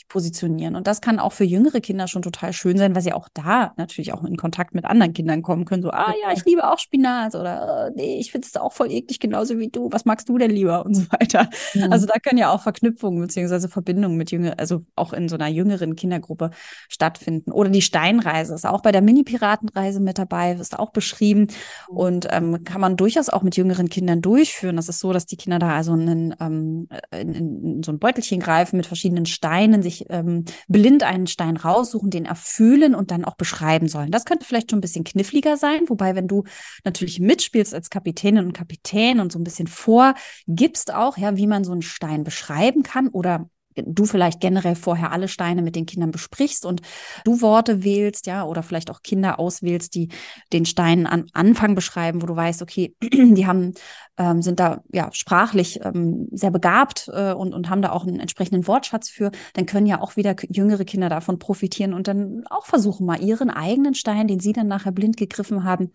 positionieren. 0.08 0.76
Und 0.76 0.86
das 0.86 1.00
kann 1.00 1.18
auch 1.18 1.32
für 1.32 1.44
jüngere 1.44 1.80
Kinder 1.80 2.08
schon 2.08 2.22
total 2.22 2.52
schön 2.52 2.76
sein, 2.76 2.94
weil 2.94 3.02
sie 3.02 3.12
auch 3.12 3.28
da 3.34 3.72
natürlich 3.76 4.12
auch 4.12 4.24
in 4.24 4.36
Kontakt 4.36 4.74
mit 4.74 4.84
anderen 4.84 5.12
Kindern 5.12 5.42
kommen 5.42 5.64
können. 5.64 5.82
So, 5.82 5.90
ah 5.90 6.12
ja, 6.22 6.32
ich 6.32 6.44
liebe 6.44 6.70
auch 6.70 6.78
Spinat 6.78 7.34
oder 7.34 7.88
oh, 7.88 7.94
nee, 7.96 8.18
ich 8.18 8.30
finde 8.30 8.46
es 8.46 8.56
auch 8.56 8.72
voll 8.72 8.90
eklig, 8.90 9.18
genauso 9.18 9.58
wie 9.58 9.68
du. 9.68 9.88
Was 9.90 10.04
magst 10.04 10.28
du 10.28 10.38
denn 10.38 10.50
lieber? 10.50 10.84
Und 10.84 10.94
so 10.94 11.02
weiter. 11.10 11.48
Mhm. 11.74 11.92
Also 11.92 12.06
da 12.06 12.18
können 12.18 12.38
ja 12.38 12.50
auch 12.50 12.62
Verknüpfungen 12.62 13.20
beziehungsweise 13.20 13.68
Verbindungen 13.68 14.16
mit 14.16 14.30
jüngeren, 14.30 14.58
also 14.58 14.82
auch 14.96 15.12
in 15.12 15.28
so 15.28 15.36
einer 15.36 15.48
jüngeren 15.48 15.96
Kindergruppe 15.96 16.50
stattfinden. 16.88 17.50
Oder 17.50 17.70
die 17.70 17.82
Steinreise 17.82 18.54
ist 18.54 18.66
auch 18.66 18.82
bei 18.82 18.92
der 18.92 19.02
Mini-Piratenreise 19.02 20.00
mit 20.00 20.18
dabei, 20.18 20.52
ist 20.52 20.78
auch 20.78 20.90
beschrieben 20.90 21.48
und 21.88 22.28
ähm, 22.30 22.64
kann 22.64 22.80
man 22.80 22.96
durchaus 22.96 23.28
auch 23.28 23.42
mit 23.42 23.56
jüngeren 23.56 23.88
Kindern 23.88 24.20
durchführen. 24.20 24.76
Das 24.76 24.88
ist 24.88 25.00
so, 25.00 25.12
dass 25.12 25.26
die 25.26 25.36
Kinder 25.36 25.58
da 25.58 25.74
also 25.74 25.94
in, 25.94 26.34
ähm, 26.40 26.88
in, 27.10 27.34
in 27.34 27.82
so 27.82 27.92
ein 27.92 27.98
Beutelchen 27.98 28.40
greifen 28.40 28.76
mit 28.76 28.86
verschiedenen 28.86 29.26
Steinen, 29.26 29.82
sich 29.82 29.93
sich 29.94 30.06
ähm, 30.10 30.44
blind 30.68 31.02
einen 31.02 31.26
Stein 31.26 31.56
raussuchen, 31.56 32.10
den 32.10 32.24
erfüllen 32.24 32.94
und 32.94 33.10
dann 33.10 33.24
auch 33.24 33.36
beschreiben 33.36 33.88
sollen. 33.88 34.10
Das 34.10 34.24
könnte 34.24 34.44
vielleicht 34.44 34.70
schon 34.70 34.78
ein 34.78 34.82
bisschen 34.82 35.04
kniffliger 35.04 35.56
sein, 35.56 35.88
wobei, 35.88 36.14
wenn 36.14 36.28
du 36.28 36.44
natürlich 36.84 37.20
mitspielst 37.20 37.74
als 37.74 37.90
Kapitänin 37.90 38.44
und 38.44 38.52
Kapitän 38.52 39.20
und 39.20 39.32
so 39.32 39.38
ein 39.38 39.44
bisschen 39.44 39.66
vorgibst 39.66 40.92
auch, 40.92 41.16
ja, 41.16 41.36
wie 41.36 41.46
man 41.46 41.64
so 41.64 41.72
einen 41.72 41.82
Stein 41.82 42.24
beschreiben 42.24 42.82
kann 42.82 43.08
oder 43.08 43.48
du 43.76 44.04
vielleicht 44.04 44.40
generell 44.40 44.74
vorher 44.74 45.12
alle 45.12 45.28
Steine 45.28 45.62
mit 45.62 45.76
den 45.76 45.86
Kindern 45.86 46.10
besprichst 46.10 46.66
und 46.66 46.82
du 47.24 47.40
Worte 47.40 47.84
wählst, 47.84 48.26
ja, 48.26 48.44
oder 48.44 48.62
vielleicht 48.62 48.90
auch 48.90 49.02
Kinder 49.02 49.38
auswählst, 49.38 49.94
die 49.94 50.08
den 50.52 50.66
Stein 50.66 51.06
an 51.06 51.26
Anfang 51.32 51.74
beschreiben, 51.74 52.22
wo 52.22 52.26
du 52.26 52.36
weißt, 52.36 52.62
okay, 52.62 52.94
die 53.02 53.46
haben, 53.46 53.74
ähm, 54.16 54.42
sind 54.42 54.60
da 54.60 54.82
ja 54.92 55.10
sprachlich 55.12 55.80
ähm, 55.82 56.28
sehr 56.32 56.50
begabt 56.50 57.10
äh, 57.12 57.32
und, 57.32 57.54
und 57.54 57.68
haben 57.68 57.82
da 57.82 57.90
auch 57.90 58.06
einen 58.06 58.20
entsprechenden 58.20 58.66
Wortschatz 58.66 59.08
für, 59.08 59.30
dann 59.54 59.66
können 59.66 59.86
ja 59.86 60.00
auch 60.00 60.16
wieder 60.16 60.36
jüngere 60.48 60.84
Kinder 60.84 61.08
davon 61.08 61.38
profitieren 61.38 61.94
und 61.94 62.08
dann 62.08 62.44
auch 62.50 62.66
versuchen, 62.66 63.06
mal 63.06 63.22
ihren 63.22 63.50
eigenen 63.50 63.94
Stein, 63.94 64.28
den 64.28 64.40
sie 64.40 64.52
dann 64.52 64.68
nachher 64.68 64.92
blind 64.92 65.16
gegriffen 65.16 65.64
haben, 65.64 65.92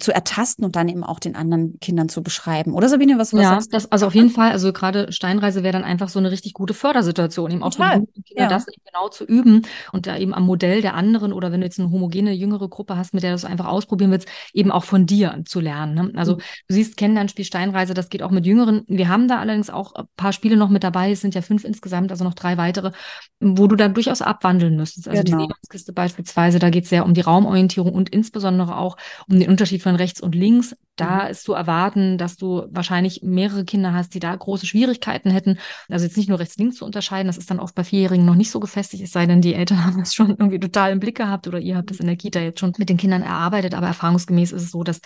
zu 0.00 0.12
ertasten 0.12 0.66
und 0.66 0.76
dann 0.76 0.88
eben 0.88 1.02
auch 1.02 1.18
den 1.18 1.34
anderen 1.34 1.80
Kindern 1.80 2.10
zu 2.10 2.22
beschreiben. 2.22 2.74
Oder 2.74 2.90
Sabine, 2.90 3.18
was, 3.18 3.32
was 3.32 3.40
ja, 3.40 3.48
sagst 3.50 3.72
du? 3.72 3.76
Das, 3.76 3.90
also 3.90 4.06
auf 4.06 4.14
jeden 4.14 4.28
Fall, 4.28 4.50
also 4.50 4.70
gerade 4.70 5.10
Steinreise 5.12 5.62
wäre 5.62 5.72
dann 5.72 5.84
einfach 5.84 6.10
so 6.10 6.18
eine 6.18 6.30
richtig 6.30 6.52
gute 6.52 6.74
Fördersituation, 6.74 7.50
eben 7.50 7.62
auch 7.62 7.70
Total. 7.70 8.00
für 8.00 8.22
Kinder 8.22 8.42
ja. 8.42 8.48
das 8.48 8.66
genau 8.66 9.08
zu 9.08 9.24
üben 9.24 9.62
und 9.92 10.06
da 10.06 10.18
eben 10.18 10.34
am 10.34 10.44
Modell 10.44 10.82
der 10.82 10.92
anderen 10.92 11.32
oder 11.32 11.52
wenn 11.52 11.60
du 11.60 11.66
jetzt 11.66 11.80
eine 11.80 11.90
homogene 11.90 12.32
jüngere 12.32 12.68
Gruppe 12.68 12.98
hast, 12.98 13.14
mit 13.14 13.22
der 13.22 13.30
du 13.30 13.36
es 13.36 13.46
einfach 13.46 13.64
ausprobieren 13.64 14.10
willst, 14.10 14.28
eben 14.52 14.70
auch 14.70 14.84
von 14.84 15.06
dir 15.06 15.42
zu 15.46 15.58
lernen. 15.58 15.94
Ne? 15.94 16.12
Also 16.16 16.34
mhm. 16.34 16.40
du 16.68 16.74
siehst 16.74 16.98
Kennenlernspiel 16.98 17.46
Steinreise, 17.46 17.94
das 17.94 18.10
geht 18.10 18.22
auch 18.22 18.30
mit 18.30 18.44
Jüngeren. 18.44 18.84
Wir 18.88 19.08
haben 19.08 19.26
da 19.26 19.38
allerdings 19.38 19.70
auch 19.70 19.94
ein 19.94 20.04
paar 20.16 20.34
Spiele 20.34 20.58
noch 20.58 20.68
mit 20.68 20.84
dabei, 20.84 21.12
es 21.12 21.22
sind 21.22 21.34
ja 21.34 21.40
fünf 21.40 21.64
insgesamt, 21.64 22.10
also 22.10 22.24
noch 22.24 22.34
drei 22.34 22.58
weitere, 22.58 22.92
wo 23.40 23.66
du 23.66 23.74
da 23.74 23.88
durchaus 23.88 24.20
abwandeln 24.20 24.76
müsstest. 24.76 25.08
Also 25.08 25.22
genau. 25.22 25.38
die 25.38 25.42
Lebenstkiste 25.44 25.94
beispielsweise, 25.94 26.58
da 26.58 26.68
geht 26.68 26.84
es 26.84 26.90
sehr 26.90 27.06
um 27.06 27.14
die 27.14 27.22
Raumorientierung 27.22 27.94
und 27.94 28.10
insbesondere 28.10 28.76
auch 28.76 28.98
um 29.30 29.40
den 29.40 29.48
Unterschied 29.48 29.77
von 29.78 29.96
rechts 29.96 30.20
und 30.20 30.34
links. 30.34 30.76
Da 30.96 31.24
mhm. 31.24 31.30
ist 31.30 31.44
zu 31.44 31.52
erwarten, 31.52 32.18
dass 32.18 32.36
du 32.36 32.66
wahrscheinlich 32.70 33.22
mehrere 33.22 33.64
Kinder 33.64 33.92
hast, 33.92 34.14
die 34.14 34.20
da 34.20 34.34
große 34.34 34.66
Schwierigkeiten 34.66 35.30
hätten. 35.30 35.58
Also 35.88 36.04
jetzt 36.04 36.16
nicht 36.16 36.28
nur 36.28 36.38
rechts-links 36.38 36.76
zu 36.76 36.84
unterscheiden, 36.84 37.28
das 37.28 37.38
ist 37.38 37.50
dann 37.50 37.60
oft 37.60 37.74
bei 37.74 37.84
Vierjährigen 37.84 38.26
noch 38.26 38.34
nicht 38.34 38.50
so 38.50 38.60
gefestigt, 38.60 39.04
es 39.04 39.12
sei 39.12 39.26
denn, 39.26 39.40
die 39.40 39.54
Eltern 39.54 39.84
haben 39.84 39.98
das 39.98 40.14
schon 40.14 40.30
irgendwie 40.30 40.60
total 40.60 40.92
im 40.92 41.00
Blick 41.00 41.16
gehabt 41.16 41.46
oder 41.46 41.58
ihr 41.60 41.76
habt 41.76 41.90
das 41.90 42.00
in 42.00 42.06
der 42.06 42.16
Kita 42.16 42.40
jetzt 42.40 42.60
schon 42.60 42.72
mit 42.78 42.88
den 42.88 42.96
Kindern 42.96 43.22
erarbeitet. 43.22 43.74
Aber 43.74 43.86
erfahrungsgemäß 43.86 44.52
ist 44.52 44.62
es 44.62 44.70
so, 44.70 44.82
dass 44.82 45.00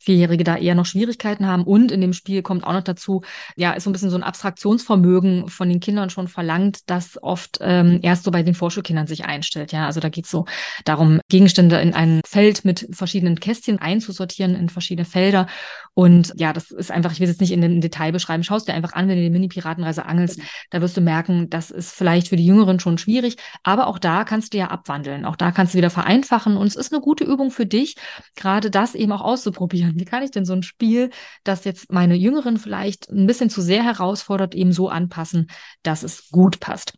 Vierjährige 0.00 0.44
da 0.44 0.56
eher 0.56 0.74
noch 0.74 0.86
Schwierigkeiten 0.86 1.46
haben. 1.46 1.64
Und 1.64 1.92
in 1.92 2.00
dem 2.00 2.12
Spiel 2.12 2.42
kommt 2.42 2.64
auch 2.64 2.72
noch 2.72 2.82
dazu, 2.82 3.22
ja, 3.56 3.72
ist 3.72 3.84
so 3.84 3.90
ein 3.90 3.92
bisschen 3.92 4.10
so 4.10 4.16
ein 4.16 4.22
Abstraktionsvermögen 4.22 5.48
von 5.48 5.68
den 5.68 5.80
Kindern 5.80 6.10
schon 6.10 6.28
verlangt, 6.28 6.80
das 6.86 7.22
oft 7.22 7.58
ähm, 7.60 8.00
erst 8.02 8.24
so 8.24 8.30
bei 8.30 8.42
den 8.42 8.54
Vorschulkindern 8.54 9.06
sich 9.06 9.24
einstellt. 9.24 9.72
Ja, 9.72 9.86
also 9.86 10.00
da 10.00 10.08
geht 10.08 10.24
es 10.24 10.30
so 10.30 10.46
darum, 10.84 11.20
Gegenstände 11.28 11.80
in 11.80 11.94
ein 11.94 12.20
Feld 12.26 12.64
mit 12.64 12.88
verschiedenen 12.90 13.40
Kästchen 13.40 13.78
einzusortieren 13.78 14.54
in 14.54 14.68
verschiedene 14.68 15.04
Felder. 15.04 15.46
Und 15.94 16.32
ja, 16.36 16.52
das 16.52 16.70
ist 16.70 16.90
einfach, 16.90 17.12
ich 17.12 17.20
will 17.20 17.24
es 17.24 17.34
jetzt 17.34 17.40
nicht 17.40 17.52
in 17.52 17.62
den 17.62 17.80
Detail 17.80 18.12
beschreiben, 18.12 18.44
schaust 18.44 18.68
dir 18.68 18.74
einfach 18.74 18.92
an, 18.92 19.08
wenn 19.08 19.16
du 19.16 19.22
die 19.22 19.30
Mini-Piratenreise 19.30 20.04
angelst, 20.04 20.40
da 20.70 20.80
wirst 20.82 20.96
du 20.96 21.00
merken, 21.00 21.48
das 21.48 21.70
ist 21.70 21.92
vielleicht 21.92 22.28
für 22.28 22.36
die 22.36 22.44
Jüngeren 22.44 22.80
schon 22.80 22.98
schwierig, 22.98 23.36
aber 23.62 23.86
auch 23.86 23.98
da 23.98 24.24
kannst 24.24 24.52
du 24.52 24.58
ja 24.58 24.68
abwandeln. 24.68 25.24
Auch 25.24 25.36
da 25.36 25.52
kannst 25.52 25.72
du 25.72 25.78
wieder 25.78 25.90
vereinfachen 25.90 26.56
und 26.56 26.66
es 26.66 26.76
ist 26.76 26.92
eine 26.92 27.00
gute 27.00 27.24
Übung 27.24 27.50
für 27.50 27.64
dich, 27.64 27.96
gerade 28.34 28.70
das 28.70 28.94
eben 28.94 29.12
auch 29.12 29.22
auszuprobieren 29.22 29.85
ausprobieren. 29.86 30.00
Wie 30.00 30.04
kann 30.04 30.22
ich 30.22 30.30
denn 30.30 30.44
so 30.44 30.52
ein 30.52 30.62
Spiel, 30.62 31.10
das 31.44 31.64
jetzt 31.64 31.92
meine 31.92 32.14
Jüngeren 32.14 32.58
vielleicht 32.58 33.10
ein 33.10 33.26
bisschen 33.26 33.50
zu 33.50 33.60
sehr 33.60 33.82
herausfordert, 33.82 34.54
eben 34.54 34.72
so 34.72 34.88
anpassen, 34.88 35.48
dass 35.82 36.02
es 36.02 36.30
gut 36.30 36.60
passt? 36.60 36.94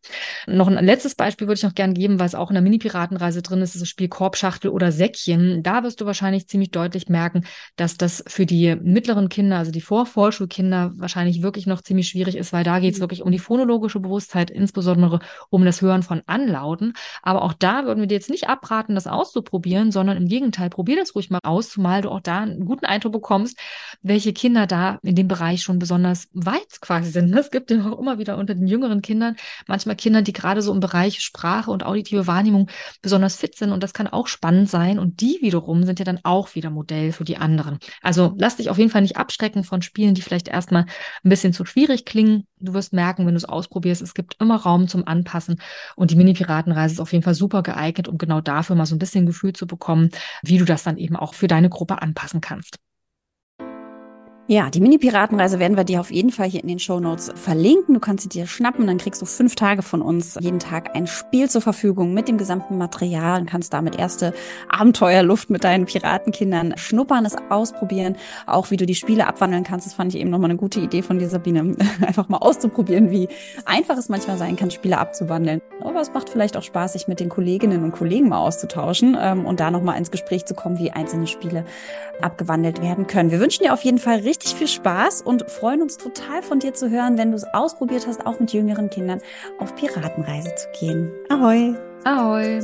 Noch 0.47 0.69
ein 0.69 0.85
letztes 0.85 1.15
Beispiel 1.15 1.47
würde 1.47 1.59
ich 1.59 1.65
noch 1.65 1.75
gerne 1.75 1.95
geben, 1.95 2.19
weil 2.19 2.27
es 2.27 2.35
auch 2.35 2.51
in 2.51 2.55
der 2.55 2.63
Mini-Piratenreise 2.63 3.43
drin 3.43 3.63
ist, 3.63 3.81
das 3.81 3.89
Spiel 3.89 4.09
Korbschachtel 4.09 4.71
oder 4.71 4.93
Säckchen. 4.93 5.63
Da 5.63 5.83
wirst 5.83 6.01
du 6.01 6.07
wahrscheinlich 6.07 6.49
ziemlich 6.49 6.71
deutlich 6.71 7.09
merken, 7.09 7.45
dass 7.77 7.97
das 7.97 8.25
für 8.27 8.47
die 8.47 8.77
mittleren 8.77 9.29
Kinder, 9.29 9.59
also 9.59 9.71
die 9.71 9.81
Vorvorschulkinder, 9.81 10.93
wahrscheinlich 10.97 11.43
wirklich 11.43 11.67
noch 11.67 11.83
ziemlich 11.83 12.09
schwierig 12.09 12.37
ist, 12.37 12.53
weil 12.53 12.65
da 12.65 12.79
geht 12.79 12.95
es 12.95 12.99
mhm. 12.99 13.03
wirklich 13.03 13.23
um 13.23 13.33
die 13.33 13.39
phonologische 13.39 14.01
Bewusstheit, 14.01 14.51
insbesondere 14.51 15.21
um 15.51 15.65
das 15.65 15.83
Hören 15.83 16.03
von 16.03 16.23
Anlauten. 16.27 16.93
Aber 17.23 17.43
auch 17.43 17.53
da 17.53 17.85
würden 17.85 18.01
wir 18.01 18.07
dir 18.07 18.15
jetzt 18.15 18.31
nicht 18.31 18.49
abraten, 18.49 18.95
das 18.95 19.07
auszuprobieren, 19.07 19.93
sondern 19.93 20.17
im 20.17 20.29
Gegenteil, 20.29 20.71
probier 20.71 20.97
das 20.97 21.15
ruhig 21.15 21.31
mal 21.31 21.41
aus, 21.43 21.71
zumal 21.71 22.03
du 22.03 22.11
auch 22.11 22.21
da 22.21 22.39
einen 22.41 22.65
guten 22.79 22.87
Eindruck 22.87 23.13
bekommst, 23.13 23.59
welche 24.03 24.33
Kinder 24.33 24.67
da 24.67 24.99
in 25.03 25.15
dem 25.15 25.29
Bereich 25.29 25.63
schon 25.63 25.79
besonders 25.79 26.29
weit 26.33 26.81
quasi 26.81 27.11
sind. 27.11 27.35
Es 27.35 27.51
gibt 27.51 27.71
ja 27.71 27.85
auch 27.91 27.99
immer 27.99 28.19
wieder 28.19 28.39
unter 28.39 28.55
den 28.55 28.67
jüngeren 28.67 29.03
Kindern 29.03 29.37
manchmal 29.67 29.97
Kinder, 29.97 30.23
die 30.23 30.33
gerade 30.33 30.63
so 30.63 30.73
im 30.73 30.81
Bereich 30.81 31.21
Sprache 31.21 31.71
und 31.71 31.85
auditive 31.85 32.27
Wahrnehmung 32.27 32.69
besonders 33.03 33.37
fit 33.37 33.57
sind 33.57 33.73
und 33.73 33.83
das 33.83 33.93
kann 33.93 34.07
auch 34.07 34.29
spannend 34.29 34.71
sein 34.71 34.99
und 34.99 35.21
die 35.21 35.39
wiederum 35.41 35.85
sind 35.85 35.99
ja 35.99 36.05
dann 36.05 36.21
auch 36.23 36.55
wieder 36.55 36.71
Modell 36.71 37.13
für 37.13 37.25
die 37.25 37.37
anderen. 37.37 37.79
Also 38.03 38.35
lass 38.39 38.57
dich 38.57 38.71
auf 38.71 38.79
jeden 38.79 38.91
Fall 38.91 39.03
nicht 39.03 39.17
abschrecken 39.17 39.65
von 39.65 39.83
Spielen, 39.83 40.15
die 40.15 40.23
vielleicht 40.23 40.49
erstmal 40.49 40.83
ein 40.83 41.29
bisschen 41.29 41.53
zu 41.53 41.65
schwierig 41.65 42.05
klingen. 42.05 42.47
Du 42.61 42.75
wirst 42.75 42.93
merken, 42.93 43.27
wenn 43.27 43.35
du 43.35 43.39
es 43.39 43.45
ausprobierst, 43.45 44.03
es 44.03 44.15
gibt 44.15 44.37
immer 44.41 44.57
Raum 44.57 44.89
zum 44.89 45.07
Anpassen 45.07 45.61
und 45.97 46.11
die 46.11 46.17
Mini-Piratenreise 46.17 46.95
ist 46.95 47.01
auf 47.01 47.13
jeden 47.13 47.25
Fall 47.25 47.35
super 47.35 47.63
geeignet, 47.63 48.09
um 48.09 48.19
genau 48.19 48.41
dafür 48.41 48.77
mal 48.77 48.87
so 48.87 48.95
ein 48.95 48.99
bisschen 48.99 49.27
Gefühl 49.27 49.53
zu 49.53 49.67
bekommen, 49.67 50.11
wie 50.43 50.59
du 50.59 50.65
das 50.65 50.83
dann 50.83 50.97
eben 50.97 51.17
auch 51.17 51.35
für 51.35 51.47
deine 51.47 51.69
Gruppe 51.69 52.03
anpassen 52.03 52.41
kannst. 52.41 52.68
Ja, 54.51 54.71
die 54.71 54.81
Mini-Piratenreise 54.81 55.59
werden 55.59 55.77
wir 55.77 55.85
dir 55.85 56.01
auf 56.01 56.11
jeden 56.11 56.31
Fall 56.31 56.49
hier 56.49 56.63
in 56.63 56.69
den 56.69 56.79
Show 56.79 57.01
Notes 57.01 57.31
verlinken. 57.35 57.93
Du 57.93 58.01
kannst 58.01 58.23
sie 58.23 58.31
dir 58.31 58.47
schnappen, 58.47 58.87
dann 58.87 58.97
kriegst 58.97 59.21
du 59.21 59.27
fünf 59.27 59.57
Tage 59.57 59.83
von 59.83 60.01
uns 60.01 60.39
jeden 60.41 60.59
Tag 60.59 60.97
ein 60.97 61.07
Spiel 61.07 61.51
zur 61.51 61.61
Verfügung 61.61 62.15
mit 62.15 62.29
dem 62.29 62.39
gesamten 62.39 62.79
Material 62.79 63.43
und 63.43 63.47
kannst 63.51 63.75
damit 63.75 63.99
erste 63.99 64.33
Abenteuerluft 64.71 65.51
mit 65.51 65.65
deinen 65.65 65.85
Piratenkindern 65.85 66.79
schnuppern, 66.79 67.27
es 67.27 67.37
ausprobieren. 67.51 68.17
Auch 68.47 68.71
wie 68.71 68.79
du 68.79 68.87
die 68.87 68.95
Spiele 68.95 69.27
abwandeln 69.27 69.65
kannst, 69.65 69.87
das 69.87 69.93
fand 69.93 70.15
ich 70.15 70.21
eben 70.23 70.31
nochmal 70.31 70.49
eine 70.49 70.59
gute 70.59 70.81
Idee 70.81 71.03
von 71.03 71.19
dir, 71.19 71.29
Sabine, 71.29 71.77
einfach 72.07 72.31
mal 72.31 72.39
auszuprobieren, 72.39 73.11
wie 73.11 73.29
einfach 73.67 73.99
es 73.99 74.09
manchmal 74.09 74.39
sein 74.39 74.57
kann, 74.57 74.71
Spiele 74.71 74.97
abzuwandeln. 74.97 75.61
Aber 75.83 76.01
es 76.01 76.15
macht 76.15 76.31
vielleicht 76.31 76.57
auch 76.57 76.63
Spaß, 76.63 76.95
sich 76.95 77.07
mit 77.07 77.21
den 77.21 77.29
Kolleginnen 77.29 77.85
und 77.85 77.93
Kollegen 77.93 78.31
mal 78.31 78.39
auszutauschen 78.39 79.15
ähm, 79.21 79.45
und 79.45 79.61
da 79.61 79.71
nochmal 79.71 79.99
ins 79.99 80.11
Gespräch 80.11 80.47
zu 80.47 80.55
kommen, 80.55 80.79
wie 80.79 80.91
einzelne 80.91 81.27
Spiele 81.27 81.67
abgewandelt 82.23 82.81
werden 82.81 83.07
können. 83.07 83.31
Wir 83.31 83.41
wünschen 83.41 83.63
dir 83.63 83.75
auf 83.75 83.85
jeden 83.85 83.99
Fall 83.99 84.21
richtig 84.21 84.38
richtig 84.39 84.55
viel 84.55 84.69
Spaß 84.69 85.23
und 85.23 85.51
freuen 85.51 85.83
uns 85.83 85.97
total 85.97 86.43
von 86.43 86.61
dir 86.61 86.73
zu 86.73 86.91
hören, 86.91 87.19
wenn 87.19 87.31
du 87.31 87.37
es 87.37 87.45
ausprobiert 87.53 88.07
hast, 88.07 88.25
auch 88.25 88.39
mit 88.39 88.53
jüngeren 88.53 88.89
Kindern 88.89 89.21
auf 89.59 89.75
Piratenreise 89.75 90.55
zu 90.55 90.69
gehen. 90.79 91.13
Ahoi! 91.29 91.75
Ahoi! 92.05 92.61